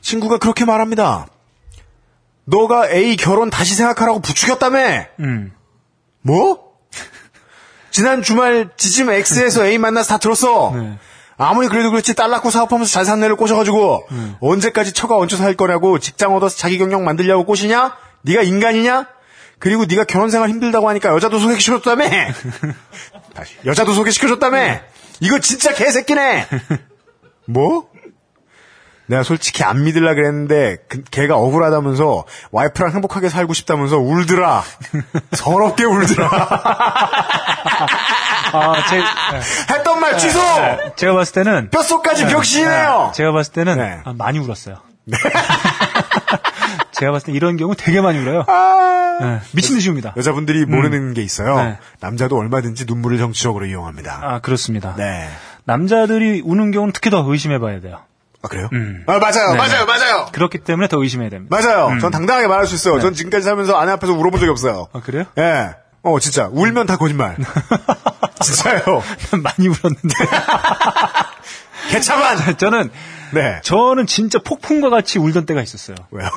[0.02, 1.26] 친구가 그렇게 말합니다.
[2.46, 5.06] 너가 A 결혼 다시 생각하라고 부추겼다며?
[5.20, 5.52] 음.
[6.22, 6.69] 뭐?
[7.92, 10.74] 지난 주말 지짐 X에서 A 만나서 다 들었어.
[10.76, 10.98] 네.
[11.38, 14.36] 아무리 그래도 그렇지 딸 낳고 사업하면서 잘 산 애를 꼬셔가지고 음.
[14.42, 17.96] 언제까지 처가 얹혀서 할 거냐고 직장 얻어서 자기 경력 만들려고 꼬시냐?
[18.24, 19.08] 네가 인간이냐?
[19.58, 22.06] 그리고 네가 결혼 생활 힘들다고 하니까 여자도 소개시켜줬다며?
[23.34, 24.80] 다시 여자도 소개시켜줬다며?
[25.22, 26.48] 이거 진짜 개새끼네.
[27.46, 27.89] 뭐?
[29.10, 34.64] 내가 솔직히 안 믿을라 그랬는데 그, 걔가 억울하다면서 와이프랑 행복하게 살고 싶다면서 울더라.
[35.34, 36.30] 서럽게 울더라.
[38.54, 39.02] 아, 제,
[39.74, 40.40] 했던 말 취소.
[40.40, 40.94] 네.
[40.96, 43.14] 제가 봤을 때는 뼛속까지 벽신이네요.
[43.16, 44.00] 제가 봤을 때는 네.
[44.04, 44.78] 아, 많이 울었어요.
[46.92, 48.46] 제가 봤을 때 이런 경우 되게 많이 울어요.
[48.48, 49.18] 아.
[49.22, 50.14] 네, 미친 듯이 웁니다.
[50.18, 51.58] 여자분들이 모르는 게 있어요.
[51.64, 51.78] 네.
[52.00, 54.20] 남자도 얼마든지 눈물을 정치적으로 이용합니다.
[54.22, 54.94] 아, 그렇습니다.
[54.98, 55.28] 네.
[55.64, 58.02] 남자들이 우는 경우는 특히 더 의심해 봐야 돼요.
[58.42, 58.70] 아 그래요?
[58.74, 59.04] 음.
[59.06, 59.58] 아 맞아요, 네.
[59.58, 60.28] 맞아요, 맞아요.
[60.32, 61.56] 그렇기 때문에 더 의심해야 됩니다.
[61.56, 62.00] 맞아요.
[62.00, 63.00] 전 당당하게 말할 수 있어요.
[63.00, 64.88] 전 지금까지 살면서 아내 앞에서 울어본 적이 없어요.
[64.94, 65.26] 아, 그래요?
[65.38, 65.72] 예.
[66.02, 66.48] 어, 진짜.
[66.52, 67.36] 울면 다 거짓말.
[68.42, 69.04] 진짜요.
[69.44, 70.16] 많이 울었는데.
[71.92, 72.58] 개차만!
[72.58, 72.90] 저는,
[73.34, 73.60] 네.
[73.64, 75.96] 저는 진짜 폭풍과 같이 울던 때가 있었어요.
[76.12, 76.30] 왜요?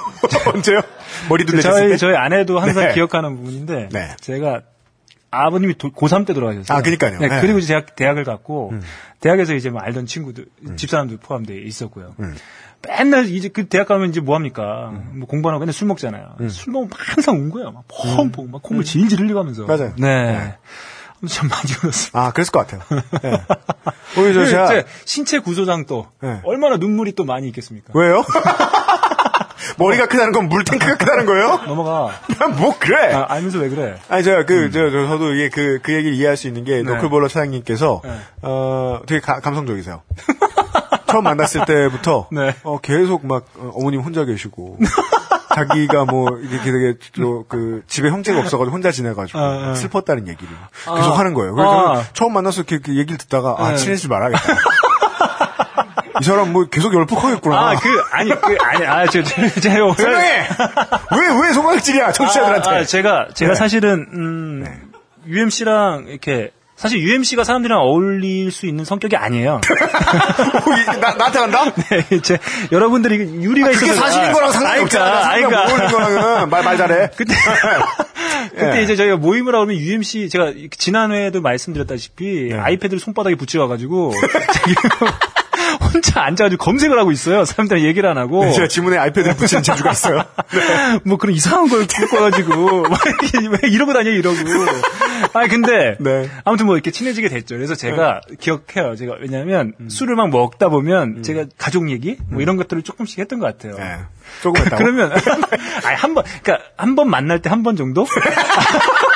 [0.53, 0.81] 언제요?
[1.29, 1.97] 머리도 내셨을 저희, 때?
[1.99, 2.95] 저희 아내도 항상 네.
[2.95, 4.17] 기억하는 부분인데, 네.
[4.21, 4.63] 제가
[5.33, 6.79] 아버님이 도- 고3 때 돌아가셨어요.
[6.79, 7.19] 아, 그러니까요.
[7.19, 7.37] 네, 네.
[7.37, 7.41] 음.
[7.41, 8.73] 그리고 이제 대학, 대학을 갔고,
[9.21, 12.15] 대학에서 이제 뭐 알던 친구들, 집사람도 포함되어 있었고요.
[12.21, 12.37] 음.
[12.87, 14.93] 맨날 이제 그 대학 가면 이제 뭐 합니까?
[15.15, 16.37] 뭐 공부하고 맨날 술 먹잖아요.
[16.51, 17.71] 술 먹으면 항상 운 거예요.
[17.73, 19.63] 막 펑펑, 막 콧물 질질 흘리고 하면서.
[19.63, 19.67] 음.
[19.67, 19.95] 맞아요.
[19.99, 20.57] 네.
[21.29, 22.11] 참 많이 울었어요.
[22.21, 22.83] 아, 그랬을 것 같아요.
[23.23, 23.41] 네.
[24.21, 24.67] 오히려 저 제가.
[24.67, 26.41] 제 신체 구조상 또 네.
[26.45, 27.93] 얼마나 눈물이 또 많이 있겠습니까?
[27.95, 28.25] 왜요?
[29.79, 31.61] 머리가 크다는 건 물탱크가 크다는 거예요?
[31.67, 32.11] 넘어가.
[32.59, 33.13] 뭐 그래?
[33.15, 33.99] 아, 알면서 왜 그래?
[34.09, 36.83] 아니 제가 그 저, 저, 저도 이게 그 그 얘기를 이해할 수 있는 게 네.
[36.83, 38.11] 노클볼러 차장님께서 네.
[38.43, 40.03] 어 되게 가- 감성적이세요.
[41.09, 42.55] 처음 만났을 때부터 네.
[42.63, 44.79] 어, 계속 막 어, 어머님 혼자 계시고
[45.55, 49.75] 자기가 뭐 이렇게 되게 저그 집에 형제가 없어가지고 혼자 지내가지고 아, 아.
[49.75, 50.49] 슬펐다는 얘기를
[50.85, 51.55] 계속 하는 거예요.
[51.55, 52.03] 그래서 아.
[52.15, 53.77] 처음 만나서 이렇게 그 얘기를 듣다가 아 네.
[53.77, 54.43] 친해지지 말아야겠다.
[56.21, 57.57] 이 사람 뭐 계속 열폭하겠구나.
[57.57, 59.95] 아, 그, 아니, 그, 아니, 아, 저, 저, 제가.
[59.95, 60.49] 설명해.
[61.19, 62.71] 왜왜 손가락질이야 청취자들한테.
[62.71, 63.59] 아, 아, 제가, 제가 네.
[63.59, 64.93] 사실은, 음,
[65.27, 69.61] UMC랑 이렇게, 사실 UMC가 사람들이랑 어울릴 수 있는 성격이 아니에요.
[69.63, 71.65] 어, 이- 나, 나한테 간다?
[72.11, 72.39] 네, 제,
[72.73, 74.01] 여러분들이 유리가 그게 있어서.
[74.01, 75.05] 사실인 거랑 상관이 아니, 없잖아.
[75.05, 76.21] 그러니까, 상관 아니, 모르는 그러니까.
[76.23, 77.11] 거랑은 말, 말 잘해.
[77.17, 77.35] 그때,
[78.51, 78.83] 그때 예.
[78.83, 82.59] 이제 저희가 모임을 하면 UMC, 제가 지난 회에도 말씀드렸다시피, 네.
[82.59, 84.13] 아이패드를 손바닥에 붙여와가지고,
[85.93, 87.45] 혼자 앉아가지고 검색을 하고 있어요.
[87.45, 88.51] 사람들이랑 얘기를 안 하고.
[88.53, 90.25] 제가 지문에 아이패드를 붙이는 재주가 있어요.
[91.05, 91.97] 뭐 그런 이상한 걸 이렇게
[93.63, 94.37] 왜 이러고 다녀 이러고
[95.35, 96.29] 아 근데 네.
[96.45, 97.57] 아무튼 뭐 이렇게 친해지게 됐죠.
[97.57, 98.97] 그래서 제가 기억해요.
[98.97, 103.47] 제가 왜냐하면 술을 막 먹다 보면 제가 가족 얘기 뭐 이런 것들을 조금씩 했던 것
[103.47, 103.77] 같아요.
[103.79, 103.99] 네.
[104.43, 104.77] 조금 했다고.
[104.83, 108.07] 그러면 아니 한번 그러니까 한 번 만날 때 한 번 정도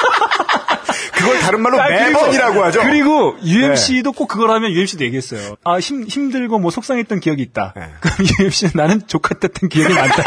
[1.27, 2.83] 그걸 다른 말로 아, 매번이라고 하죠.
[2.83, 3.51] 그리고 네.
[3.51, 5.57] UMC도 꼭 그걸 하면 UMC도 얘기했어요.
[5.64, 7.74] 아, 힘, 힘들고 뭐 속상했던 기억이 있다.
[7.77, 7.93] 네.
[8.01, 10.22] 그럼 UMC는 나는 족같았던 기억이 많다.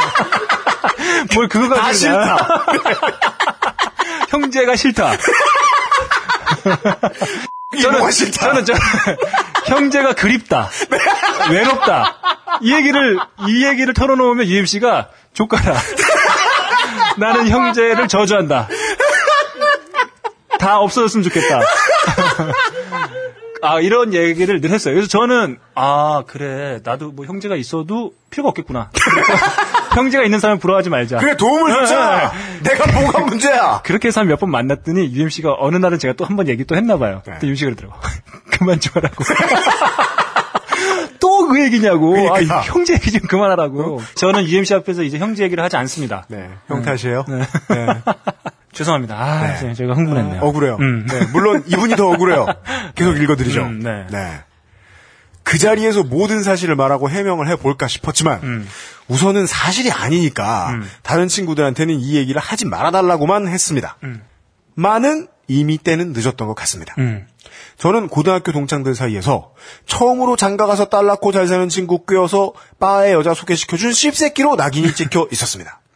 [1.36, 2.48] 뭘 그거 다 가지고 싫다.
[4.30, 5.14] 형제가 싫다.
[7.78, 8.48] 이모가 싫다.
[8.48, 8.80] 저는, 저는
[9.66, 10.70] 형제가 그립다.
[11.52, 12.18] 외롭다.
[12.62, 15.76] 이 얘기를, 이 얘기를 털어놓으면 UMC가 족가라.
[17.18, 18.68] 나는 형제를 저주한다.
[20.60, 21.62] 다 없어졌으면 좋겠다.
[23.62, 24.94] 아, 이런 얘기를 늘 했어요.
[24.94, 26.80] 그래서 저는, 아, 그래.
[26.84, 28.90] 나도 뭐 형제가 있어도 필요가 없겠구나.
[29.96, 31.18] 형제가 있는 사람 부러워하지 말자.
[31.18, 32.32] 그래 도움을 네, 주자.
[32.64, 33.82] 내가 뭐가 문제야.
[33.84, 37.22] 그렇게 해서 한몇번 만났더니 UMC가 어느 날은 제가 또 한 번 얘기 또 했나 봐요.
[37.26, 37.34] 네.
[37.34, 38.00] 그때 UMC가 그러더라고.
[38.52, 39.24] 그만 좀 하라고.
[41.20, 42.12] 또 그 얘기냐고.
[42.12, 42.60] 그러니까.
[42.60, 44.02] 아, 형제 얘기 좀 그만하라고.
[44.16, 46.26] 저는 UMC 앞에서 이제 형제 얘기를 하지 않습니다.
[46.30, 47.26] 네, 형 탓이에요.
[47.28, 47.40] 네.
[47.70, 47.88] 네.
[48.80, 49.16] 죄송합니다.
[49.16, 49.58] 아, 네.
[49.60, 50.42] 제- 제가 흥분했네요.
[50.42, 50.78] 억울해요.
[50.80, 51.06] 음.
[51.06, 52.46] 네, 물론 이분이 더 억울해요.
[52.96, 53.62] 계속 읽어드리죠.
[53.62, 54.40] 음, 네.
[55.44, 58.68] 그 자리에서 모든 사실을 말하고 해명을 해볼까 싶었지만 음.
[59.10, 63.98] 우선은 사실이 아니니까 다른 친구들한테는 이 얘기를 하지 말아달라고만 했습니다.
[64.76, 66.94] 많은 이미 때는 늦었던 것 같습니다.
[67.00, 67.28] 음.
[67.80, 69.54] 저는 고등학교 동창들 사이에서
[69.88, 75.82] 처음으로 장가가서 딸 낳고 잘 사는 친구 꿰어서 바에 여자 소개시켜준 씹새끼로 낙인이 찍혀 있었습니다.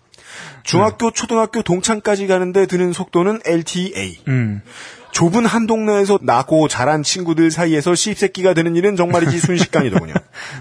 [0.64, 4.20] 중학교, 초등학교 동창까지 가는데 드는 속도는 LTA.
[4.28, 4.62] 음.
[5.12, 10.14] 좁은 한 동네에서 나고 자란 친구들 사이에서 씹새끼가 되는 일은 정말이지 순식간이더군요.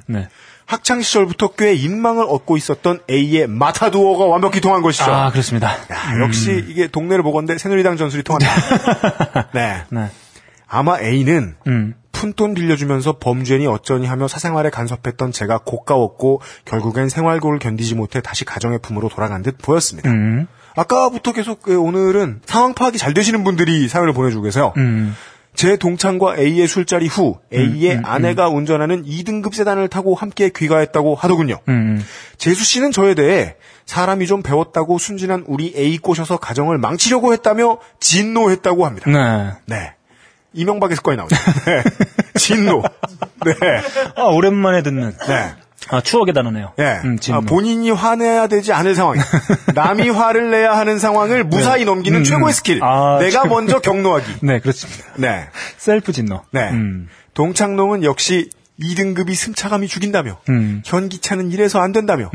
[0.07, 0.29] 네.
[0.67, 5.05] 학창 시절부터 꽤 인망을 얻고 있었던 A의 마타두어가 완벽히 통한 것이죠.
[5.11, 5.73] 아, 그렇습니다.
[5.91, 8.49] 야, 역시 이게 동네를 보건데 새누리당 전술이 통한다.
[9.53, 9.85] 네.
[9.91, 10.11] 네.
[10.67, 11.95] 아마 A는 음.
[12.23, 18.79] 푼돈 빌려주면서 범죄니 어쩌니 하며 사생활에 간섭했던 제가 고가웠고 결국엔 생활고를 견디지 못해 다시 가정의
[18.81, 20.09] 품으로 돌아간 듯 보였습니다.
[20.09, 20.47] 음.
[20.77, 24.73] 아까부터 계속 그 오늘은 상황 파악이 잘 되시는 분들이 사연을 보내주고 계세요.
[24.77, 25.17] 음.
[25.57, 31.59] 제 동창과 A의 술자리 후 A의 아내가 운전하는 2등급 세단을 타고 함께 귀가했다고 하더군요.
[31.69, 32.03] 음.
[32.39, 39.11] 제수씨는 저에 대해 사람이 좀 배웠다고 순진한 우리 A 꼬셔서 가정을 망치려고 했다며 진노했다고 합니다.
[39.11, 39.51] 네.
[39.67, 39.95] 네.
[40.55, 41.37] 이명박의 습관이 나오죠.
[41.67, 41.83] 네.
[42.35, 42.83] 진노.
[43.45, 43.53] 네.
[44.17, 45.13] 아, 오랜만에 듣는.
[45.27, 45.55] 네.
[45.91, 46.73] 아, 추억의 단어네요.
[46.79, 47.01] 예.
[47.05, 47.19] 음.
[47.33, 49.17] 아, 본인이 화내야 되지 않을 상황.
[49.75, 52.53] 남이 화를 내야 하는 상황을 무사히 넘기는 음, 최고의 음.
[52.53, 52.83] 스킬.
[52.83, 53.55] 아, 내가 최고.
[53.55, 54.37] 먼저 격노하기.
[54.43, 55.05] 네, 그렇습니다.
[55.17, 55.49] 네.
[55.77, 56.43] 셀프 진노.
[56.53, 56.71] 네.
[56.71, 57.09] 음.
[57.35, 58.49] 동창놈은 역시
[58.83, 60.83] 2등급이 승차감이 죽인다며 음.
[60.85, 62.31] 현기차는 이래서 안 된다며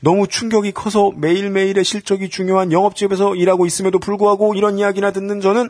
[0.00, 5.68] 너무 충격이 커서 매일매일의 실적이 중요한 영업집에서 일하고 있음에도 불구하고 이런 이야기나 듣는 저는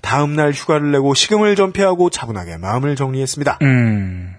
[0.00, 3.58] 다음날 휴가를 내고 식음을 전폐하고 차분하게 마음을 정리했습니다.
[3.62, 4.34] 음.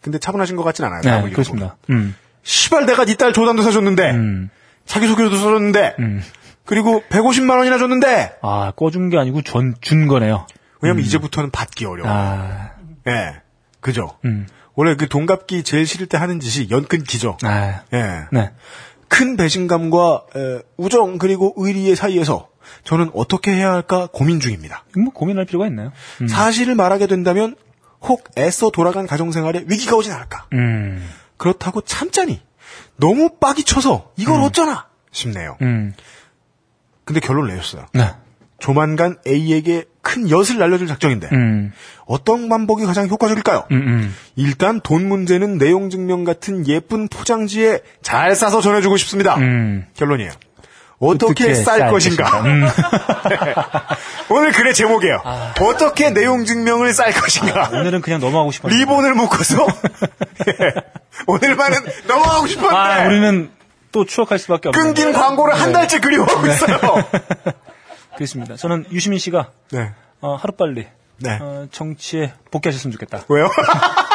[0.00, 1.00] 근데 차분하신 것 같진 않아요.
[1.24, 1.76] 네, 그렇습니다.
[1.90, 2.14] 음.
[2.42, 4.50] 시발 내가 네 딸 조단도 사줬는데 음.
[4.86, 6.22] 자기소개서도 써줬는데 음.
[6.66, 10.46] 그리고 150만 원이나 줬는데 아, 꺼준 게 아니고 전, 준 거네요.
[10.80, 12.10] 왜냐면 이제부터는 받기 어려워.
[12.10, 12.70] 아,
[13.08, 13.36] 예.
[13.80, 14.18] 그죠?
[14.26, 14.46] 음.
[14.74, 17.36] 원래 그 돈갚기 제일 싫을 때 하는 짓이 연끈 기죠.
[17.42, 18.26] 아, 예.
[18.32, 18.50] 네.
[19.08, 22.48] 큰 배신감과 에, 우정 그리고 의리의 사이에서
[22.82, 24.84] 저는 어떻게 해야 할까 고민 중입니다.
[24.96, 25.92] 뭐 고민할 필요가 있나요?
[26.20, 26.28] 음.
[26.28, 27.54] 사실을 말하게 된다면
[28.00, 30.46] 혹 애써 돌아간 가정생활에 위기가 오진 않을까.
[30.52, 31.08] 음.
[31.36, 32.42] 그렇다고 참자니
[32.96, 35.56] 너무 빡이 쳐서 이걸 어쩌나 싶네요.
[35.62, 35.94] 음.
[37.04, 37.86] 근데 결론을 내렸어요.
[37.92, 38.14] 네.
[38.58, 41.72] 조만간 A에게 큰 엿을 날려줄 작정인데 음.
[42.06, 43.64] 어떤 방법이 가장 효과적일까요?
[43.72, 44.16] 음, 음.
[44.36, 49.34] 일단 돈 문제는 내용 증명 같은 예쁜 포장지에 잘 싸서 전해주고 싶습니다.
[49.36, 49.86] 음.
[49.96, 50.30] 결론이에요.
[51.00, 52.40] 어떻게, 쌀, 것인가?
[52.42, 52.66] 음.
[54.30, 55.22] 오늘 글의 제목이에요.
[55.60, 57.70] 어떻게 내용 증명을 쌀 것인가?
[57.72, 58.72] 오늘은 그냥 넘어가고 싶어요.
[58.72, 59.66] 리본을 묶어서
[60.48, 60.74] 예.
[61.26, 63.50] 오늘만은 넘어가고 싶었는데 아, 우리는
[63.92, 64.84] 또 추억할 수밖에 없네요.
[64.84, 66.78] 끊긴 광고를 한 달째 그리워하고 있어요.
[68.16, 68.56] 그렇습니다.
[68.56, 69.92] 저는 유시민 씨가 네.
[70.20, 70.86] 어, 하루빨리
[71.18, 71.38] 네.
[71.40, 73.24] 어, 정치에 복귀하셨으면 좋겠다.
[73.28, 73.48] 왜요?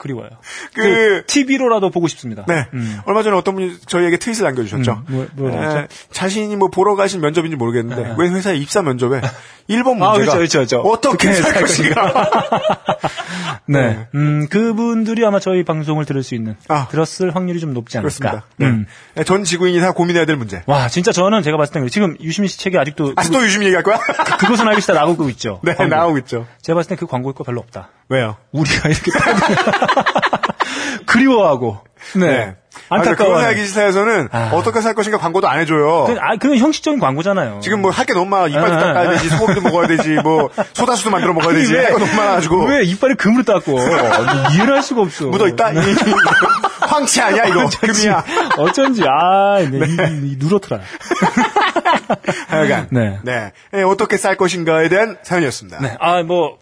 [0.00, 0.30] 그리워요.
[0.74, 2.44] 그- 그, TV로라도 보고 싶습니다.
[2.48, 2.66] 네.
[2.74, 3.00] 음.
[3.04, 5.02] 얼마 전에 어떤 분이 저희에게 트윗을 남겨주셨죠.
[5.10, 8.14] 음, 뭐- 뭐라고 에, 자신이 뭐 보러 가신 면접인지 모르겠는데 네.
[8.18, 9.20] 왜 회사에 입사 면접에
[9.68, 10.80] 1번 아, 문제가 그렇죠, 그렇죠, 그렇죠.
[10.80, 12.30] 어떻게 살살 것인가.
[13.66, 14.06] 네.
[14.14, 16.88] 음, 그분들이 아마 저희 방송을 들을 수 있는, 아.
[16.88, 18.08] 들었을 확률이 좀 높지 않을까.
[18.18, 18.46] 그렇습니다.
[18.56, 18.66] 네.
[18.66, 18.86] 음.
[19.14, 20.62] 네, 전 지구인이 다 고민해야 될 문제.
[20.66, 23.98] 와, 진짜 저는 제가 봤을 때 지금 유시민 씨 책이 아직도 아직도 유심히 얘기할 거야?
[23.98, 25.60] 그, 그것은 알기 싫다 나오고 있죠.
[25.64, 25.94] 네, 광고.
[25.94, 26.46] 나오고 있죠.
[26.62, 27.90] 제가 봤을 때 그 광고일 거 별로 없다.
[28.10, 28.36] 왜요?
[28.52, 29.10] 우리가 이렇게
[31.06, 31.78] 그리워하고
[32.16, 32.56] 네.
[32.88, 33.00] 안타까워.
[33.10, 33.30] 안타까워.
[33.36, 34.50] 그런 이야기 시사에서는 아.
[34.52, 36.04] 어떻게 살 것인가 광고도 안 해줘요.
[36.08, 37.60] 그, 아, 그건 형식적인 광고잖아요.
[37.62, 38.48] 지금 뭐 할 게 너무 많아.
[38.48, 39.12] 이빨도 아, 닦아야 아.
[39.12, 41.76] 되지, 소금도 먹어야 되지, 뭐 소다수도 만들어 먹어야 되지.
[41.76, 45.26] 할거 너무 많아가지고 왜 이빨을 금으로 닦고 이해를 할 수가 없어.
[45.26, 45.70] 묻어 있다.
[46.88, 48.24] 황치 아니야 이거 금이야.
[48.58, 50.80] 어쩐지 아, 네, 이, 이 누렇더라.
[52.48, 53.18] 하여간 네.
[53.22, 53.52] 네.
[53.72, 55.78] 네, 어떻게 쌀 것인가에 대한 사연이었습니다.
[55.80, 56.58] 네, 아, 뭐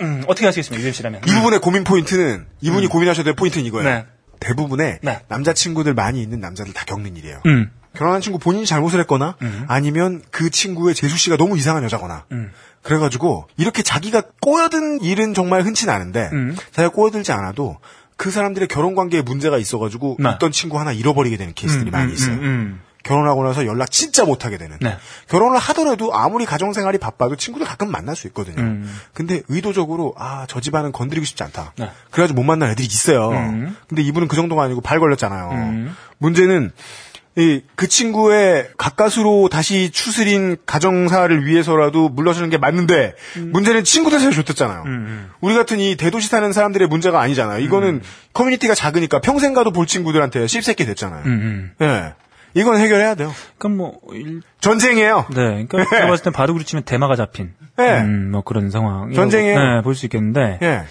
[0.00, 1.22] 음, 어떻게 하시겠습니까, 유임 씨라면?
[1.26, 3.88] 이 부분의 고민 포인트는 이분이 고민하셔야 될 포인트는 이거예요.
[3.88, 4.06] 네.
[4.40, 5.20] 대부분의 네.
[5.28, 7.40] 남자친구들 많이 있는 남자들 다 겪는 일이에요.
[7.46, 9.36] 음, 결혼한 친구 본인이 잘못을 했거나
[9.66, 12.52] 아니면 그 친구의 재수 씨가 너무 이상한 여자거나 음.
[12.82, 16.56] 그래가지고 이렇게 자기가 꼬여든 일은 정말 흔치 않은데 음.
[16.70, 17.78] 자기가 꼬여들지 않아도
[18.16, 20.30] 그 사람들의 결혼 관계에 문제가 있어가지고 네.
[20.34, 22.78] 있던 친구 하나 잃어버리게 되는 케이스들이 음, 많이 음, 있어요.
[23.08, 23.16] 음, 음.
[23.16, 24.76] 결혼하고 나서 연락 진짜 못하게 되는.
[24.80, 24.96] 네.
[25.28, 28.60] 결혼을 하더라도 아무리 가정생활이 바빠도 친구들 가끔 만날 수 있거든요.
[28.62, 28.92] 음.
[29.14, 31.72] 근데 의도적으로 아 저 집안은 건드리고 싶지 않다.
[31.76, 31.90] 네.
[32.10, 33.30] 그래가지고 못 만난 애들이 있어요.
[33.30, 33.76] 음.
[33.88, 35.50] 근데 이분은 그 정도가 아니고 발 걸렸잖아요.
[35.52, 35.96] 음.
[36.18, 36.72] 문제는
[37.36, 44.82] 이, 그 친구의 가까스로 다시 추스린 가정사를 위해서라도 물러서는 게 맞는데 문제는 친구들 사이에 좋댔잖아요.
[44.86, 45.30] 음.
[45.40, 47.60] 우리 같은 이 대도시 사는 사람들의 문제가 아니잖아요.
[47.60, 48.02] 이거는
[48.32, 51.22] 커뮤니티가 작으니까 평생 가도 볼 친구들한테 씹새끼 됐잖아요.
[51.26, 52.12] 음, 음.
[52.58, 52.60] 예.
[52.60, 53.32] 이건 해결해야 돼요.
[53.58, 55.26] 그럼 뭐 일, 전쟁이에요.
[55.30, 58.00] 네, 그러니까 제가 봤을 땐 바둑으로 치면 대마가 잡힌, 네.
[58.00, 59.12] 음, 뭐 그런 상황.
[59.12, 59.58] 전쟁이에요.
[59.58, 60.82] 네, 볼 수 있겠는데, 예.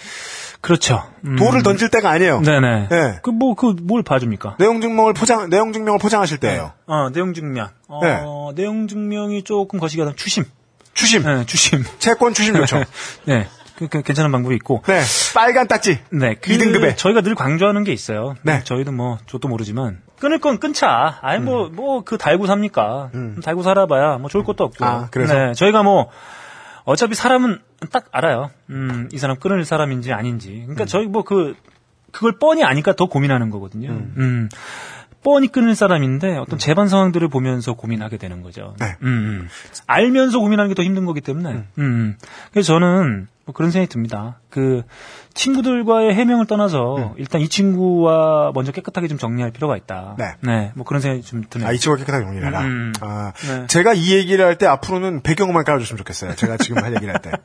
[0.59, 1.03] 그렇죠.
[1.23, 1.35] 음.
[1.35, 2.41] 돌을 던질 때가 아니에요.
[2.41, 2.87] 네네.
[2.91, 3.19] 예.
[3.21, 4.55] 그 뭐 그 뭘 봐줍니까?
[4.59, 6.73] 내용 증명을 포장 내용 증명을 포장하실 때예요.
[6.87, 7.69] 어, 내용 증명.
[7.87, 8.21] 어, 네.
[8.55, 10.45] 내용 증명이 조금 거시기 하다 추심.
[10.93, 11.83] 추심, 네, 추심.
[11.99, 12.83] 채권 추심 요청.
[13.25, 13.47] 네.
[13.77, 14.81] 그, 그 괜찮은 방법이 있고.
[14.87, 15.01] 네,
[15.35, 15.99] 빨간 딱지.
[16.09, 16.95] 네, 그이 등급에.
[16.95, 18.33] 저희가 늘 강조하는 게 있어요.
[18.41, 18.63] 네.
[18.63, 21.19] 저희도 뭐 저도 모르지만 끊을 건 끊자.
[21.21, 21.45] 아니 음.
[21.45, 23.11] 뭐뭐 그 달고 삽니까?
[23.43, 24.85] 달고 살아봐야 뭐 좋을 것도 없고.
[24.85, 25.33] 아, 그래서?
[25.33, 26.09] 네, 저희가 뭐
[26.83, 27.59] 어차피 사람은
[27.91, 28.49] 딱 알아요.
[28.69, 30.61] 음, 이 사람 끊을 사람인지 아닌지.
[30.63, 31.55] 그러니까 저희 뭐 그
[32.11, 33.89] 그걸 뻔히 아니까 더 고민하는 거거든요.
[33.89, 34.49] 음.
[35.23, 38.75] 뻔히 끊을 사람인데 어떤 재반 상황들을 보면서 고민하게 되는 거죠.
[38.79, 38.95] 네.
[39.01, 39.47] 음, 음.
[39.87, 41.49] 알면서 고민하는 게 더 힘든 거기 때문에.
[41.51, 41.65] 음.
[41.79, 42.17] 음.
[42.51, 44.39] 그래서 저는 뭐 그런 생각이 듭니다.
[44.49, 44.83] 그
[45.33, 50.17] 친구들과의 해명을 떠나서 일단 이 친구와 먼저 깨끗하게 좀 정리할 필요가 있다.
[50.41, 50.71] 네.
[50.75, 51.67] 뭐 그런 생각이 좀 드네요.
[51.67, 52.61] 아, 이 친구가 깨끗하게 정리해라.
[52.61, 52.93] 음.
[53.01, 53.67] 아, 네.
[53.67, 56.35] 제가 이 얘기를 할 때 앞으로는 배경음악 깔아줬으면 좋겠어요.
[56.35, 57.31] 제가 지금 할 얘기를 할 때.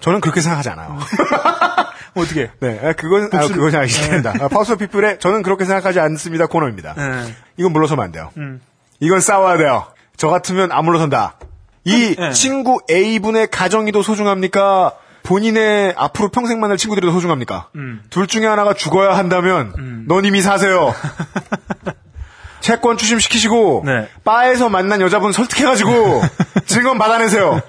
[0.00, 0.98] 저는 그렇게 생각하지 않아요.
[2.14, 2.50] 어떻게?
[2.60, 6.94] 네, 아, 그건, 아, 그건 아니시니다 아, 파우스 피플의 저는 그렇게 생각하지 않습니다 코너입니다.
[6.94, 7.34] 네.
[7.56, 8.30] 이건 물러서면 안 돼요.
[8.36, 8.60] 음.
[8.98, 9.86] 이건 싸워야 돼요.
[10.16, 11.36] 저 같으면 안 물러선다.
[11.84, 12.32] 이 네.
[12.32, 14.94] 친구 A분의 가정이 더 소중합니까?
[15.22, 17.68] 본인의 앞으로 평생 만날 친구들이 더 소중합니까?
[17.76, 18.02] 음.
[18.10, 20.94] 둘 중에 하나가 죽어야 한다면 넌 이미 사세요.
[22.60, 24.08] 채권 추심시키시고 네.
[24.24, 26.22] 바에서 만난 여자분 설득해가지고
[26.66, 27.62] 증언 받아내세요.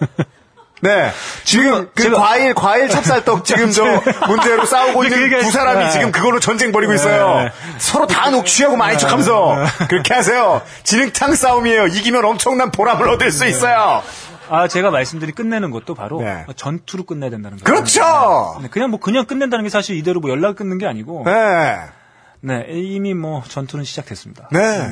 [0.82, 1.12] 네.
[1.44, 3.84] 지금 그 제가- 과일 과일 찹쌀떡 지금 저
[4.28, 5.92] 문제로 싸우고 있는 그러니까- 두 사람이 네.
[5.92, 7.44] 지금 그걸로 전쟁 벌이고 있어요.
[7.46, 7.52] 네.
[7.78, 10.62] 서로 다 녹취하고 많이 척하면서 그렇게 하세요.
[10.84, 11.88] 지능탕 싸움이에요.
[11.88, 14.04] 이기면 엄청난 보람을 얻을 수 있어요.
[14.50, 16.46] 아, 제가 말씀드린 끝내는 것도 바로 네.
[16.58, 17.64] 전투로 끝내야 된다는 거예요.
[17.64, 18.60] 그렇죠.
[18.62, 21.78] 네, 그냥 뭐 그냥 끝낸다는 게 사실 이대로 뭐 연락 끊는 게 아니고 네.
[22.42, 24.50] 네, 이미 뭐 전투는 시작됐습니다.
[24.52, 24.90] 네.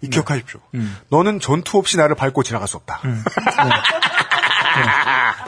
[0.00, 0.60] 이 기억하십시오.
[0.74, 0.96] 음.
[1.10, 3.00] 너는 전투 없이 나를 밟고 지나갈 수 없다.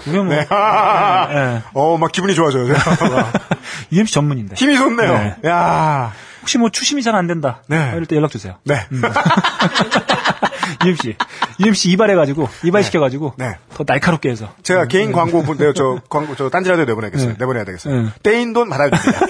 [0.06, 0.46] 우리 뭐 네.
[0.46, 1.62] 네.
[1.74, 2.66] 어, 막 기분이 좋아져요.
[3.92, 4.54] UMC 전문인데.
[4.56, 5.12] 힘이 솟네요.
[5.12, 5.36] 네.
[5.48, 6.12] 야
[6.42, 7.62] 혹시 뭐 추심이 잘 안 된다.
[7.66, 7.90] 네.
[7.92, 8.54] 이럴 때 연락 주세요.
[8.64, 8.86] 네.
[10.84, 11.16] UMC.
[11.60, 13.56] UMC 이발해가지고, 이발시켜가지고, 네.
[13.74, 14.52] 더 날카롭게 해서.
[14.62, 17.30] 제가 개인 광고 분, 네, 저 광고 저 딴지라도 내보내겠어요.
[17.30, 17.36] 네.
[17.38, 18.02] 내보내야 되겠어요.
[18.02, 18.08] 네.
[18.22, 19.20] 떼인 돈 받아야 됩니다.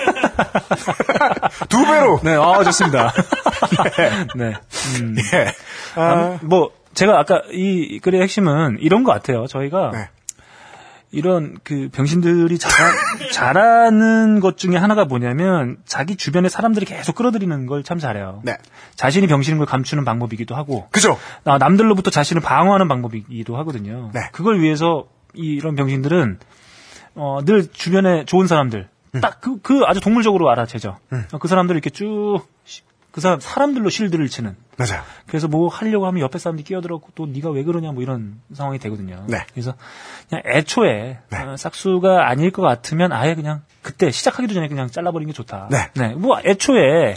[1.69, 2.21] 두 배로.
[2.23, 3.13] 네, 아, 좋습니다.
[4.35, 4.55] 네.
[5.01, 5.17] 음.
[5.33, 5.47] 예.
[5.95, 9.47] 아, 아, 뭐, 제가 아까 이 글의 핵심은 이런 것 같아요.
[9.47, 10.09] 저희가 네.
[11.13, 12.93] 이런 그 병신들이 잘하,
[13.33, 18.41] 잘하는 것 중에 하나가 뭐냐면 자기 주변의 사람들이 계속 끌어들이는 걸 참 잘해요.
[18.45, 18.57] 네.
[18.97, 21.17] 자신이 병신인 걸 감추는 방법이기도 하고 그죠?
[21.45, 24.11] 아, 남들로부터 자신을 방어하는 방법이기도 하거든요.
[24.13, 24.23] 네.
[24.33, 26.39] 그걸 위해서 이런 병신들은
[27.15, 29.21] 어, 늘 주변에 좋은 사람들 음.
[29.21, 30.97] 딱그 그 아주 동물적으로 알아채죠.
[31.33, 32.41] 어, 그 사람들 이렇게 쭉
[33.17, 34.57] 그 사람 사람들로 실드를 치는.
[34.77, 35.01] 맞아요.
[35.27, 39.25] 그래서 뭐 하려고 하면 옆에 사람들이 끼어들었고 또 네가 왜 그러냐 뭐 이런 상황이 되거든요.
[39.27, 39.39] 네.
[39.53, 39.73] 그래서
[40.29, 41.39] 그냥 애초에 네.
[41.43, 45.71] 어, 싹수가 아닐 것 같으면 아예 그냥 그때 시작하기도 전에 그냥 잘라버리는 게 좋다.
[45.95, 46.09] 네.
[46.09, 47.17] 뭐 애초에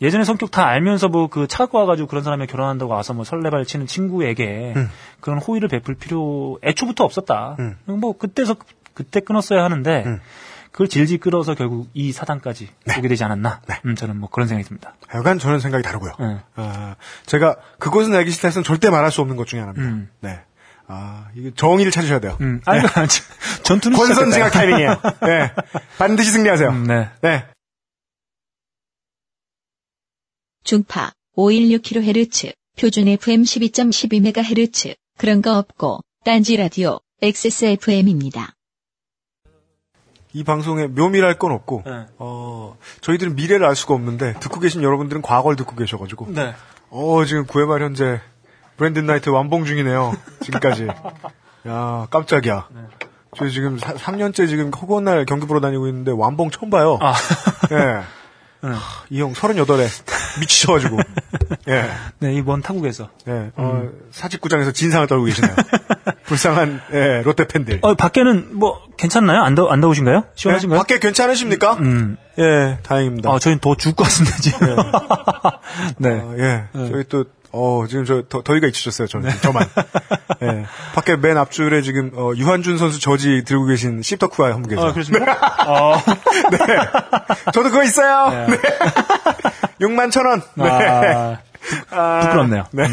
[0.00, 3.66] 예전에 성격 다 알면서 뭐 그 차 갖고 와가지고 그런 사람이 결혼한다고 와서 뭐 설레발
[3.66, 4.88] 치는 친구에게 음.
[5.20, 7.58] 그런 호의를 베풀 필요 애초부터 없었다.
[7.84, 8.56] 뭐 그때서
[8.94, 10.20] 그때 끊었어야 하는데 음.
[10.74, 12.68] 그걸 질질 끌어서 결국 이 사단까지
[12.98, 13.62] 오게 되지 않았나.
[13.68, 13.80] 네.
[13.84, 14.96] 음, 저는 뭐 그런 생각이 듭니다.
[15.06, 16.14] 하여간 저는 생각이 다르고요.
[16.18, 16.40] 네.
[16.56, 16.96] 아,
[17.26, 19.88] 제가 그것은 알기 싫다에서는 절대 말할 수 없는 것 중에 하나입니다.
[19.88, 20.10] 음.
[20.18, 20.40] 네.
[20.88, 22.36] 아, 이거 정의를 찾으셔야 돼요.
[22.40, 22.82] 음, 아니,
[23.62, 24.50] 전투는 권선징악 시작됐다.
[24.50, 25.00] 타이밍이에요.
[25.22, 25.52] 네.
[25.96, 26.68] 반드시 승리하세요.
[26.70, 27.08] 음, 네.
[27.20, 27.46] 네.
[30.64, 38.53] 중파 516kHz, 표준 FM 12.12MHz, 그런 거 없고, 딴지 라디오, XSFM입니다.
[40.34, 42.06] 이 방송에 묘미랄 건 없고, 네.
[42.18, 46.54] 어, 저희들은 미래를 알 수가 없는데, 듣고 계신 여러분들은 과거를 듣고 계셔가지고, 네.
[46.90, 48.20] 어, 지금 9회 말 현재,
[48.76, 50.12] 브랜든 나이트 완봉 중이네요.
[50.40, 50.88] 지금까지.
[51.68, 52.68] 야, 깜짝이야.
[53.36, 56.98] 저 지금 3년째 지금 허구한 날 경기 보러 다니고 있는데, 완봉 처음 봐요.
[57.00, 57.14] 아,
[57.70, 58.02] 예.
[59.10, 59.88] 이 형 38에
[60.40, 60.98] 미치셔가지고.
[61.68, 61.90] 예.
[62.18, 63.08] 네, 이 먼 타국에서.
[63.28, 63.50] 예.
[63.56, 65.54] 어, 사직구장에서 진상을 떨고 계시네요.
[66.24, 67.78] 불쌍한, 예, 롯데 팬들.
[67.82, 69.42] 어, 밖에는 뭐 괜찮나요?
[69.42, 70.16] 안 더, 안 더우신가요?
[70.16, 70.78] 예, 시원하신가요?
[70.78, 71.74] 밖에 괜찮으십니까?
[71.74, 72.16] 음.
[72.38, 73.30] 예, 다행입니다.
[73.30, 74.76] 아, 저희는 더 죽을 것 같은데, 지금.
[75.98, 76.10] 네.
[76.20, 76.64] 아, 예.
[76.90, 77.24] 저희 또,
[77.54, 79.30] 어, 지금 저, 더, 더위가 잊히셨어요, 저는.
[79.40, 79.64] 저만.
[80.42, 80.64] 예.
[80.94, 84.86] 밖에 맨 앞줄에 지금, 어, 유한준 선수 저지 들고 계신 씹덕후가 한 분 계세요.
[84.86, 85.32] 아, 그렇습니까?
[85.68, 85.94] 어,
[87.54, 88.46] 저도 그거 있어요!
[88.48, 88.56] 네.
[89.80, 90.42] 6만 천 원!
[90.54, 90.68] 네.
[90.68, 91.38] 아,
[91.90, 92.64] 아, 부 끄럽네요.
[92.72, 92.84] 네.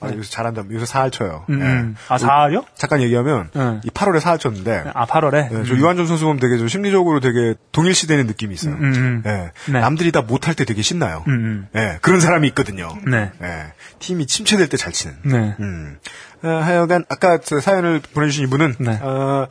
[0.00, 0.64] 아, 요새 잘한다.
[0.70, 1.44] 요새 사할 쳐요.
[1.50, 1.64] 음, 예.
[1.64, 1.96] 음.
[2.08, 2.64] 아, 사요?
[2.74, 3.80] 잠깐 얘기하면, 응.
[3.84, 5.52] 이 8월에 사할 쳤는데, 아, 8월에?
[5.52, 8.74] 예, 저 유한준 선수 보면 되게 좀 심리적으로 되게 동일시되는 느낌이 있어요.
[8.74, 9.22] 음, 음.
[9.26, 9.52] 예.
[9.70, 9.80] 네.
[9.80, 11.24] 남들이 다 못할 때 되게 신나요.
[11.28, 12.88] 음, 예, 그런 사람이 있거든요.
[13.06, 13.30] 네.
[13.42, 15.16] 예, 팀이 침체될 때 잘 치는.
[15.24, 15.54] 네.
[15.60, 15.98] 음.
[16.42, 18.98] 어, 하여간 아까 저 사연을 보내주신 이분은 네.
[19.02, 19.46] 어,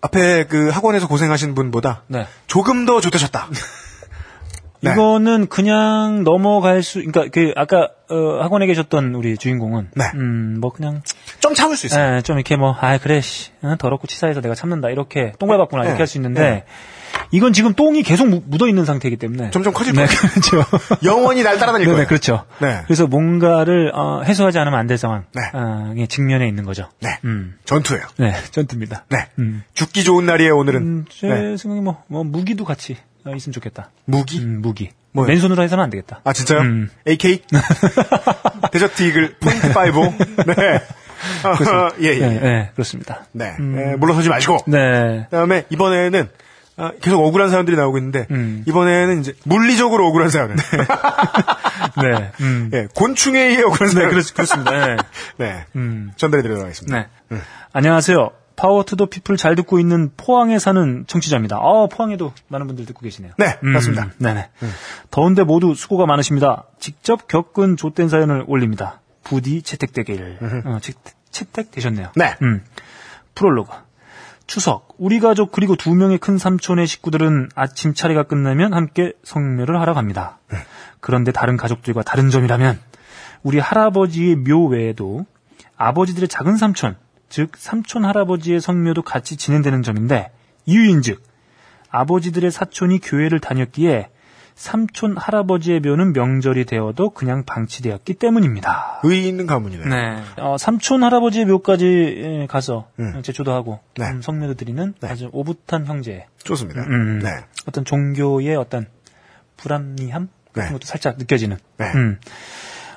[0.00, 2.26] 앞에 그 학원에서 고생하신 분보다 네.
[2.46, 3.48] 조금 더 좋으셨다.
[4.82, 4.92] 네.
[4.92, 10.04] 이거는 그냥 넘어갈 수, 그러니까 그 아까 어, 학원에 계셨던 우리 주인공은, 네.
[10.16, 11.02] 음, 뭐 그냥,
[11.40, 12.16] 좀 참을 수 있어요.
[12.16, 15.94] 예, 좀 이렇게 뭐, 아 그래, 씨, 어, 더럽고 치사해서 내가 참는다 이렇게 똥밟았구나 이렇게
[15.94, 15.98] 네.
[15.98, 16.64] 할수 있는데, 네.
[17.30, 20.18] 이건 지금 똥이 계속 묻어 있는 상태이기 때문에 점점 커질 네, 거예요.
[20.34, 20.64] 그렇죠.
[21.04, 22.02] 영원히 날 따라다닐 네, 거예요.
[22.04, 22.44] 네, 그렇죠.
[22.60, 22.80] 네.
[22.84, 25.42] 그래서 뭔가를 어, 해소하지 않으면 안 될 상황, 네.
[25.54, 26.88] 어, 예, 직면에 있는 거죠.
[27.00, 27.18] 네.
[27.24, 28.02] 음, 전투예요.
[28.18, 29.04] 네, 전투입니다.
[29.10, 29.28] 네.
[29.38, 29.62] 음.
[29.74, 30.82] 죽기 좋은 날이에요, 오늘은.
[30.82, 31.56] 음, 제 네.
[31.56, 33.90] 생각에 뭐, 뭐 무기도 같이 어, 있으면 좋겠다.
[34.04, 34.40] 무기?
[34.40, 34.90] 음, 무기.
[35.12, 35.28] 뭐요?
[35.28, 36.20] 맨손으로 해서는 안 되겠다.
[36.24, 36.60] 아, 진짜요?
[36.60, 36.90] 음.
[37.06, 37.42] AK?
[38.72, 39.72] 데저트 이글, 포인트 5.
[40.46, 40.82] 네.
[41.44, 42.18] 어, 예, 예.
[42.18, 43.26] 네, 네, 그렇습니다.
[43.32, 43.54] 네.
[43.58, 44.58] 예, 물러서지 마시고.
[44.66, 45.26] 네.
[45.30, 46.28] 그 다음에 이번에는
[46.76, 48.64] 아, 계속 억울한 사연들이 나오고 있는데 음.
[48.66, 50.56] 이번에는 이제 물리적으로 억울한 사연은
[52.02, 52.32] 네.
[52.40, 52.70] 음.
[52.72, 54.86] 예, 곤충에 의해 억울한 네, 사연 그렇, 그렇 습니다.
[54.86, 54.96] 네.
[55.36, 56.12] 네 음.
[56.16, 57.08] 전달해 드리도록 하겠습니다.
[57.28, 57.38] 네.
[57.72, 58.41] 안녕하세요.
[58.62, 61.56] Power to the People 잘 듣고 있는 포항에 사는 청취자입니다.
[61.56, 63.32] 아, 포항에도 많은 분들 듣고 계시네요.
[63.36, 64.10] 네, 맞습니다.
[64.18, 64.50] 네네.
[65.10, 66.66] 더운데 모두 수고가 많으십니다.
[66.78, 69.00] 직접 겪은 좆된 사연을 올립니다.
[69.24, 70.38] 부디 채택되길.
[70.64, 70.92] 어, 채,
[71.32, 72.12] 채택 되셨네요.
[72.14, 72.36] 네.
[72.42, 72.62] 음.
[73.34, 73.72] 프롤로그.
[74.46, 74.94] 추석.
[74.96, 80.38] 우리 가족 그리고 두 명의 큰 삼촌의 식구들은 아침 차례가 끝나면 함께 성묘를 하러 갑니다.
[81.00, 82.78] 그런데 다른 가족들과 다른 점이라면
[83.42, 85.26] 우리 할아버지의 묘 외에도
[85.76, 86.96] 아버지들의 작은 삼촌,
[87.32, 90.30] 즉 삼촌 할아버지의 성묘도 같이 진행되는 점인데
[90.66, 91.22] 이유인즉
[91.88, 94.10] 아버지들의 사촌이 교회를 다녔기에
[94.54, 99.00] 삼촌 할아버지의 묘는 명절이 되어도 그냥 방치되었기 때문입니다.
[99.02, 99.88] 의의 있는 가문이네요.
[99.88, 100.22] 네.
[100.36, 103.22] 어, 삼촌 할아버지의 묘까지 예, 가서 음.
[103.22, 104.10] 제초도 하고 네.
[104.10, 106.26] 음, 성묘도 드리는 아주 오붓한 형제.
[106.44, 106.82] 좋습니다.
[106.82, 107.30] 음, 네.
[107.66, 108.84] 어떤 종교의 어떤
[109.56, 110.60] 불합리함 네.
[110.60, 111.56] 같은 것도 살짝 느껴지는.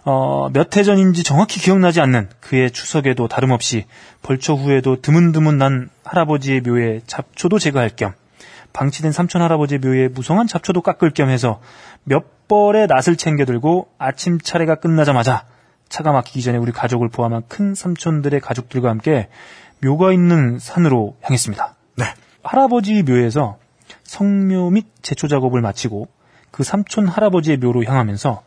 [0.06, 3.86] 어, 몇 해 전인지 정확히 기억나지 않는 그의 추석에도 다름없이
[4.22, 8.14] 벌초 후에도 드문드문 난 할아버지의 묘에 잡초도 제거할 겸
[8.72, 11.60] 방치된 삼촌 할아버지의 묘에 무성한 잡초도 깎을 겸 해서
[12.04, 15.46] 몇 벌의 낫을 챙겨 들고 아침 차례가 끝나자마자
[15.90, 19.30] 차가 막히기 전에 우리 가족을 포함한 큰 삼촌들의 가족들과 함께
[19.84, 21.76] 묘가 있는 산으로 향했습니다.
[21.96, 22.06] 네.
[22.44, 23.58] 할아버지 묘에서
[24.04, 26.10] 성묘 및 제초 작업을 마치고
[26.52, 28.44] 그 삼촌 할아버지의 묘로 향하면서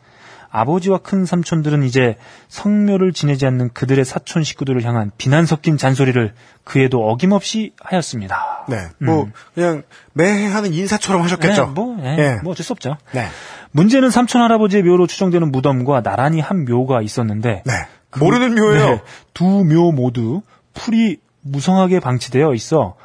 [0.51, 2.15] 아버지와 큰 삼촌들은 이제
[2.47, 6.33] 성묘를 지내지 않는 그들의 사촌 식구들을 향한 비난 섞인 잔소리를
[6.63, 8.65] 그에도 어김없이 하였습니다.
[8.67, 8.87] 네.
[8.99, 9.83] 뭐 그냥
[10.13, 11.65] 매해 하는 인사처럼 하셨겠죠.
[11.67, 12.39] 네, 뭐, 예, 예.
[12.43, 12.97] 뭐 어쩔 수 없죠.
[13.11, 13.27] 네.
[13.71, 17.73] 문제는 삼촌 할아버지의 묘로 추정되는 무덤과 나란히 한 묘가 있었는데 네.
[18.17, 18.85] 모르는 묘예요.
[18.89, 19.01] 네,
[19.35, 20.41] 두묘 모두
[20.73, 22.95] 풀이 무성하게 방치되어 있어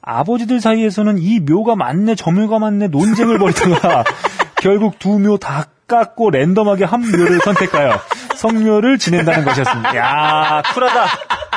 [0.00, 4.04] 아버지들 사이에서는 이 묘가 맞네 저 묘가 맞네 논쟁을 벌이다가
[4.62, 8.00] 결국 두 묘 다 깎고 랜덤하게 한 묘를 선택하여
[8.36, 9.94] 성묘를 지낸다는 것이었습니다.
[9.96, 11.06] 야 쿨하다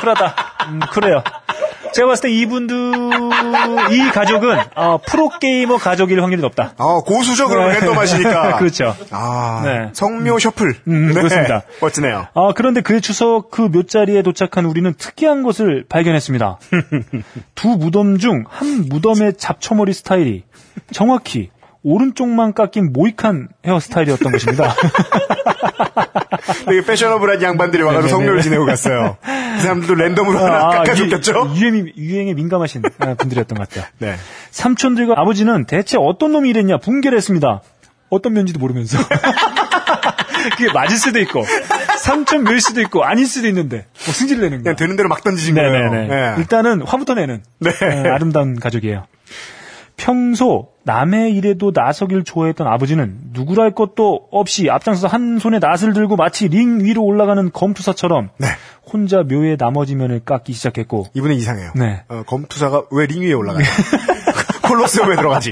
[0.02, 0.36] 쿨하다
[0.70, 1.24] 음, 쿨해요.
[1.94, 2.76] 제가 봤을 때 이분들
[3.92, 6.74] 이 가족은 어, 프로게이머 가족일 확률이 높다.
[6.78, 8.58] 아, 고수적으로 랜덤 하시니까.
[8.60, 8.94] 그렇죠.
[9.12, 9.90] 아, 네.
[9.94, 10.76] 성묘 셔플.
[10.90, 11.62] 음, 그렇습니다.
[11.82, 12.28] 멋지네요.
[12.34, 16.60] 아, 그런데 그의 추석 그 묘자리에 도착한 우리는 특이한 것을 발견했습니다.
[17.56, 20.44] 두 무덤 중 한 무덤의 잡초머리 스타일이
[20.92, 21.50] 정확히
[21.86, 24.74] 오른쪽만 깎인 모이칸 헤어스타일이었던 것입니다.
[26.66, 28.10] 되게 패셔너블한 양반들이 와가지고.
[28.10, 29.18] 성묘를 지내고 갔어요.
[29.24, 31.54] 그 사람들도 랜덤으로 하나 깎아줬겠죠?
[31.56, 33.86] 유, 유행이, 유행에 민감하신 아, 분들이었던 것 같아요.
[34.00, 34.16] 네.
[34.50, 37.62] 삼촌들과 아버지는 대체 어떤 놈이 이랬냐 붕괴를 했습니다.
[38.10, 38.98] 어떤 면인지도 모르면서.
[40.58, 44.64] 그게 맞을 수도 있고, 3천 묘일 수도 있고, 아닐 수도 있는데, 뭐 승질 내는 거야.
[44.64, 45.72] 그냥 되는 대로 막 던지신 거예요.
[45.72, 46.14] 네네네.
[46.14, 46.36] 예.
[46.38, 47.72] 일단은 화부터 내는 네.
[47.82, 49.06] 예, 아름다운 가족이에요.
[49.98, 56.48] 평소 남의 일에도 나서길 좋아했던 아버지는 누구랄 것도 없이 앞장서서 한 손에 낫을 들고 마치
[56.48, 58.48] 링 위로 올라가는 검투사처럼 네.
[58.86, 61.72] 혼자 묘의 나머지 면을 깎기 시작했고 이분은 이상해요.
[61.76, 62.04] 네.
[62.08, 63.64] 어, 검투사가 왜 링 위에 올라가요?
[64.62, 65.52] 콜로세움에 들어가지.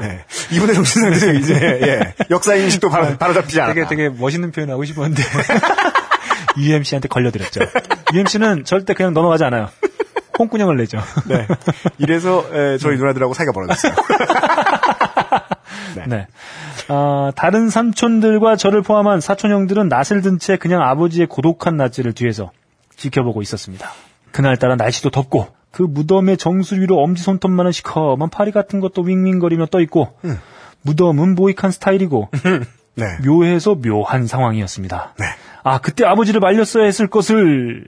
[0.00, 0.24] 네.
[0.52, 2.14] 이분의 정신상들이 이제 예.
[2.30, 3.74] 역사 인식도 바로, 바로 잡히지 않아.
[3.74, 5.22] 되게 되게 멋있는 표현 하고 싶었는데
[6.58, 7.60] UMC한테 걸려드렸죠.
[8.14, 9.68] UMC는 절대 그냥 넘어가지 않아요.
[10.38, 10.98] 홍군형을 내죠.
[11.26, 11.46] 네.
[11.98, 13.92] 이래서 에, 저희 누나들하고 사이가 벌어졌어요.
[16.06, 16.26] 네.
[16.88, 22.52] 어, 다른 삼촌들과 저를 포함한 사촌 형들은 낯을 든 채 그냥 아버지의 고독한 낯질을 뒤에서
[22.96, 23.90] 지켜보고 있었습니다.
[24.32, 29.80] 그날따라 날씨도 덥고 그 무덤의 정수 위로 엄지 손톱만한 시커먼 파리 같은 것도 윙윙거리며 떠
[29.80, 30.12] 있고
[30.82, 32.28] 무덤은 모이칸 스타일이고
[32.94, 33.04] 네.
[33.26, 35.14] 묘해서 묘한 상황이었습니다.
[35.18, 35.26] 네.
[35.64, 37.84] 아 그때 아버지를 말렸어야 했을 것을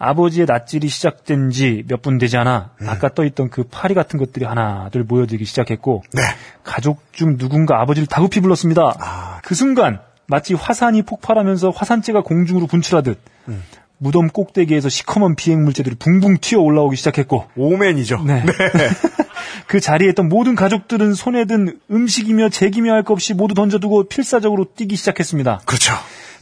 [0.00, 5.04] 아버지의 낯질이 시작된 지 몇 분 되지 않아 아까 떠있던 그 파리 같은 것들이 하나둘
[5.04, 6.22] 모여들기 시작했고 네.
[6.64, 8.94] 가족 중 누군가 아버지를 다급히 불렀습니다.
[8.98, 9.40] 아.
[9.44, 13.18] 그 순간 마치 화산이 폭발하면서 화산재가 공중으로 분출하듯
[13.98, 18.22] 무덤 꼭대기에서 시커먼 비행 물체들이 붕붕 튀어 올라오기 시작했고 오맨이죠.
[18.26, 18.42] 네.
[19.66, 24.66] 그 자리에 있던 모든 가족들은 손에 든 음식이며 제기며 할 것 없이 모두 던져두고 필사적으로
[24.74, 25.60] 뛰기 시작했습니다.
[25.66, 25.92] 그렇죠.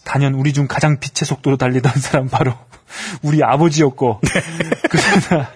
[0.08, 2.54] 단연 우리 중 가장 빛의 속도로 달리던 사람 바로
[3.22, 4.20] 우리 아버지였고
[4.90, 5.50] 그러나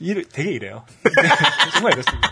[0.00, 0.84] 이 되게 이래요.
[1.04, 1.28] 네,
[1.72, 2.30] 정말 이렇습니다.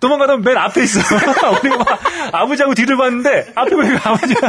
[0.00, 1.00] 도망가다 맨 앞에 있어.
[1.60, 2.00] 우리가 막
[2.32, 4.48] 아버지하고 뒤를 봤는데 앞에 보니까 아버지가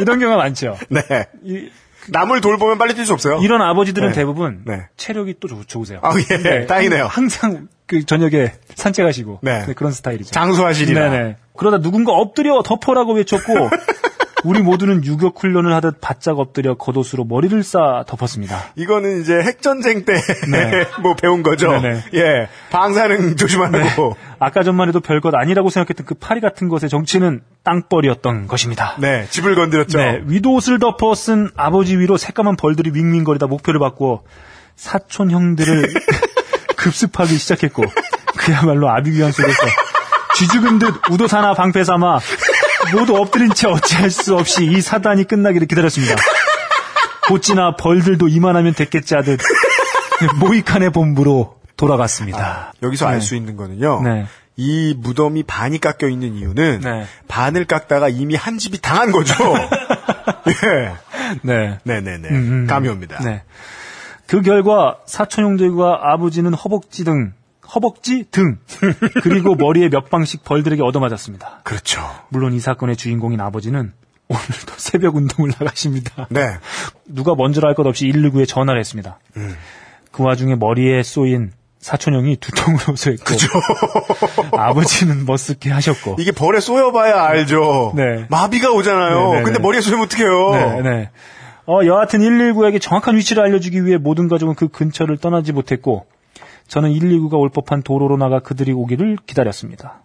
[0.00, 0.76] 이런 경우가 많죠.
[0.88, 1.02] 네.
[1.44, 1.70] 이,
[2.08, 3.40] 남을 돌보면 빨리 뛸 수 없어요.
[3.46, 4.14] 런 아버지들은 네.
[4.14, 4.86] 대부분 네.
[4.96, 6.00] 체력이 또 좋, 좋으세요.
[6.02, 6.66] 아, 예.
[6.66, 7.06] 다행이네요.
[7.06, 9.66] 항상 그 저녁에 산책하시고 네.
[9.66, 10.32] 네, 그런 스타일이죠.
[10.32, 11.10] 장수하시리라.
[11.10, 11.36] 네네.
[11.56, 13.70] 그러다 누군가 엎드려 덮어라고 외쳤고
[14.46, 18.72] 우리 모두는 유격 훈련을 하듯 바짝 엎드려 겉옷으로 머리를 싸 덮었습니다.
[18.76, 20.14] 이거는 이제 핵전쟁 때,
[20.48, 20.86] 네.
[21.02, 21.72] 뭐 배운 거죠.
[21.72, 22.04] 네네.
[22.14, 22.48] 예.
[22.70, 24.16] 방사능 조심하라고.
[24.38, 28.94] 아까 전만 해도 별것 아니라고 생각했던 그 파리 같은 것의 정체는 땅벌이었던 것입니다.
[29.00, 29.26] 네.
[29.30, 29.98] 집을 건드렸죠.
[29.98, 34.22] 네, 위도옷을 덮어 쓴 아버지 위로 새까만 벌들이 윙윙거리다 목표를 바꾸어
[34.76, 35.92] 사촌 형들을
[36.76, 37.82] 급습하기 시작했고
[38.36, 39.58] 그야말로 아비규환 속에서
[40.36, 42.20] 쥐죽은 듯 우도사나 방패 삼아
[42.92, 46.14] 모두 엎드린 채 어찌할 수 없이 이 사단이 끝나기를 기다렸습니다.
[47.28, 49.40] 곧지나 벌들도 이만하면 됐겠지 하듯
[50.40, 52.72] 모이칸의 본부로 돌아갔습니다.
[52.82, 53.20] 여기서 알 네.
[53.20, 54.02] 수 있는 거는요.
[54.02, 54.26] 네.
[54.56, 57.06] 이 무덤이 반이 깎여 있는 이유는 네.
[57.28, 59.34] 반을 깎다가 이미 한 집이 당한 거죠.
[60.48, 60.92] 예.
[61.42, 61.78] 네.
[61.84, 62.28] 네네네.
[62.28, 62.66] 음, 음.
[62.66, 63.18] 감이 옵니다.
[63.22, 63.42] 네.
[64.26, 67.32] 그 결과 사촌 형들과 아버지는 허벅지 등
[67.74, 68.58] 허벅지 등
[69.22, 71.60] 그리고 머리에 몇 방씩 벌들에게 얻어맞았습니다.
[71.64, 72.00] 그렇죠.
[72.28, 73.92] 물론 이 사건의 주인공인 아버지는
[74.28, 76.26] 오늘도 새벽 운동을 나가십니다.
[76.30, 76.40] 네.
[77.06, 79.18] 누가 먼저라 할 것 없이 119에 전화를 했습니다.
[80.12, 83.34] 그 와중에 머리에 쏘인 사촌형이 두통을 호소했고
[84.56, 87.92] 아버지는 머쓱해 하셨고 이게 벌에 쏘여봐야 알죠.
[87.94, 88.26] 네.
[88.28, 89.32] 마비가 오잖아요.
[89.32, 89.62] 네, 네, 근데 네.
[89.62, 90.50] 머리에 쏘이면 어떡해요.
[90.52, 91.10] 네, 네.
[91.68, 96.06] 어, 여하튼 119에게 정확한 위치를 알려주기 위해 모든 가족은 그 근처를 떠나지 못했고,
[96.68, 100.02] 저는 119가 올 법한 도로로 나가 그들이 오기를 기다렸습니다.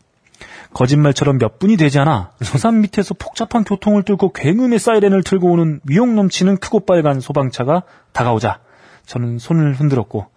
[0.73, 6.15] 거짓말처럼 몇 분이 되지 않아 서산 밑에서 복잡한 교통을 뚫고 굉음의 사이렌을 틀고 오는 위용
[6.15, 7.83] 넘치는 크고 빨간 소방차가
[8.13, 8.59] 다가오자
[9.05, 10.27] 저는 손을 흔들었고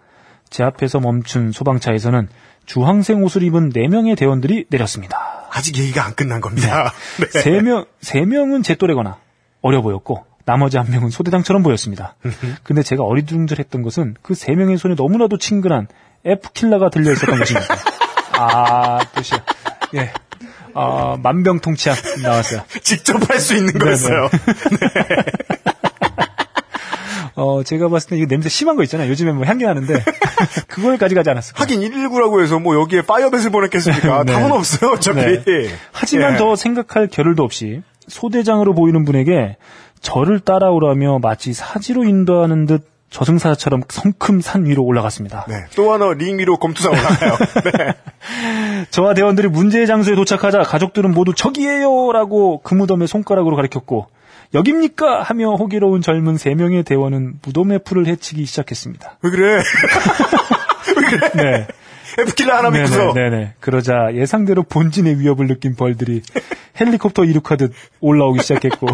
[0.50, 2.28] 제 앞에서 멈춘 소방차에서는
[2.66, 5.46] 주황색 옷을 입은 4명의 대원들이 내렸습니다.
[5.50, 6.92] 아직 얘기가 안 끝난 겁니다.
[7.20, 7.40] 네.
[7.40, 9.18] 세 명, 세 명은 제 또래거나
[9.60, 12.16] 어려 보였고, 나머지 한 명은 소대장처럼 보였습니다.
[12.64, 15.88] 근데 제가 어리둥절했던 것은 그 세 명의 손에 너무나도 친근한
[16.24, 17.76] F킬러가 들려 있었던 것입니다.
[18.32, 19.44] 아, 뜻이야.
[19.96, 20.10] 예.
[20.74, 22.62] 아, 만병통치약 나왔어요.
[22.82, 24.28] 직접 할 수 있는 거였어요.
[27.36, 29.10] 어, 제가 봤을 때 이거 냄새 심한 거 있잖아요.
[29.10, 30.04] 요즘에 뭐 향기 나는데,
[30.68, 31.64] 그걸까지 가지 않았을 거예요.
[31.64, 34.22] 하긴 119라고 해서 뭐 여기에 파이어벳을 보냈겠습니까?
[34.24, 34.32] 네.
[34.32, 35.20] 답은 없어요, 어차피.
[35.20, 35.68] 네.
[35.90, 36.38] 하지만 예.
[36.38, 39.56] 더 생각할 겨를도 없이 소대장으로 보이는 분에게
[40.00, 45.46] 저를 따라오라며 마치 사지로 인도하는 듯 저승사자처럼 성큼 산 위로 올라갔습니다.
[45.48, 45.66] 네.
[45.76, 47.36] 또 하나 링 위로 검투사 올라가요.
[47.78, 47.94] 네.
[48.90, 54.08] 저와 대원들이 문제의 장소에 도착하자 가족들은 모두 저기에요 라고 그 무덤에 손가락으로 가리켰고
[54.52, 59.18] 여깁니까 하며 호기로운 젊은 세 명의 대원은 무덤의 풀을 헤치기 시작했습니다.
[59.22, 59.62] 왜 그래?
[60.96, 61.30] 왜 그래?
[61.34, 61.66] 네.
[62.18, 63.12] F킬러 하나 믿고서.
[63.14, 63.54] 네네.
[63.60, 66.22] 그러자 예상대로 본진의 위협을 느낀 벌들이
[66.80, 68.88] 헬리콥터 이륙하듯 올라오기 시작했고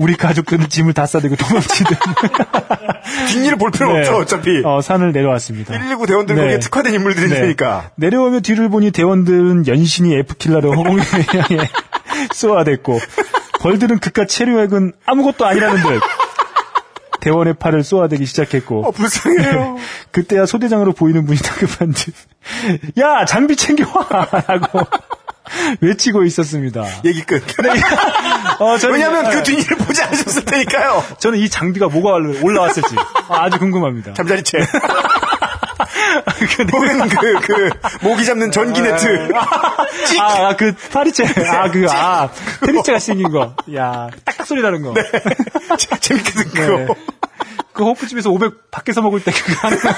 [0.00, 1.98] 우리 가족들은 짐을 다 싸들고 도망치듯
[3.28, 4.00] 뒷일을 볼 필요 네.
[4.00, 4.62] 없죠, 어차피.
[4.64, 5.72] 어, 산을 내려왔습니다.
[5.72, 6.42] 119 대원들 네.
[6.42, 7.54] 거기에 특화된 인물들이 네.
[7.96, 11.68] 내려오며 뒤를 보니 대원들은 연신이 F킬러를 허공에 향해
[12.34, 12.98] 쏘아댔고
[13.60, 16.00] 벌들은 그깟 체류액은 아무것도 아니라는 듯
[17.20, 19.76] 대원의 팔을 쏘아대기 시작했고 어, 불쌍해요.
[20.10, 22.14] 그때야 소대장으로 보이는 분이 다급한 듯
[22.98, 24.06] 야 장비 챙겨와
[24.46, 24.80] 라고
[25.80, 26.84] 외치고 있었습니다.
[27.04, 27.42] 얘기 끝.
[28.58, 31.04] 어, 저는, 왜냐면 아, 그 뒤를 보지 않으셨을 테니까요.
[31.18, 32.94] 저는 이 장비가 뭐가 올라왔을지
[33.28, 34.14] 아주 궁금합니다.
[34.14, 34.58] 잠자리채.
[36.72, 37.70] 혹은 그, 그,
[38.02, 39.28] 모기 잡는 전기 네트.
[40.06, 40.20] 찍!
[40.20, 41.24] 아, 아, 그, 파리채.
[41.48, 42.28] 아, 그, 아,
[42.64, 43.54] 테리채가 생긴 거.
[43.74, 44.94] 야, 딱딱 소리 나는 거.
[46.00, 46.44] 재밌게 네.
[46.44, 46.96] 듣고.
[47.72, 49.88] 그 호프집에서 500 밖에서 먹을 때 그거 하는 거.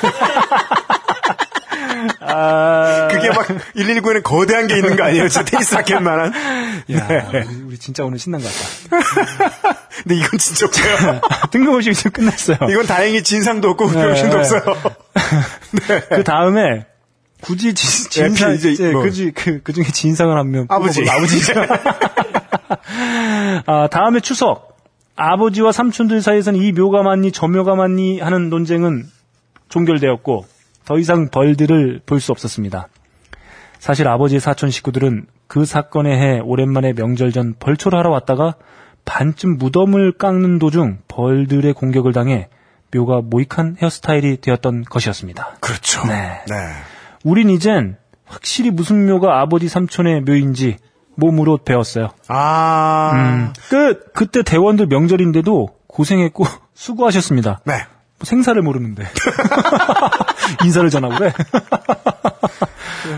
[2.35, 3.47] 아, 그게 막
[3.77, 5.29] 119에는 거대한 게 있는 거 아니에요?
[5.29, 6.33] 진짜 테니스 라켓만한.
[6.93, 7.47] 야, 네.
[7.67, 9.83] 우리, 진짜 오늘 신난 것 같다.
[10.03, 11.21] 근데 이건 진짜 없어요.
[11.51, 12.59] 뜬금없이 지금 끝났어요.
[12.71, 14.03] 이건 다행히 진상도 없고 네.
[14.03, 14.63] 병신도 없어요.
[16.11, 16.87] 그 다음에,
[17.41, 19.03] 굳이 진, 진상, 네, 이제 이제, 뭐.
[19.03, 20.67] 그, 중- 그, 그 중에 진상을 하면.
[20.69, 21.03] 아버지.
[21.09, 21.53] 아버지죠.
[23.67, 24.73] 아, 다음에 추석.
[25.17, 29.05] 아버지와 삼촌들 사이에서는 이 묘가 맞니, 저 묘가 맞니 하는 논쟁은
[29.69, 30.47] 종결되었고,
[30.85, 32.89] 더 이상 벌들을 볼 수 없었습니다.
[33.79, 38.55] 사실 아버지의 사촌 식구들은 그 사건에 해 오랜만에 명절 전 벌초를 하러 왔다가
[39.05, 42.49] 반쯤 무덤을 깎는 도중 벌들의 공격을 당해
[42.95, 45.57] 묘가 모이칸 헤어스타일이 되었던 것이었습니다.
[45.61, 46.07] 그렇죠.
[46.07, 46.41] 네.
[46.49, 46.57] 네.
[47.25, 50.77] 우린 이젠 확실히 무슨 묘가 아버지 삼촌의 묘인지
[51.17, 52.11] 몸으로 배웠어요.
[52.29, 53.11] 아.
[53.15, 53.53] 음.
[53.69, 54.13] 끝!
[54.15, 56.45] 그때 대원들 명절인데도 고생했고
[56.75, 57.61] 수고하셨습니다.
[57.65, 57.75] 네.
[58.23, 59.05] 뭐 생사를 모르는데.
[60.65, 61.33] 인사를 전하고 그래.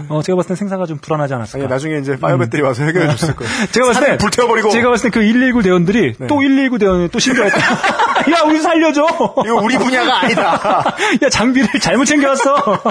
[0.08, 1.64] 어, 제가 봤을 땐 생사가 좀 불안하지 않았을까.
[1.64, 3.52] 아니, 나중에 이제 파이어 배터리 와서 해결해 줬을 거예요.
[3.70, 4.70] 제가 봤을 때 불태워버리고.
[4.70, 7.58] 제가 봤을 때 그 119 대원들이 또119 대원이 또 신고했다.
[8.32, 9.02] 야, 우리 살려줘.
[9.44, 10.96] 이거 우리 분야가 아니다.
[11.22, 12.82] 야, 장비를 잘못 챙겨왔어.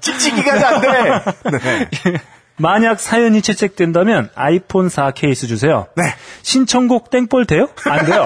[0.00, 0.88] 찍찍이가 안 돼.
[1.50, 2.18] 네.
[2.56, 5.88] 만약 사연이 채택된다면 아이폰 4 케이스 주세요.
[5.96, 6.04] 네.
[6.42, 7.68] 신청곡 땡볼 돼요?
[7.86, 8.24] 안 돼요.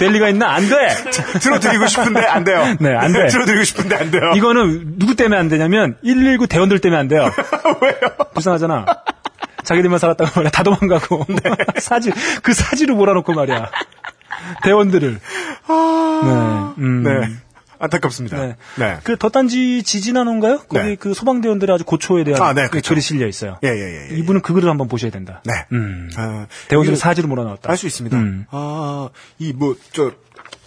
[0.00, 0.48] 될 리가 있나?
[0.54, 0.88] 안 돼.
[1.40, 2.64] 들어드리고 싶은데 안 돼요.
[2.80, 3.26] 네, 안 돼.
[3.26, 4.32] 들어드리고 싶은데 안 돼요.
[4.34, 7.30] 이거는 누구 때문에 안 되냐면 119 대원들 때문에 안 돼요.
[7.82, 7.94] 왜요?
[8.32, 8.86] 불쌍하잖아.
[9.62, 10.50] 자기들만 살았다고 말이야.
[10.50, 11.26] 다 도망가고.
[11.78, 12.10] 사지,
[12.42, 13.70] 그 사지로 몰아놓고 말이야.
[14.62, 15.10] 대원들을.
[15.12, 16.30] 네.
[16.78, 17.02] 음.
[17.04, 17.28] 네.
[17.80, 18.36] 안타깝습니다.
[18.38, 18.56] 네.
[18.76, 18.98] 네.
[19.02, 20.58] 그 덧단지 지지나노인가요?
[20.68, 20.96] 거기 네.
[20.96, 22.90] 그 소방대원들의 아주 고초에 대한 아, 네, 그 그렇죠.
[22.90, 23.58] 글이 실려 있어요.
[23.64, 24.18] 예, 예, 예, 예.
[24.18, 25.40] 이분은 그 글을 한번 보셔야 된다.
[25.44, 25.52] 네.
[25.72, 26.10] 음.
[26.16, 27.70] 아, 대원들을 사지로 몰아넣었다.
[27.70, 28.16] 알 수 있습니다.
[28.18, 28.44] 음.
[28.50, 29.08] 아,
[29.38, 30.12] 이 뭐, 저,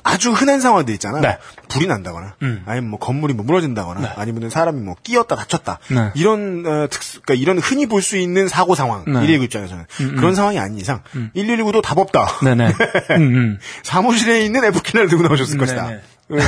[0.06, 1.22] 아주 흔한 상황들 있잖아요.
[1.22, 1.38] 네.
[1.70, 2.64] 불이 난다거나, 음.
[2.66, 5.80] 아니면 뭐 건물이 뭐 무너진다거나, 아니면 사람이 뭐 끼었다 다쳤다.
[5.90, 6.12] 네.
[6.16, 9.14] 이런 어, 특수, 그러니까 이런 흔히 볼 수 있는 사고 상황, 네.
[9.14, 9.86] 119 입장에서는
[10.18, 11.04] 그런 상황이 아닌 이상
[11.36, 12.28] 119도 답 없다.
[12.44, 12.68] 네네.
[13.16, 13.60] 음, 음.
[13.84, 16.00] 사무실에 있는 F키를 들고 나오셨을 것이다.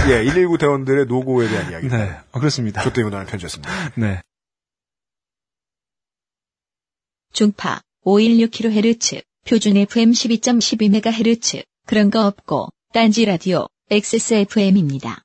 [0.10, 1.88] 예, 119 대원들의 노고에 대한 이야기.
[1.88, 2.18] 네.
[2.32, 2.82] 어, 그렇습니다.
[2.82, 3.72] 조태무단의 편지였습니다.
[3.95, 4.22] 네.
[7.34, 15.22] 중파 516kHz, 표준 FM 12.12MHz, 그런 거 없고, 딴지 라디오, XSFM입니다.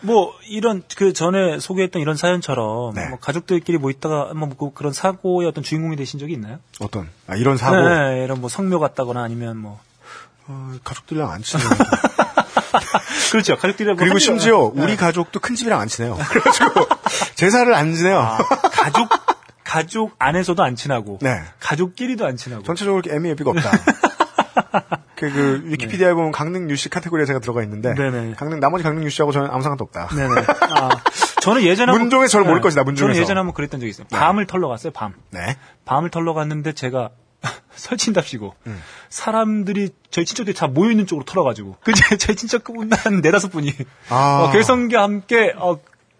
[0.00, 3.08] 뭐 이런 그 전에 소개했던 이런 사연처럼 네.
[3.08, 6.58] 뭐 가족들끼리 뭐 있다가 뭐 그- 그런 사고의 어떤 주인공이 되신 적이 있나요?
[6.80, 9.80] 어떤, 아, 이런 사고, 네, 이런 뭐 성묘 같다거나 아니면 뭐
[10.48, 11.68] 어, 가족들이랑 안 친해요.
[13.32, 13.56] 그렇죠.
[13.56, 14.82] 가족들이랑 뭐 그리고 한 심지어 네.
[14.82, 16.16] 우리 가족도 큰 집이랑 안 친해요.
[16.28, 16.86] 그래가지고
[17.36, 18.18] 제사를 안 지내요.
[18.18, 18.38] 아,
[18.72, 19.08] 가족
[19.64, 21.42] 가족 안에서도 안 친하고 네.
[21.60, 23.70] 가족끼리도 안 친하고 전체적으로 이렇게 애미애비가 없다.
[25.16, 28.34] 그, 그 위키피디아에 보면 강릉 유씨 카테고리에 제가 들어가 있는데 네네.
[28.36, 30.08] 강릉 나머지 강릉 유씨하고 저는 아무 상관도 없다.
[30.14, 30.42] 네네.
[30.78, 30.88] 아,
[31.40, 33.14] 저는 예전에 한번- 문종에서 저를 모를 것이다, 문종에서.
[33.14, 34.06] 저는 예전에 한번 그랬던 적이 있어요.
[34.10, 34.92] 밤을 털러 갔어요.
[34.92, 35.14] 밤.
[35.30, 35.56] 네.
[35.86, 37.10] 밤을 털러 갔는데 제가
[37.76, 38.82] 설친답시고 음.
[39.10, 43.72] 사람들이 저희 친척들이 다 모여 있는 쪽으로 털어가지고 그 제- 저희 친척분 한 네다섯 분이
[44.08, 44.44] 아.
[44.48, 45.78] 어, 괴성과 함께 어,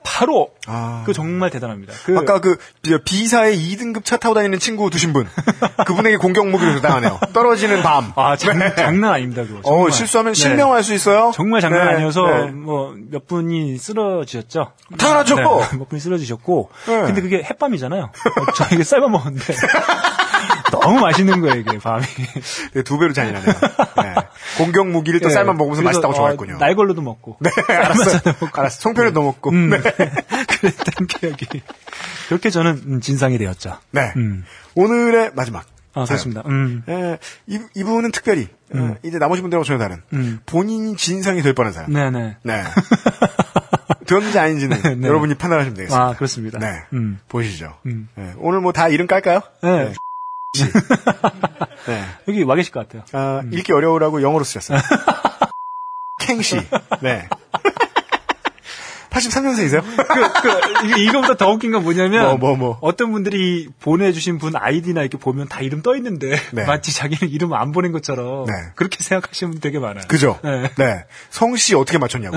[0.08, 1.02] 바로 아.
[1.04, 1.92] 그 정말 대단합니다.
[2.04, 2.56] 그 아까 그
[3.04, 5.26] B사의 2등급 차 타고 다니는 친구 두신 분
[5.84, 7.18] 그분에게 공격 무기를 당하네요.
[7.32, 8.12] 떨어지는 밤.
[8.14, 9.58] 아 장, 장난 아닙니다 그거.
[9.60, 9.90] 어 정말.
[9.92, 10.40] 실수하면 네.
[10.40, 11.32] 실명할 수 있어요.
[11.34, 12.50] 정말 장난 네, 아니어서 네.
[12.52, 14.72] 뭐몇 분이 쓰러지셨죠.
[14.96, 15.34] 당연하죠.
[15.34, 15.42] 네,
[15.78, 17.00] 몇 분이 쓰러지셨고 네.
[17.02, 18.04] 근데 그게 햇밤이잖아요.
[18.04, 19.54] 어, 저 이게 쌀밥 먹었는데
[20.72, 22.04] 너무 맛있는 거예요 이게 밤이.
[22.74, 23.52] 네, 두 배로 잔인하네요.
[24.02, 24.14] 네.
[24.58, 25.34] 공격 무기를 또 네.
[25.34, 26.58] 쌀만 먹으면서 맛있다고 어, 좋아했군요.
[26.58, 27.38] 날걸로도 먹고.
[27.40, 28.20] 네, 알았어.
[28.52, 28.80] 알았어.
[28.80, 29.50] 송편을 더 먹고.
[29.50, 29.70] 음.
[29.70, 29.78] 네.
[30.60, 31.62] 그랬던 기억이.
[32.28, 33.78] 그렇게 저는 음, 진상이 되었죠.
[33.90, 34.12] 네.
[34.16, 34.44] 음.
[34.74, 35.64] 오늘의 마지막.
[35.94, 36.04] 아.
[36.04, 36.42] 그렇습니다.
[36.46, 36.82] 음.
[36.90, 40.40] 예, 이, 이분은 특별히, 어, 이제 나머지 분들하고 전혀 다른, 음.
[40.44, 41.90] 본인이 진상이 될 뻔한 사람.
[41.90, 42.36] 네네.
[42.42, 42.62] 네.
[44.06, 45.08] 되었는지 아닌지는 네.
[45.08, 46.06] 여러분이 판단하시면 되겠습니다.
[46.08, 46.58] 아, 그렇습니다.
[46.58, 46.82] 네.
[46.92, 47.18] 음.
[47.28, 47.78] 보시죠.
[47.86, 48.08] 음.
[48.14, 48.34] 네.
[48.38, 49.40] 오늘 뭐 다 이름 깔까요?
[49.62, 49.84] 네.
[49.86, 49.92] 네.
[52.28, 53.02] 여기 와 계실 것 같아요.
[53.12, 54.78] 아, 읽기 어려우라고 영어로 쓰셨어요.
[56.20, 56.60] 캥씨.
[57.02, 57.28] 네.
[59.10, 59.82] 83년생이세요?
[59.82, 62.78] 그, 그, 이거- 이거보다 더 웃긴 건 뭐냐면, 뭐, 뭐, 뭐.
[62.82, 66.64] 어떤 분들이 보내주신 분 아이디나 이렇게 보면 다 이름 떠 있는데, 네.
[66.66, 68.52] 마치 자기는 이름 안 보낸 것처럼, 네.
[68.74, 70.04] 그렇게 생각하시는 분 되게 많아요.
[70.08, 70.38] 그죠?
[70.44, 70.70] 네.
[70.76, 71.04] 네.
[71.30, 72.36] 성씨 어떻게 맞췄냐고.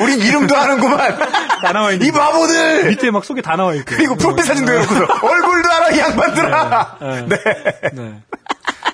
[0.00, 0.04] 네.
[0.04, 1.18] 우린 이름도 아는구만.
[1.62, 2.88] 다 나와 있는 이 바보들!
[2.88, 3.84] 밑에 막 속에 다 나와 있고.
[3.96, 6.98] 그리고 프로필 사진도 해놓고서 얼굴도 알아, 이 양반들아!
[7.00, 7.26] 네.
[7.28, 7.90] 네.
[7.92, 8.14] 네.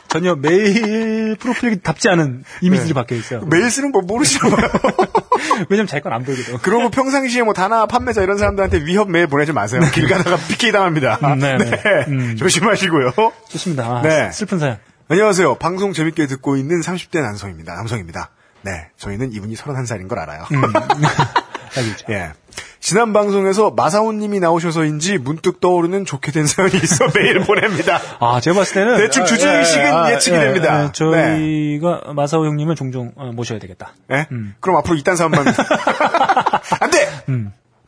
[0.09, 3.41] 전혀 메일 프로필답지 않은 이미지를 박혀 있어요.
[3.51, 4.69] 메일 쓰는 법 모르시나 봐요.
[5.69, 6.59] 왜냐면 자기 건 안 보이거든.
[6.59, 9.83] 그러고 평상시에 뭐 다나 판매자 이런 사람들한테 위협 메일 보내지 마세요.
[9.93, 11.19] 길 가다가 PK 당합니다.
[11.23, 11.71] 음, 네, 네.
[12.09, 12.37] 음.
[12.39, 13.13] 조심하시고요.
[13.51, 13.85] 좋습니다.
[13.85, 14.31] 아, 네.
[14.33, 14.79] 슬픈 사연.
[15.09, 15.57] 안녕하세요.
[15.57, 17.75] 방송 재밌게 듣고 있는 30대 남성입니다.
[17.75, 18.31] 남성입니다.
[18.67, 18.89] 네.
[18.97, 20.45] 저희는 이분이 31살인 걸 알아요.
[20.51, 20.63] 음.
[22.11, 22.33] 예.
[22.81, 28.01] 지난 방송에서 마사오 님이 나오셔서인지 문득 떠오르는 좋게 된 사연이 있어 메일 보냅니다.
[28.19, 28.97] 아, 제가 봤을 때는.
[28.97, 30.83] 대충 주제의식은 예측이 됩니다.
[30.83, 30.93] 네.
[30.93, 33.95] 저희가 마사오 형님을 종종 어, 모셔야 되겠다.
[34.13, 34.27] 예?
[34.33, 34.55] 음.
[34.59, 35.47] 그럼 앞으로 이딴 사람만.
[36.81, 37.09] 안 돼!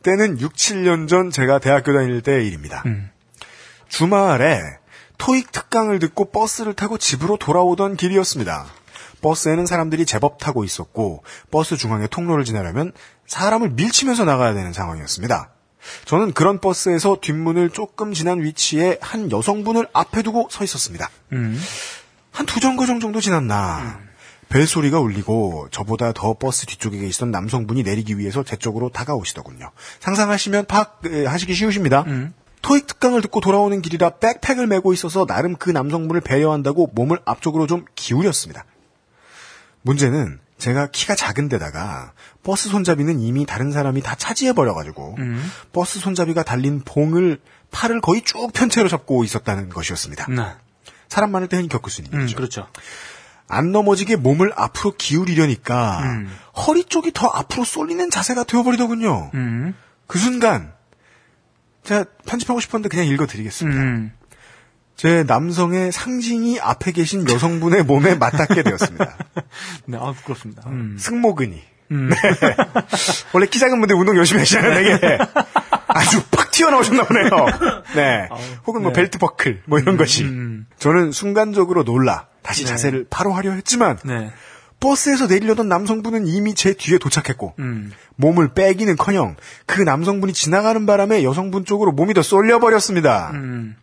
[0.02, 2.84] 때는 6, 7년 전 제가 대학교 다닐 때의 일입니다.
[2.86, 3.10] 음.
[3.88, 4.60] 주말에
[5.16, 8.66] 토익 특강을 듣고 버스를 타고 집으로 돌아오던 길이었습니다.
[9.20, 12.92] 버스에는 사람들이 제법 타고 있었고 버스 중앙의 통로를 지나려면
[13.26, 15.50] 사람을 밀치면서 나가야 되는 상황이었습니다.
[16.04, 21.08] 저는 그런 버스에서 뒷문을 조금 지난 위치에 한 여성분을 앞에 두고 서 있었습니다.
[21.32, 21.60] 음.
[22.32, 24.00] 한두 정거장 정도 지났나.
[24.48, 29.70] 벨소리가 울리고 저보다 더 버스 뒤쪽에 계시던 남성분이 내리기 위해서 제 쪽으로 다가오시더군요.
[30.00, 32.04] 상상하시면 파 에, 하시기 쉬우십니다.
[32.62, 37.84] 토익 특강을 듣고 돌아오는 길이라 백팩을 메고 있어서 나름 그 남성분을 배려한다고 몸을 앞쪽으로 좀
[37.94, 38.64] 기울였습니다.
[39.82, 45.16] 문제는 제가 키가 작은 데다가 버스 손잡이는 이미 다른 사람이 다 차지해 버려가지고
[45.72, 47.40] 버스 손잡이가 달린 봉을
[47.70, 50.26] 팔을 거의 쭉 편 채로 잡고 있었다는 것이었습니다.
[50.30, 50.42] 네.
[51.08, 52.36] 사람 많을 때 흔히 겪을 수 있는 음, 일이죠.
[52.36, 52.66] 그렇죠.
[53.46, 56.36] 안 넘어지게 몸을 앞으로 기울이려니까 음.
[56.66, 59.30] 허리 쪽이 더 앞으로 쏠리는 자세가 되어버리더군요.
[59.34, 59.74] 음.
[60.06, 60.72] 그 순간
[61.84, 63.80] 제가 편집하고 싶었는데 그냥 읽어드리겠습니다.
[64.98, 65.00] 음.
[65.00, 69.16] 제 남성의 상징이 앞에 계신 여성분의 몸에 맞닿게 되었습니다.
[69.86, 70.64] 네, 아, 부끄럽습니다.
[70.66, 70.96] 음.
[70.98, 71.62] 승모근이.
[71.92, 72.10] 음.
[73.32, 75.18] 원래 키 작은 분들 운동 열심히 하시잖아요, 되게.
[75.86, 77.30] 아주 팍 튀어나오셨나 보네요.
[77.94, 78.28] 네.
[78.66, 79.00] 혹은 뭐 네.
[79.00, 80.24] 벨트 버클, 뭐 이런 것이.
[80.24, 80.66] 음.
[80.78, 82.70] 저는 순간적으로 놀라 다시 네.
[82.70, 84.30] 자세를 바로 하려 했지만 네.
[84.80, 87.92] 버스에서 내리려던 남성분은 이미 제 뒤에 도착했고 음.
[88.16, 93.30] 몸을 빼기는커녕 그 남성분이 지나가는 바람에 여성분 쪽으로 몸이 더 쏠려버렸습니다.
[93.34, 93.76] 음.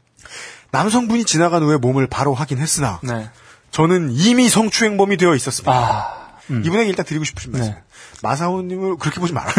[0.75, 3.29] 남성분이 지나간 후에 몸을 바로 확인했으나 네.
[3.71, 5.71] 저는 이미 성추행범이 되어 있었습니다.
[5.71, 6.35] 아.
[6.49, 6.63] 음.
[6.65, 7.71] 이분에게 일단 드리고 싶으신 말씀.
[7.71, 7.81] 네.
[8.21, 9.51] 마사오님을 그렇게 보지 마라.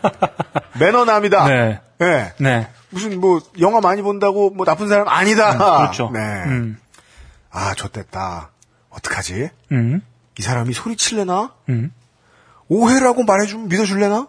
[0.80, 1.48] 매너남이다.
[1.48, 1.80] 네.
[1.98, 2.32] 네.
[2.38, 2.68] 네.
[2.90, 5.78] 무슨 뭐 영화 많이 본다고 뭐 나쁜 사람 아니다.
[5.78, 6.10] 그렇죠.
[6.12, 6.20] 네.
[6.20, 6.78] 음.
[7.50, 8.50] 아, 좋됐다.
[8.90, 9.50] 어떡하지?
[9.72, 10.02] 음.
[10.38, 11.52] 이 사람이 소리칠래나?
[11.68, 11.92] 음.
[12.68, 14.28] 오해라고 말해주면 믿어줄래나?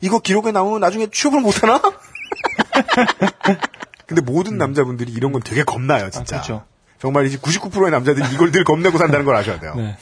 [0.00, 1.80] 이거 기록에 나오면 나중에 취업을 못하나?
[4.14, 6.36] 근데 모든 남자분들이 이런 건 되게 겁나요, 진짜.
[6.36, 6.38] 음.
[6.38, 6.64] 아, 그렇죠.
[6.98, 9.74] 정말 이제 99%의 남자들이 이걸 늘 겁내고 산다는 걸 아셔야 돼요.
[9.76, 9.96] 네.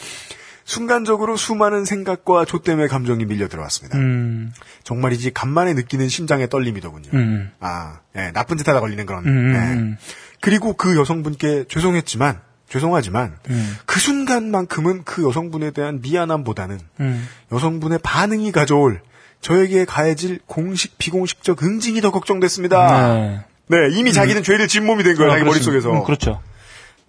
[0.65, 3.99] 순간적으로 수많은 생각과 조땜의 감정이 밀려 들어왔습니다.
[3.99, 4.53] 음.
[4.85, 7.11] 정말이지 간만에 느끼는 심장의 떨림이더군요.
[7.15, 7.51] 음.
[7.59, 9.27] 아, 예, 나쁜 짓 하다 걸리는 그런.
[9.27, 9.55] 음.
[9.55, 9.59] 예.
[9.59, 9.97] 음.
[10.41, 13.77] 그리고 그 여성분께 죄송했지만, 죄송하지만, 음.
[13.85, 17.29] 그 순간만큼은 그 여성분에 대한 미안함보다는 음.
[17.51, 19.01] 여성분의 반응이 가져올
[19.41, 23.15] 저에게 가해질 공식, 비공식적 응징이 더 걱정됐습니다.
[23.15, 23.45] 네.
[23.71, 25.71] 네, 이미 자기는 죄를 진 몸이 된 거예요, 아, 자기 그렇습니다.
[25.71, 26.01] 머릿속에서.
[26.01, 26.43] 음, 그렇죠.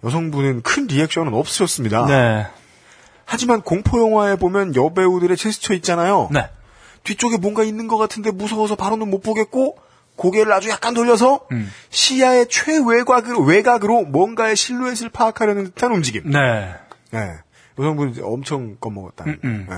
[0.04, 2.06] 여성분은 큰 리액션은 없으셨습니다.
[2.06, 2.46] 네.
[3.24, 6.28] 하지만 공포영화에 보면 여배우들의 제스처 있잖아요.
[6.30, 6.48] 네.
[7.02, 9.76] 뒤쪽에 뭔가 있는 것 같은데 무서워서 바로는 못 보겠고,
[10.14, 11.72] 고개를 아주 약간 돌려서 음.
[11.90, 16.30] 시야의 최외곽으로, 외곽으로 뭔가의 실루엣을 파악하려는 듯한 움직임.
[16.30, 16.74] 네.
[17.10, 17.32] 네.
[17.78, 19.38] 여성분이 엄청 겁먹었다 는.
[19.44, 19.66] 음, 음.
[19.68, 19.76] 네.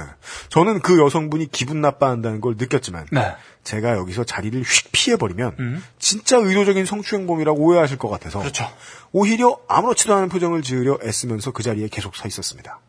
[0.48, 3.34] 저는 그 여성분이 기분 나빠한다는 걸 느꼈지만, 네.
[3.62, 5.84] 제가 여기서 자리를 휙 피해버리면, 음.
[5.98, 8.66] 진짜 의도적인 성추행범이라고 오해하실 것 같아서, 그렇죠.
[9.12, 12.80] 오히려 아무렇지도 않은 표정을 지으려 애쓰면서 그 자리에 계속 서 있었습니다.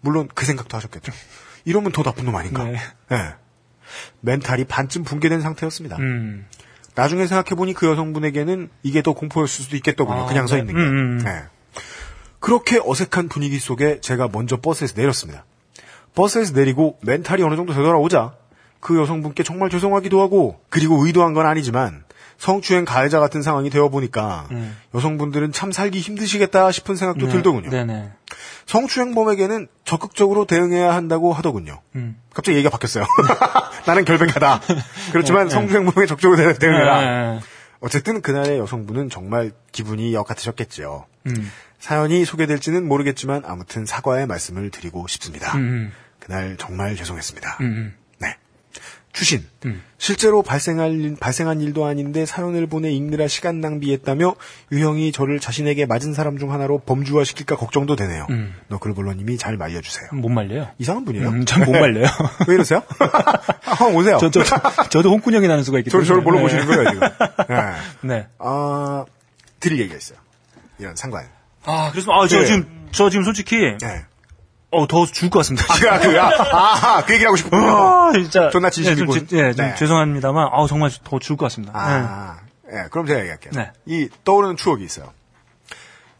[0.00, 1.12] 물론 그 생각도 하셨겠죠.
[1.64, 2.64] 이러면 더 나쁜 놈 아닌가.
[2.64, 2.78] 네.
[3.08, 3.34] 네.
[4.20, 5.96] 멘탈이 반쯤 붕괴된 상태였습니다.
[5.98, 6.46] 음.
[6.94, 10.22] 나중에 생각해보니 그 여성분에게는 이게 더 공포였을 수도 있겠더군요.
[10.22, 10.60] 아, 그냥 서 네.
[10.60, 11.28] 있는 게.
[12.44, 12.46] 네.
[12.46, 15.44] 그렇게 어색한 분위기 속에 제가 먼저 버스에서 내렸습니다.
[16.14, 18.34] 버스에서 내리고 멘탈이 어느 정도 되돌아오자
[18.80, 22.04] 그 여성분께 정말 죄송하기도 하고 그리고 의도한 건 아니지만
[22.36, 24.76] 성추행 가해자 같은 상황이 되어 보니까 음.
[24.94, 27.70] 여성분들은 참 살기 힘드시겠다 싶은 생각도 들더군요.
[27.70, 28.10] 네네.
[28.66, 31.80] 성추행범에게는 적극적으로 대응해야 한다고 하더군요.
[31.94, 32.16] 음.
[32.34, 33.04] 갑자기 얘기가 바뀌었어요.
[33.86, 34.60] 나는 결백하다.
[35.12, 35.50] 그렇지만 네, 네.
[35.54, 37.00] 성추행범에 적극적으로 대- 대응해라.
[37.34, 37.40] 네.
[37.80, 41.06] 어쨌든 그날의 여성분은 정말 기분이 역 같으셨겠죠.
[41.26, 41.50] 음.
[41.88, 45.54] 사연이 소개될지는 모르겠지만 아무튼 사과의 말씀을 드리고 싶습니다.
[45.58, 45.92] 음.
[46.18, 47.58] 그날 정말 죄송했습니다.
[47.60, 47.92] 음.
[48.20, 48.38] 네.
[49.12, 49.44] 추신.
[49.66, 49.82] 음.
[49.98, 54.34] 실제로 발생할, 일- 발생한 일도 아닌데 사연을 보내 읽느라 시간 낭비했다며
[54.72, 58.26] 유형이 저를 자신에게 맞은 사람 중 하나로 범주화 시킬까 걱정도 되네요.
[58.30, 58.54] 음.
[58.68, 60.08] 너클볼러님이 잘 말려주세요.
[60.14, 60.70] 못 말려요.
[60.78, 61.28] 이상한 분이에요?
[61.28, 62.06] 음, 전못 말려요.
[62.48, 62.82] 왜 이러세요?
[63.60, 64.16] 한번 오세요.
[64.22, 64.42] 저, 저,
[64.88, 66.08] 저, 도 홍군형이 나는 수가 있기 저, 때문에.
[66.08, 66.44] 저 를 뭘로 네.
[66.44, 67.08] 보시는 거예요, 지금?
[67.50, 68.14] 네.
[68.14, 68.26] 네.
[68.38, 69.04] 아,
[69.60, 70.18] 드릴 얘기가 있어요.
[70.78, 71.28] 이런 상관.
[71.66, 72.46] 아, 그래서, 아, 저 네.
[72.46, 74.04] 지금, 저 지금 솔직히, 네.
[74.70, 75.66] 어, 더워서 죽을 것 같습니다.
[75.72, 77.62] 아, 그, 그, 아, 아하, 그 얘기를 하고 싶군요.
[77.64, 78.50] 아, 진짜.
[78.50, 79.08] 존나 진심이군.
[79.14, 79.74] 예, 좀, 지- 예, 좀 네.
[79.76, 81.72] 죄송합니다만, 아우, 정말 더 죽을 것 같습니다.
[81.76, 82.38] 아,
[82.72, 83.52] 예, 그럼 제가 얘기할게요.
[83.54, 83.70] 네.
[83.86, 85.12] 이 떠오르는 추억이 있어요.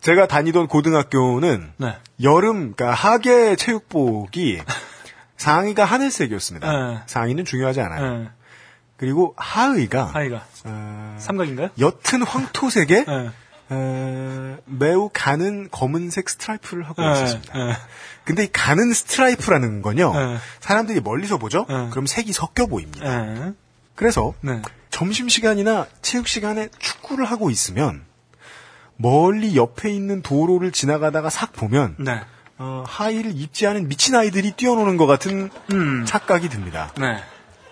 [0.00, 1.96] 제가 다니던 고등학교는 네.
[2.22, 4.60] 여름, 그러니까 하계 체육복이
[5.36, 6.70] 상의가 하늘색이었습니다.
[6.72, 6.98] 네.
[7.06, 8.22] 상의는 중요하지 않아요.
[8.24, 8.28] 예.
[8.96, 10.44] 그리고 하의가 하이가.
[10.64, 11.70] 어, 삼각인가요?
[11.78, 13.04] 옅은 황토색에
[13.70, 13.74] 예.
[13.74, 17.58] 어, 매우 가는 검은색 스트라이프를 하고 예, 있었습니다.
[17.58, 17.76] 예.
[18.24, 20.12] 근데 이 가는 스트라이프라는 건요.
[20.14, 20.36] 네.
[20.60, 21.66] 사람들이 멀리서 보죠.
[21.68, 21.88] 네.
[21.90, 23.06] 그럼 색이 섞여 보입니다.
[23.06, 23.52] 예.
[23.94, 24.62] 그래서 네.
[24.90, 28.04] 점심 시간이나 체육 시간에 축구를 하고 있으면
[28.96, 32.20] 멀리 옆에 있는 도로를 지나가다가 싹 보면 네.
[32.58, 36.04] 어, 하의를 입지 않은 미친 아이들이 뛰어노는 것 같은 음.
[36.06, 36.92] 착각이 듭니다.
[36.98, 37.22] 네.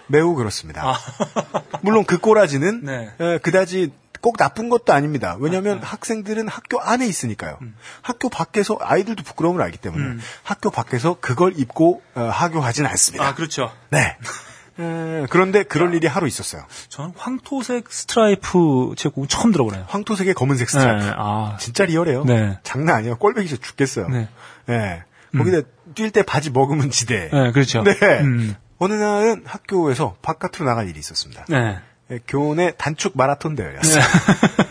[0.09, 0.83] 매우 그렇습니다.
[0.85, 0.99] 아.
[1.83, 3.11] 물론 그 꼬라지는 네.
[3.21, 5.37] 에, 그다지 꼭 나쁜 것도 아닙니다.
[5.41, 7.59] 왜냐하면 학생들은 학교 안에 있으니까요.
[7.61, 7.75] 음.
[8.01, 13.27] 학교 밖에서 아이들도 부끄러움을 알기 때문에 학교 밖에서 그걸 입고 어, 하교하진 않습니다.
[13.27, 13.71] 아, 그렇죠.
[13.91, 14.17] 네.
[14.79, 16.65] 에, 그런데 그럴 일이 하루 있었어요.
[16.89, 19.85] 저는 황토색 스트라이프 제국 처음 들어보네요.
[19.89, 21.05] 황토색의 검은색 스트라이프.
[21.05, 21.13] 네.
[21.17, 21.57] 아.
[21.61, 22.25] 진짜 리얼해요.
[22.25, 22.59] 네.
[22.63, 23.19] 장난 아니에요.
[23.19, 24.09] 꼴배기 싫어 죽겠어요.
[24.09, 24.29] 네.
[24.71, 25.03] 예.
[25.37, 27.29] 거기다 뛸때 바지 먹으면 지대.
[27.33, 27.83] 네, 그렇죠.
[27.83, 27.93] 네.
[28.21, 28.55] 음.
[28.79, 31.45] 어느 날은 학교에서 바깥으로 나갈 일이 있었습니다.
[31.49, 31.79] 네.
[32.13, 34.03] 예, 교내 단축 마라톤 대회였어요.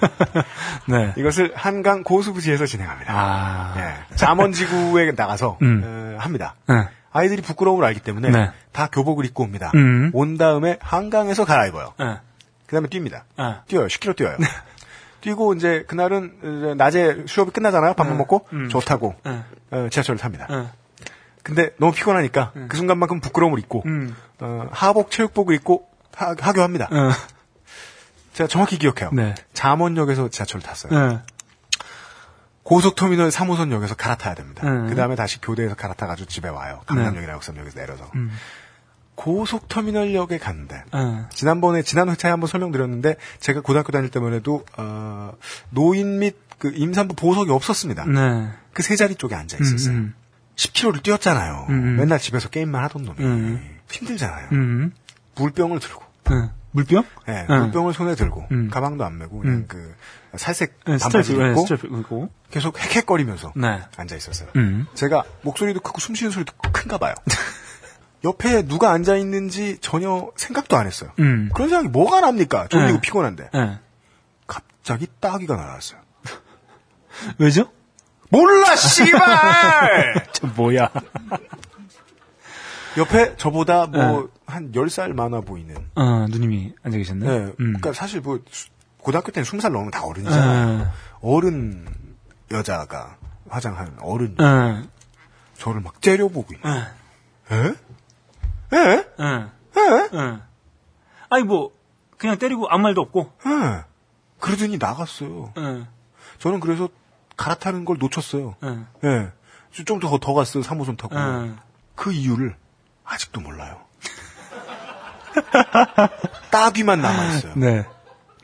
[0.88, 1.13] 네.
[1.18, 3.13] 이것을 한강 고수부지에서 진행합니다.
[3.13, 3.73] 아.
[3.77, 4.15] 예.
[4.15, 5.81] 잠원지구에 나가서 음.
[5.84, 6.55] 어, 합니다.
[6.68, 6.88] 네.
[7.11, 8.51] 아이들이 부끄러움을 알기 때문에 네.
[8.72, 9.72] 다 교복을 입고 옵니다.
[9.76, 10.11] 음.
[10.13, 11.93] 온 다음에 한강에서 갈아입어요.
[11.99, 12.18] 네.
[12.68, 13.23] 그 다음에 뜁니다.
[13.38, 13.55] 네.
[13.68, 13.88] 뛰어요.
[13.88, 14.38] 10km 뛰어요.
[15.22, 17.93] 뛰고 이제 그날은 낮에 수업이 끝나잖아요.
[17.93, 18.69] 밥만 먹고 음.
[18.69, 19.43] 좋다고 네.
[19.72, 20.47] 어, 지하철을 탑니다.
[20.49, 20.68] 네.
[21.43, 24.15] 근데 너무 피곤하니까 그 순간만큼 부끄러움을 잊고 음.
[24.39, 26.85] 어, 하복 체육복을 입고 하, 하교합니다.
[26.91, 27.11] 어.
[28.33, 29.09] 제가 정확히 기억해요.
[29.13, 29.35] 네.
[29.53, 31.07] 잠원역에서 지하철을 탔어요.
[31.09, 31.19] 네.
[32.63, 34.65] 고속터미널 3호선 역에서 갈아타야 됩니다.
[34.67, 34.88] 음.
[34.88, 36.81] 그 다음에 다시 교대에서 갈아타가지고 집에 와요.
[36.85, 38.09] 강남역이나 역삼역에서 내려서.
[38.15, 38.31] 음.
[39.15, 41.23] 고속터미널역에 갔는데 네.
[41.31, 45.33] 지난번에 지난 회차에 한번 설명드렸는데 제가 고등학교 다닐 때만 해도 어,
[45.69, 48.05] 노인 및 그 임산부 보호석이 없었습니다.
[48.05, 48.49] 네.
[48.73, 49.95] 그 세 자리 쪽에 앉아 있었어요.
[49.95, 50.13] 음,
[50.55, 51.65] 10km를 뛰었잖아요.
[51.69, 51.95] 음, 음.
[51.97, 53.79] 맨날 집에서 게임만 하던 놈이 음.
[53.91, 54.47] 힘들잖아요.
[55.37, 55.41] 음.
[55.41, 56.49] 물병을 들고, 네.
[56.71, 57.03] 물병?
[57.25, 57.59] 네, 음.
[57.59, 58.69] 물병을 손에 들고 음.
[58.69, 59.65] 가방도 안 메고 그냥 음.
[59.67, 59.93] 그
[60.35, 62.29] 살색 네, 반바지 스트라이프, 네, 입고 입고.
[62.49, 63.81] 계속 헥헥거리면서 네.
[63.97, 64.49] 앉아 있었어요.
[64.55, 64.87] 음.
[64.93, 67.13] 제가 목소리도 크고 숨 쉬는 소리도 큰가 봐요.
[68.23, 71.11] 옆에 누가 앉아 있는지 전혀 생각도 안 했어요.
[71.19, 71.49] 음.
[71.53, 72.67] 그런 생각이 뭐가 납니까?
[72.67, 73.01] 졸리고 네.
[73.01, 73.49] 피곤한데.
[73.53, 73.79] 네.
[74.47, 75.99] 갑자기 따귀가 날아왔어요.
[77.39, 77.71] 왜죠?
[78.29, 80.27] 몰라, 씨발!
[80.31, 80.89] 저 뭐야?
[82.97, 84.27] 옆에 저보다 뭐, 네.
[84.45, 85.76] 한 10살 많아 보이는.
[85.95, 87.26] 어, 누님이 앉아 계셨네.
[87.26, 87.38] 네.
[87.45, 87.53] 음.
[87.57, 90.77] 그러니까 사실 뭐, 수- 고등학교 때는 20살 넘으면 다 어른이잖아요.
[90.80, 90.85] 네.
[91.22, 91.85] 어른
[92.51, 93.18] 여자가
[93.49, 94.89] 화장한 어른 네.
[95.57, 96.69] 저를 막 째려보고 있는.
[97.49, 97.55] 네.
[97.55, 97.68] 에?
[98.77, 99.05] 에?
[99.18, 99.81] 네.
[99.81, 100.09] 에?
[100.11, 100.39] 네.
[101.30, 101.72] 아니 뭐
[102.18, 103.31] 그냥 때리고 아무 말도 없고.
[103.45, 103.84] 에?
[104.39, 105.53] 그러더니 나갔어요.
[105.55, 105.88] 네.
[106.39, 106.89] 저는 그래서
[107.38, 108.55] 갈아타는 걸 놓쳤어요.
[108.61, 108.80] 네.
[109.05, 109.31] 예.
[109.85, 110.63] 좀더더 갔어요.
[110.63, 111.15] 3호선 타고.
[111.15, 111.53] 네.
[111.95, 112.55] 그 이유를
[113.05, 113.77] 아직도 몰라요.
[116.51, 117.53] 따귀만 남아있어요.
[117.55, 117.85] 네.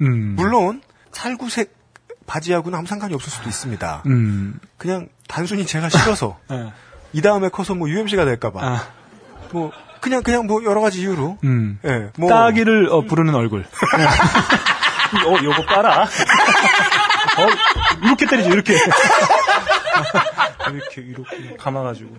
[0.02, 0.36] 음.
[0.36, 0.82] 물론
[1.12, 1.76] 살구색
[2.26, 4.04] 바지하고는 아무 상관이 없을 수도 있습니다.
[4.06, 4.60] 음.
[4.78, 6.72] 그냥 단순히 제가 싫어서 네.
[7.14, 8.88] 이 다음에 커서 뭐 UMC가 될까봐 아.
[9.52, 9.72] 뭐
[10.02, 11.80] 그냥 그냥 뭐 여러 가지 이유로 음.
[11.86, 13.66] 예, 뭐 따기를 어, 부르는 얼굴.
[15.26, 16.04] 어, 요거 봐라.
[16.04, 17.48] 어,
[18.04, 18.74] 이렇게 때리지, 이렇게.
[20.70, 22.16] 이렇게, 이렇게 감아가지고.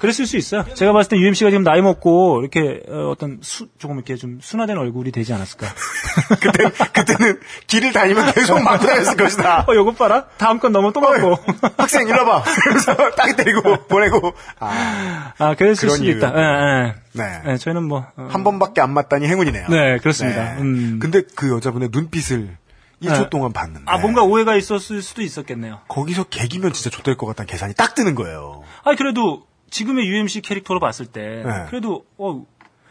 [0.00, 0.64] 그랬을 수 있어요.
[0.74, 4.76] 제가 봤을 때 UMC가 지금 나이 먹고, 이렇게, 어, 떤 수, 조금 이렇게 좀 순화된
[4.76, 5.66] 얼굴이 되지 않았을까.
[6.40, 9.66] 그때 그때는 길을 다니면 계속 맞고 다녔을 것이다.
[9.68, 10.26] 어, 요거 봐라.
[10.38, 11.38] 다음 건 너무 또 맞고.
[11.76, 12.44] 학생 일로 와봐.
[12.64, 16.32] 그래서 따귀 때리고 보내고 아, 아, 그랬을 수도 있다.
[16.34, 16.94] 예, 예.
[17.12, 17.42] 네.
[17.46, 18.06] 예, 저희는 뭐.
[18.16, 19.68] 어, 한 번밖에 안 맞다니 행운이네요.
[19.68, 20.54] 네, 그렇습니다.
[20.54, 20.60] 네.
[20.62, 20.98] 음.
[21.00, 22.56] 근데 그 여자분의 눈빛을
[23.02, 23.28] 1초 네.
[23.30, 25.80] 동안 봤는데 아, 뭔가 오해가 있었을 수도 있었겠네요.
[25.88, 28.62] 거기서 개기면 진짜 좆될 것 같다는 계산이 딱 뜨는 거예요.
[28.84, 31.66] 아니, 그래도, 지금의 UMC 캐릭터로 봤을 때, 네.
[31.68, 32.44] 그래도, 어,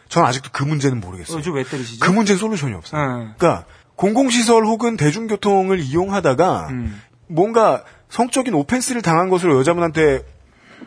[0.08, 1.38] 전 아직도 그 문제는 모르겠어요.
[1.38, 2.00] 어, 저왜 때리시지?
[2.00, 3.18] 그 문제는 솔루션이 없어요.
[3.18, 3.34] 네.
[3.38, 3.66] 그러니까
[3.96, 7.02] 공공시설 혹은 대중교통을 이용하다가 음.
[7.28, 10.24] 뭔가 성적인 오펜스를 당한 것으로 여자분한테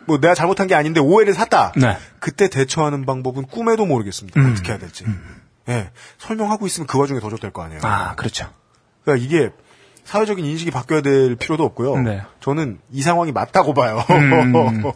[0.05, 1.71] 뭐 내가 잘못한 게 아닌데 오해를 샀다.
[1.77, 1.97] 네.
[2.19, 4.41] 그때 대처하는 방법은 꿈에도 모르겠습니다.
[4.41, 4.51] 음.
[4.51, 5.05] 어떻게 해야 될지.
[5.69, 5.91] 예.
[6.17, 7.79] 설명하고 있으면 그 와중에 더 좋될 거 아니에요.
[7.83, 8.51] 아, 그렇죠.
[9.03, 9.51] 그러니까 이게
[10.03, 11.97] 사회적인 인식이 바뀌어야 될 필요도 없고요.
[12.01, 12.23] 네.
[12.41, 14.03] 저는 이 상황이 맞다고 봐요.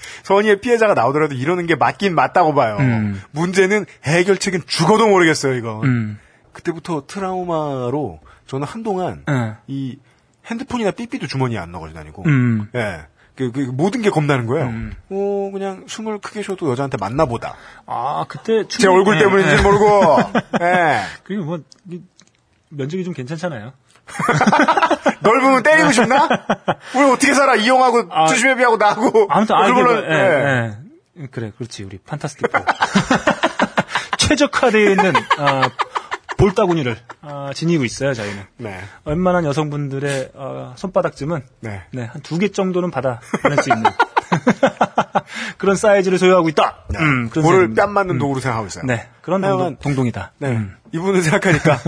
[0.00, 0.20] 음.
[0.24, 2.76] 선의의 피해자가 나오더라도 이러는 게 맞긴 맞다고 봐요.
[2.80, 3.20] 음.
[3.32, 5.80] 문제는 해결책은 죽어도 모르겠어요, 이거.
[5.84, 6.18] 음.
[6.52, 9.54] 그때부터 트라우마로 저는 한동안 네.
[9.68, 9.98] 이
[10.46, 12.68] 핸드폰이나 삐삐도 주머니에 안 넣어 다니고, 음.
[12.74, 13.02] 예.
[13.36, 14.66] 그, 그 모든 게 겁나는 거예요.
[14.66, 14.92] 음.
[15.08, 17.54] 어, 그냥 숨을 크게 쉬어도 여자한테 만나보다.
[17.86, 19.62] 아, 그때 제 얼굴 네, 때문인지 네.
[19.62, 20.16] 모르고,
[20.60, 21.00] 예.
[21.22, 21.58] 그리고 뭐
[21.90, 22.02] 이-
[22.68, 23.72] 면적이 좀 괜찮잖아요.
[25.20, 26.28] 넓으면 때리고 싶나?
[26.94, 27.54] 우리 어떻게 살아?
[27.56, 28.26] 이용하고, 아.
[28.26, 29.26] 주심회비하고 나하고.
[29.30, 30.74] 아무튼 아, 이게 뭐, 예,
[31.20, 31.26] 예.
[31.30, 31.84] 그래, 그렇지.
[31.84, 32.50] 우리 판타스틱.
[32.50, 32.58] 포.
[34.18, 35.68] 최적화되어 있는 아,
[36.36, 38.44] 볼따구니를 아, 지니고 있어요, 저희는.
[38.58, 38.80] 네.
[39.04, 41.82] 웬만한 여성분들의 어, 손바닥쯤은 네.
[41.92, 43.90] 네, 한 두 개 정도는 받아 보낼 수 있는
[45.58, 46.84] 그런 사이즈를 소유하고 있다.
[46.98, 47.74] 음, 그런.
[47.74, 48.84] 뺨 맞는 도구로 생각하고 있어요.
[48.86, 50.32] 네, 그런 동동, 동동이다.
[50.38, 50.48] 네.
[50.48, 50.76] 음.
[50.92, 51.78] 이분을 생각하니까,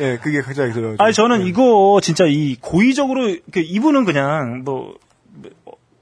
[0.00, 0.96] 예, 그게 갑자기 들어요.
[0.98, 4.96] 아니 저는 이거 진짜 이 고의적으로 이렇게 이분은 그냥 뭐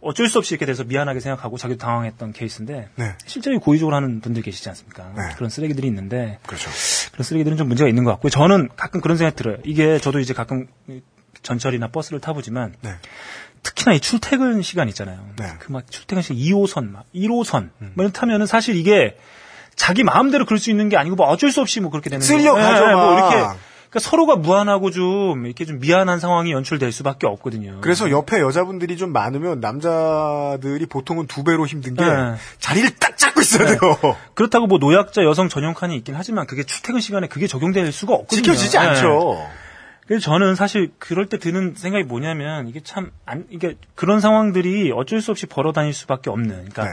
[0.00, 3.12] 어쩔 수 없이 이렇게 돼서 미안하게 생각하고 자기도 당황했던 케이스인데 네.
[3.24, 5.10] 실제로 고의적으로 하는 분들 계시지 않습니까?
[5.16, 5.34] 네.
[5.36, 6.68] 그런 쓰레기들이 있는데 그렇죠.
[7.12, 8.30] 그런 쓰레기들은 좀 문제가 있는 것 같고요.
[8.30, 9.56] 저는 가끔 그런 생각이 들어요.
[9.64, 10.66] 이게 저도 이제 가끔
[11.42, 12.90] 전철이나 버스를 타보지만 네.
[13.62, 15.26] 특히나 이 출퇴근 시간 있잖아요.
[15.38, 15.46] 네.
[15.58, 19.16] 그막 출퇴근 시간 2호선 막 1호선 뭐 이런 타면은 사실 이게
[19.74, 22.52] 자기 마음대로 그럴 수 있는 게 아니고 뭐 어쩔 수 없이 뭐 그렇게 되는 쓸려
[22.52, 22.90] 가죠, 거예요.
[22.90, 23.32] 예, 뭐 막.
[23.32, 23.58] 이렇게
[23.94, 27.78] 그러니까 서로가 무한하고 좀 이렇게 좀 미안한 상황이 연출될 수밖에 없거든요.
[27.80, 32.34] 그래서 옆에 여자분들이 좀 많으면 남자들이 보통은 두 배로 힘든 게 네.
[32.58, 33.78] 자리를 딱 잡고 있어야 돼요.
[34.34, 38.42] 그렇다고 뭐 노약자 여성 전용 칸이 있긴 하지만 그게 출퇴근 시간에 그게 적용될 수가 없거든요.
[38.42, 38.80] 지켜지지 예.
[38.80, 39.48] 않죠.
[40.08, 45.20] 그래서 저는 사실 그럴 때 드는 생각이 뭐냐면 이게 참 안, 이게 그런 상황들이 어쩔
[45.20, 46.48] 수 없이 벌어 다닐 수밖에 없는.
[46.48, 46.90] 그러니까 네.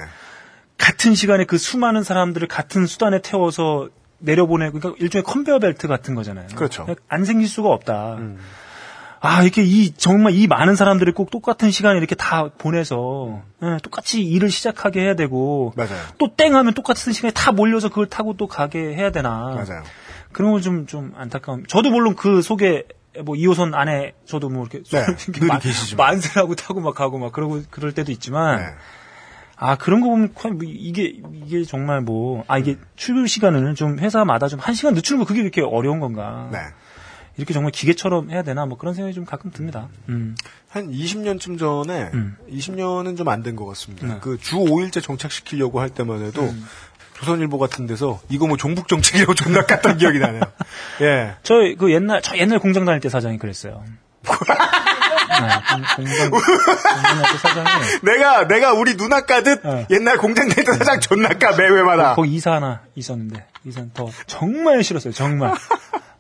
[0.77, 3.89] 같은 시간에 그 수많은 사람들을 같은 수단에 태워서
[4.21, 6.47] 내려보내고 그러니까 일종의 컨베어 벨트 같은 거잖아요.
[6.55, 6.87] 그렇죠.
[7.07, 8.17] 안 생길 수가 없다.
[9.23, 14.23] 아, 이렇게 이, 정말 이 많은 사람들을 꼭 똑같은 시간에 이렇게 다 보내서, 예, 똑같이
[14.23, 16.01] 일을 시작하게 해야 되고, 맞아요.
[16.17, 19.49] 또땡 하면 똑같은 시간에 다 몰려서 그걸 타고 또 가게 해야 되나.
[19.49, 19.83] 맞아요.
[20.31, 21.67] 그런 건 좀, 좀 안타까움.
[21.67, 22.85] 저도 물론 그 속에,
[23.23, 25.61] 뭐 2호선 안에 저도 뭐 이렇게, 네, 이렇게 늘 만-.
[25.97, 28.65] 만세하고 타고 막 가고 막 그러고 그럴 때도 있지만, 네.
[29.63, 31.13] 아, 그런 거 보면, 참뭐 이게,
[31.45, 35.41] 이게 정말 뭐, 아, 이게 출근 시간을 좀 회사마다 좀 한 시간 늦추는 거 그게
[35.41, 36.49] 그렇게 어려운 건가.
[36.51, 36.57] 네.
[37.37, 39.87] 이렇게 정말 기계처럼 해야 되나, 뭐 그런 생각이 좀 가끔 듭니다.
[40.09, 40.35] 음.
[40.67, 42.37] 한 20년쯤 전에, 음.
[42.51, 44.07] 20년은 좀 안 된 것 같습니다.
[44.07, 44.17] 네.
[44.19, 46.65] 그주 5일제 정착시키려고 할 때만 해도 음.
[47.19, 50.41] 조선일보 같은 데서 이거 뭐 종북 정책이라고 존나 깠던 기억이 나네요.
[51.01, 51.35] 예.
[51.43, 53.83] 저희 그 옛날, 저 옛날 공장 다닐 때 사장이 그랬어요.
[55.31, 55.47] 네,
[55.95, 56.57] 공- 공장, 공장
[57.03, 57.67] 다닐 때 사장이,
[58.03, 59.87] 내가, 내가 우리 누나 까듯 네.
[59.89, 62.15] 옛날 공장 데이터 사장 존나 까, 매회마다.
[62.15, 65.53] 거기 이사 하나 있었는데, 이사는 더 정말 싫었어요, 정말.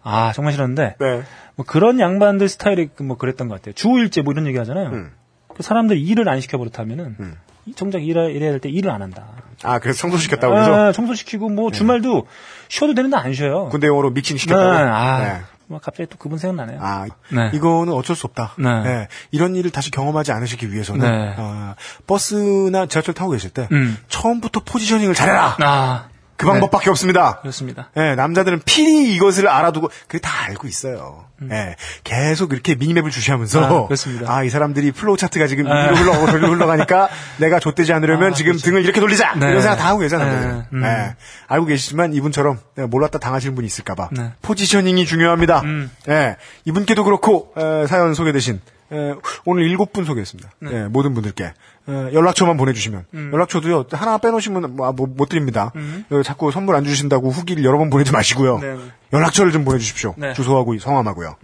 [0.03, 1.23] 아, 정말 싫었는데, 네.
[1.55, 3.73] 뭐 그런 양반들 스타일이 그뭐 그랬던 것 같아요.
[3.73, 4.89] 주 5일제 뭐 이런 얘기 하잖아요.
[4.89, 5.11] 음.
[5.55, 7.37] 그 사람들이 일을 안 시켜버릇하면은, 음.
[7.67, 9.27] 이 정작 일해야, 일해야 될 때 일을 안 한다.
[9.63, 10.73] 아, 그래서 청소시켰다고 그래서?
[10.73, 12.25] 아, 청소시키고 뭐 주말도
[12.69, 13.69] 쉬어도 되는데 안 쉬어요.
[13.69, 14.67] 군대 용어로 미싱 네, 시켰다고?
[14.71, 15.41] 아, 네.
[15.71, 16.79] 뭐 갑자기 또 그분 생각나네요.
[16.81, 17.49] 아, 네.
[17.53, 18.53] 이거는 어쩔 수 없다.
[18.57, 18.83] 네.
[18.83, 19.07] 네.
[19.31, 21.35] 이런 일을 다시 경험하지 않으시기 위해서는 네.
[21.37, 21.75] 아,
[22.05, 23.97] 버스나 지하철 타고 계실 때 음.
[24.09, 25.55] 처음부터 positioning을 잘해라.
[25.61, 26.09] 아,
[26.41, 27.39] 그 방법밖에 없습니다.
[27.41, 27.89] 그렇습니다.
[27.97, 31.25] 예, 남자들은 필히 이것을 알아두고 그게 다 알고 있어요.
[31.51, 33.63] 예, 계속 이렇게 minimap을 주시하면서 음.
[33.63, 34.31] 아, 그렇습니다.
[34.31, 35.85] 아, 이 사람들이 플로우 차트가 지금 아.
[35.85, 38.65] 위로 흘러가고 저리로 흘러가니까 내가 좆되지 않으려면 아, 지금 그렇죠.
[38.65, 39.35] 등을 이렇게 돌리자.
[39.35, 39.47] 네.
[39.49, 40.57] 이런 생각 다 하고 계잖아요.
[40.57, 40.65] 네.
[40.73, 40.83] 음.
[40.83, 41.15] 예,
[41.47, 44.31] 알고 계시지만 이분처럼 몰랐다 당하시는 분이 있을까봐 네.
[44.41, 45.61] 포지셔닝이 중요합니다.
[45.61, 45.91] 음.
[46.09, 48.61] 예, 이분께도 그렇고 에, 사연 소개되신
[48.91, 49.13] 에,
[49.45, 50.51] 오늘 일곱 분 소개했습니다.
[50.59, 50.71] 네.
[50.73, 51.53] 예, 모든 분들께 에,
[51.87, 53.31] 연락처만 보내주시면 음.
[53.33, 55.71] 연락처도요 하나 빼놓으시면 뭐, 아, 뭐, 못 드립니다.
[56.09, 58.59] 어, 자꾸 선물 안 주신다고 후기를 여러 번 보내지 마시고요.
[58.59, 58.77] 네.
[59.13, 60.15] 연락처를 좀 보내주십시오.
[60.17, 60.33] 네.
[60.33, 61.37] 주소하고 성함하고요.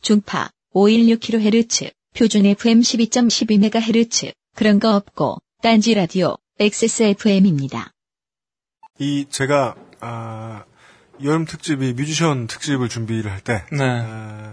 [0.00, 7.92] 중파 516kHz, 표준 FM 12.12MHz, 그런 거 없고, 딴지 라디오, XSFM입니다.
[8.98, 10.64] 이 제가 아,
[11.22, 13.78] 여름 특집이 뮤지션 특집을 준비를 할 때 네.
[14.04, 14.52] 아,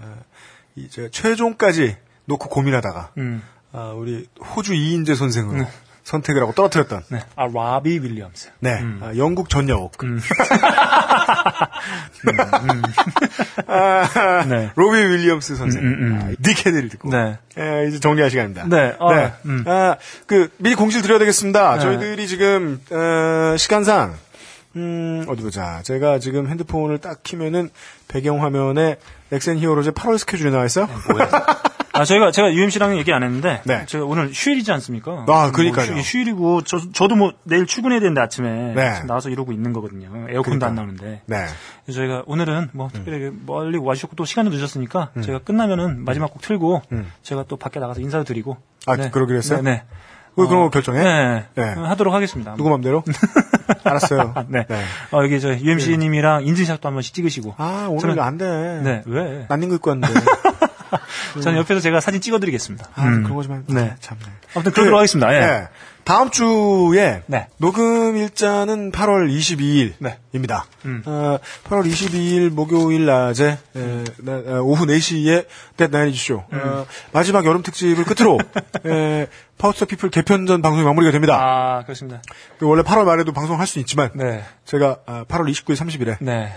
[0.76, 3.42] 이제 최종까지 놓고 고민하다가 음.
[3.72, 5.66] 아, 우리 호주 이인재 선생으로
[6.04, 7.20] 선택을 하고 떨어뜨렸던 네.
[7.36, 8.52] 아, 라비 윌리엄스.
[8.60, 9.00] 네 음.
[9.02, 10.20] 아, 영국 전 여옥 음.
[13.68, 14.72] 아, 네.
[14.76, 16.20] 로비 윌리엄스 선생 음, 음, 음.
[16.22, 17.38] 아, 닉헤드를 듣고 네.
[17.58, 18.66] 예, 이제 정리할 시간입니다.
[18.68, 18.96] 네.
[19.00, 19.34] 어, 네.
[19.46, 19.64] 음.
[19.68, 19.96] 아,
[20.28, 21.76] 그 미리 공지를 드려야 되겠습니다.
[21.76, 21.82] 네.
[21.82, 24.16] 저희들이 지금 어, 시간상
[24.76, 25.82] 음, 어디 보자.
[25.84, 27.70] 제가 지금 핸드폰을 딱 키면은
[28.08, 28.98] 배경 화면에
[29.30, 30.88] 넥센 히어로즈 8월 스케줄이 나와 있어요.
[31.12, 31.30] 뭐야.
[31.98, 33.62] 아, 저희가, 제가 UMC랑은 얘기 안 했는데.
[33.64, 33.86] 네.
[33.86, 35.26] 제가 오늘 휴일이지 않습니까?
[35.30, 35.94] 아, 그러니까요.
[35.94, 38.74] 뭐 휴, 일이고 저, 저도 뭐 내일 출근해야 되는데 아침에.
[38.74, 39.02] 네.
[39.08, 40.08] 나와서 이러고 있는 거거든요.
[40.30, 40.70] 에어컨도 그러니까요.
[40.70, 41.22] 안 나오는데.
[41.26, 41.46] 네.
[41.86, 45.22] 그래서 저희가 오늘은 뭐 특별히 멀리 와주셨고 또 시간도 늦었으니까 음.
[45.22, 46.82] 제가 끝나면은 마지막 곡 틀고
[47.24, 48.58] 제가 또 밖에 나가서 인사도 드리고.
[48.88, 49.62] 아, 그러기로 했어요?
[49.62, 49.72] 네.
[49.72, 49.84] 네.
[50.38, 51.02] 왜 그런 거 결정해?
[51.04, 51.46] 네.
[51.56, 51.64] 네.
[51.74, 52.56] 하도록 하겠습니다.
[52.58, 53.04] 누구 맘대로?
[53.84, 54.34] 알았어요.
[54.48, 54.66] 네.
[55.12, 57.56] 어, 여기 저 UMC님이랑 인증샷도 한 번씩 찍으시고.
[57.58, 58.82] 아, 오늘 저는- 안 돼.
[58.84, 59.02] 네.
[59.06, 59.46] 왜?
[59.48, 60.14] 난닝 거 입고 왔는데.
[61.42, 62.86] 저는 옆에서 제가 사진 찍어드리겠습니다.
[62.96, 63.24] 아, 음.
[63.24, 63.74] 그런 거지 말고.
[63.74, 63.96] 네.
[64.00, 64.22] 참네.
[64.56, 65.34] 아무튼 그러도록 하겠습니다.
[65.36, 65.40] 예.
[65.40, 65.68] 네.
[66.06, 67.48] 다음 주에 네.
[67.58, 69.98] 녹음 일자는 8월 22일입니다.
[70.04, 70.60] 네.
[70.86, 71.02] 음.
[71.04, 76.62] 어, 8월 22일 목요일 낮에 에, 나- 어, 오후 4시에 데드나이트 쇼 음.
[76.64, 78.38] 어, 마지막 여름 특집을 끝으로
[78.86, 79.26] 에,
[79.58, 81.40] 파우스터 피플 개편전 방송이 마무리가 됩니다.
[81.42, 82.22] 아, 그렇습니다.
[82.60, 84.44] 그 원래 8월 말에도 방송할 수 있지만 네.
[84.66, 86.54] 제가 아, 8월 29일, 30일에 네.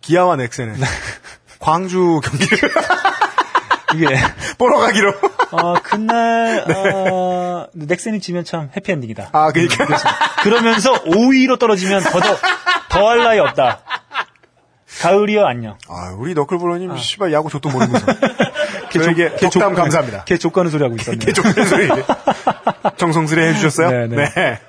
[0.00, 0.76] 기아와 넥센의
[1.58, 2.70] 광주 경기를
[3.94, 4.06] 이게,
[4.58, 5.12] 보러 가기로.
[5.52, 9.22] 어, 그날, 어, 넥센이 지면 참 해피엔딩이다.
[9.22, 9.28] 네.
[9.32, 9.86] 아, 그러니까.
[10.42, 12.36] 그러면서 5위로 떨어지면 더, 더,
[12.88, 13.80] 더할 나위 없다.
[15.00, 15.78] 가을이여 안녕.
[15.88, 18.06] 아, 우리 너클브로님 씨발 야구 족도 모르면서.
[18.92, 20.24] 저에게 덕담 감사합니다.
[20.24, 21.18] 걔 족가는 소리 하고 있었네.
[21.18, 21.88] 개족된 소리.
[22.96, 24.08] 정성스레 해주셨어요?
[24.08, 24.60] 네, 네.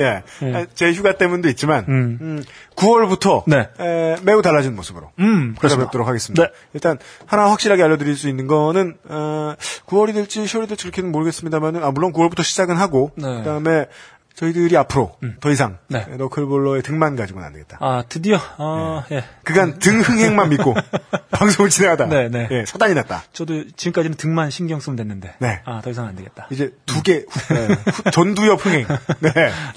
[0.00, 0.22] 예.
[0.40, 0.66] 네.
[0.74, 2.18] 제 휴가 때문도 있지만, 음.
[2.20, 2.44] 음,
[2.76, 3.68] 9월부터 네.
[3.80, 6.44] 에, 매우 달라진 모습으로 음, 찾아뵙도록 하겠습니다.
[6.44, 6.52] 네.
[6.74, 9.54] 일단 하나 확실하게 알려드릴 수 있는 거는 어,
[9.86, 13.26] 9월이 될지 10월이 될지 그렇게는 모르겠습니다만은 아, 물론 9월부터 시작은 하고 네.
[13.38, 13.86] 그다음에
[14.34, 16.06] 저희들이 앞으로 더 이상 네.
[16.16, 17.76] 너클볼러의 등만 가지고는 안 되겠다.
[17.80, 19.24] 아, 드디어, 어, 예.
[19.44, 20.74] 그간 등 흥행만 믿고
[21.30, 22.48] 방송을 진행하다 네, 네.
[22.50, 23.24] 예, 사단이 났다.
[23.32, 25.34] 저도 지금까지는 등만 신경 쓰면 됐는데.
[25.38, 25.60] 네.
[25.64, 26.46] 아, 더 이상 안 되겠다.
[26.50, 28.86] 이제 두 개, 후- 전두엽 흥행.
[29.20, 29.32] 네.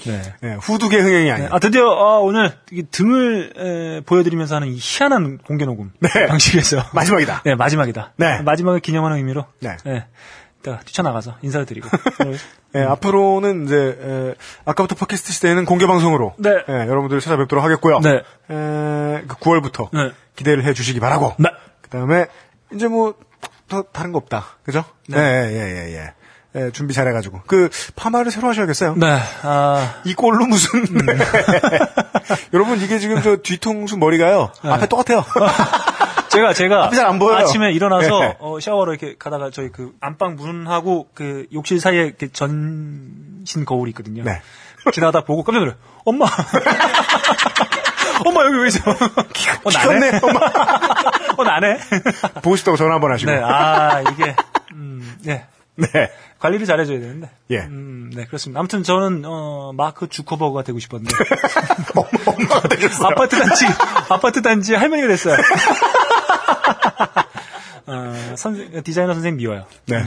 [0.06, 0.22] 네.
[0.40, 1.48] 네, 후두개 흥행이 아니라.
[1.54, 5.92] 아, 드디어, 어, 오늘, 이 등을, 에, 보여드리면서 하는 이 희한한 공개 녹음.
[6.00, 6.26] 네.
[6.26, 6.82] 방식에서.
[6.92, 7.42] 마지막이다.
[7.46, 8.12] 네, 마지막이다.
[8.16, 8.40] 네.
[8.42, 9.44] 마지막을 기념하는 의미로.
[9.60, 9.76] 네.
[10.66, 10.72] 네.
[10.72, 11.88] 이따가 뛰쳐나가서 인사를 드리고.
[12.74, 14.34] 예, 앞으로는 이제 에,
[14.64, 16.50] 아까부터 팟캐스트 시대에는 공개 방송으로 네.
[16.68, 18.00] 예, 여러분들을 찾아뵙도록 하겠고요.
[18.00, 18.10] 네.
[18.50, 20.12] 에, 그 9월부터 네.
[20.36, 21.34] 기대를 해주시기 바라고.
[21.38, 21.50] 네.
[21.82, 22.26] 그다음에
[22.72, 23.14] 이제 뭐
[23.68, 24.84] 더 다른 거 없다, 그죠?
[25.08, 26.12] 네, 예, 예, 예.
[26.54, 28.94] 예, 준비 잘 해가지고 그 파마를 새로 하셔야겠어요.
[28.96, 29.18] 네.
[29.42, 31.06] 아, 이 꼴로 무슨 음.
[32.54, 34.70] 여러분 이게 지금 저 뒤통수 머리가요 네.
[34.70, 35.22] 앞에 똑같아요.
[36.36, 36.90] 제가, 제가.
[36.94, 37.38] 잘안 보여요.
[37.38, 38.36] 아침에 일어나서, 네.
[38.38, 44.22] 어, 샤워로 이렇게 가다가 저희 그 안방 문하고 그 욕실 사이에 이렇게 전신 거울이 있거든요.
[44.24, 44.40] 네.
[44.92, 45.76] 지나가다 보고 깜짝 놀라요.
[46.04, 46.26] 엄마!
[48.24, 48.90] 엄마 여기 왜 있어?
[48.90, 50.20] 어, 나네?
[50.22, 50.40] 엄마.
[51.36, 51.78] 어, 나네?
[52.42, 53.30] 보고 싶다고 전화 한번 하시고.
[53.30, 54.34] 네, 아, 이게,
[54.72, 55.44] 음, 네.
[55.74, 56.10] 네.
[56.38, 57.28] 관리를 잘해줘야 되는데.
[57.50, 57.58] 예.
[57.58, 58.60] 음, 네, 그렇습니다.
[58.60, 61.14] 아무튼 저는, 어, 마크 주커버가 되고 싶었는데.
[62.24, 63.08] 엄마가 되셨어요.
[63.08, 63.66] 아파트 단지,
[64.08, 65.36] 아파트 단지 할머니가 됐어요.
[67.86, 69.64] 어, 선생, 디자이너 선생님 미워요.
[69.86, 70.04] 네.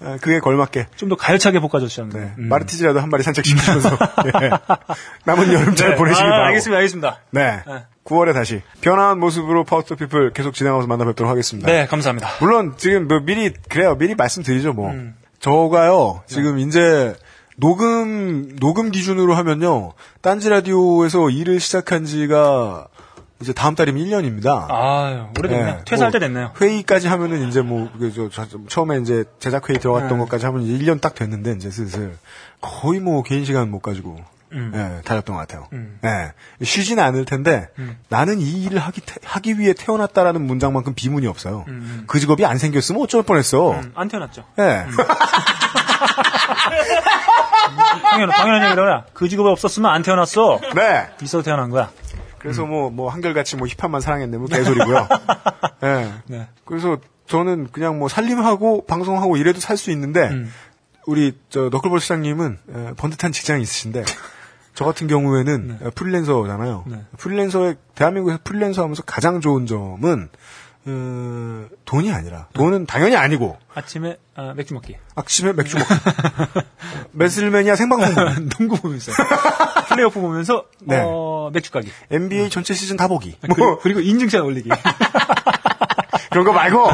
[0.00, 2.18] 아, 그에 걸맞게 좀 더 가열차게 볶아줬었는데.
[2.20, 2.34] 네.
[2.38, 2.48] 음.
[2.48, 4.50] 마르티즈라도 한 마리 산책시키면서 예.
[5.26, 5.96] 남은 여름 잘 네.
[5.96, 6.46] 보내시기 아, 바라고.
[6.48, 7.20] 알겠습니다, 알겠습니다.
[7.30, 7.62] 네.
[7.66, 7.84] 네.
[8.04, 11.70] 9월에 다시 변화한 모습으로 파우스터 피플 계속 진행하면서 만나뵙도록 하겠습니다.
[11.70, 12.28] 네, 감사합니다.
[12.40, 13.96] 물론 지금 뭐 미리 그래요.
[13.96, 14.72] 미리 말씀드리죠.
[14.72, 15.14] 뭐 음.
[15.38, 16.34] 저가요 네.
[16.34, 17.14] 지금 이제
[17.56, 19.92] 녹음 녹음 기준으로 하면요
[20.22, 22.86] 딴지 라디오에서 일을 시작한 지가
[23.40, 24.66] 이제 다음 달이면 1년입니다.
[24.70, 25.64] 아유, 오래됐네.
[25.64, 26.52] 네, 퇴사할 뭐 때 됐네요.
[26.60, 30.18] 회의까지 하면은 이제 뭐, 그, 저, 저, 처음에 이제 제작 회의 들어갔던 네.
[30.24, 32.16] 것까지 하면 1년 딱 됐는데, 이제 슬슬.
[32.60, 34.18] 거의 뭐 개인 시간 못 가지고,
[34.52, 34.72] 음.
[34.74, 35.68] 예, 다녔던 것 같아요.
[35.72, 35.98] 음.
[36.04, 36.32] 예.
[36.64, 37.68] 쉬지는 않을 텐데,
[38.10, 41.64] 나는 이 일을 하기, 태- 하기 위해 태어났다라는 문장만큼 비문이 없어요.
[41.68, 42.04] 음.
[42.06, 43.70] 그 직업이 안 생겼으면 어쩔 뻔했어.
[43.72, 44.44] 음, 안 태어났죠.
[44.58, 44.84] 예.
[48.10, 49.04] 당연, 당연한 얘기라.
[49.14, 50.60] 그 직업이 없었으면 안 태어났어.
[50.74, 51.08] 네.
[51.22, 51.90] 있어도 태어난 거야.
[52.40, 55.08] 그래서 뭐, 뭐, 한결같이 뭐 힙합만 사랑했네, 뭐 개소리고요.
[55.84, 56.12] 예.
[56.26, 56.48] 네.
[56.64, 60.50] 그래서 저는 그냥 뭐 살림하고 방송하고 이래도 살 수 있는데 음.
[61.06, 64.04] 우리 저 너클볼 시장님은 에, 번듯한 직장이 있으신데
[64.74, 66.84] 저 같은 경우에는 에, 프리랜서잖아요.
[66.86, 67.04] 네.
[67.18, 70.28] 프리랜서의 대한민국에서 프리랜서 하면서 가장 좋은 점은
[70.86, 74.96] 어, 돈이 아니라 돈은 당연히 아니고 아침에 아, 맥주 먹기.
[75.14, 75.92] 아침에 맥주 먹기
[77.12, 79.12] 메슬매니아 생방송 보기, 농구 보면서.
[79.88, 81.02] 플레이오프 보면서 네.
[81.04, 81.90] 어, 맥주 가기.
[82.10, 84.70] NBA 전체 시즌 다 보기 뭐 그리고, 인증샷 올리기.
[86.30, 86.88] 그런 거 말고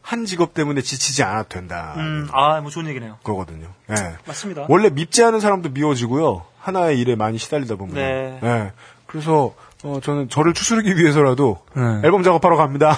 [0.00, 3.18] 한 직업 때문에 지치지 않아도 된다 음, 아, 뭐 좋은 얘기네요.
[3.22, 3.68] 그거거든요.
[3.90, 3.94] 예.
[4.26, 4.66] 맞습니다.
[4.68, 6.44] 원래 밉지 않은 사람도 미워지고요.
[6.58, 7.94] 하나의 일에 많이 시달리다 보면.
[7.94, 8.40] 네.
[8.42, 8.72] 예.
[9.06, 9.54] 그래서
[9.86, 11.82] 어, 저는 저를 추스르기 위해서라도 네.
[12.04, 12.96] 앨범 작업하러 갑니다.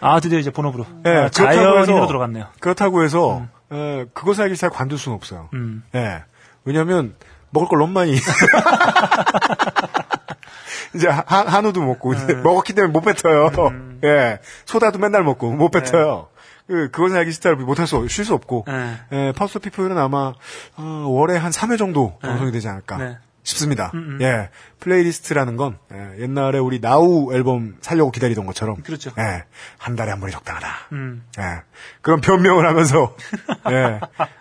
[0.00, 0.84] 아, 드디어 이제 본업으로.
[1.06, 2.46] 예, 아, 자연인으로 해서- 들어갔네요.
[2.60, 5.48] 그렇다고 해서 예, 그것을 하기 잘 관둘 수는 없어요.
[5.54, 5.84] 음.
[5.94, 6.24] 예.
[6.64, 7.14] 왜냐하면
[7.50, 8.16] 먹을 걸 너무 많이
[10.94, 12.34] 이제 하- 한우도 먹고 네.
[12.42, 13.46] 먹었기 때문에 못 뱉어요.
[13.70, 14.00] 음.
[14.04, 14.38] 예.
[14.66, 16.28] 소다도 맨날 먹고 못 뱉어요.
[16.66, 18.96] 그, 그것은 알기 싫다를 못할 수, 쉴 수 없고, 네.
[19.12, 20.32] 에, 파우스 피플은 아마,
[20.78, 22.28] 어, 월에 한 3회 정도 네.
[22.30, 23.18] 방송이 되지 않을까 네.
[23.44, 23.92] 싶습니다.
[23.94, 24.22] 음, 음.
[24.22, 24.48] 예.
[24.80, 29.12] 플레이리스트라는 건, 예, 옛날에 우리 나우 앨범 살려고 기다리던 것처럼, 그렇죠.
[29.18, 29.44] 예,
[29.78, 30.68] 한 달에 한 번이 적당하다.
[30.92, 31.24] 음.
[31.38, 31.62] 예.
[32.00, 33.16] 그런 변명을 하면서,
[33.70, 34.00] 예,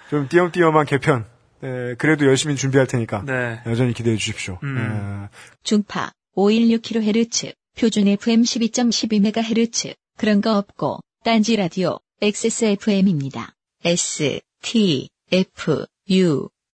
[0.10, 1.26] 좀 띄엄띄엄한 개편,
[1.64, 3.62] 예, 그래도 열심히 준비할 테니까, 네.
[3.66, 4.58] 여전히 기대해 주십시오.
[4.64, 5.30] 음.
[5.30, 5.38] 예.
[5.64, 13.54] 중파 516kHz, 표준 FM 12.12MHz, 그런 거 없고, 딴지 라디오 XSFM입니다.
[13.86, 16.50] S, T, F, U,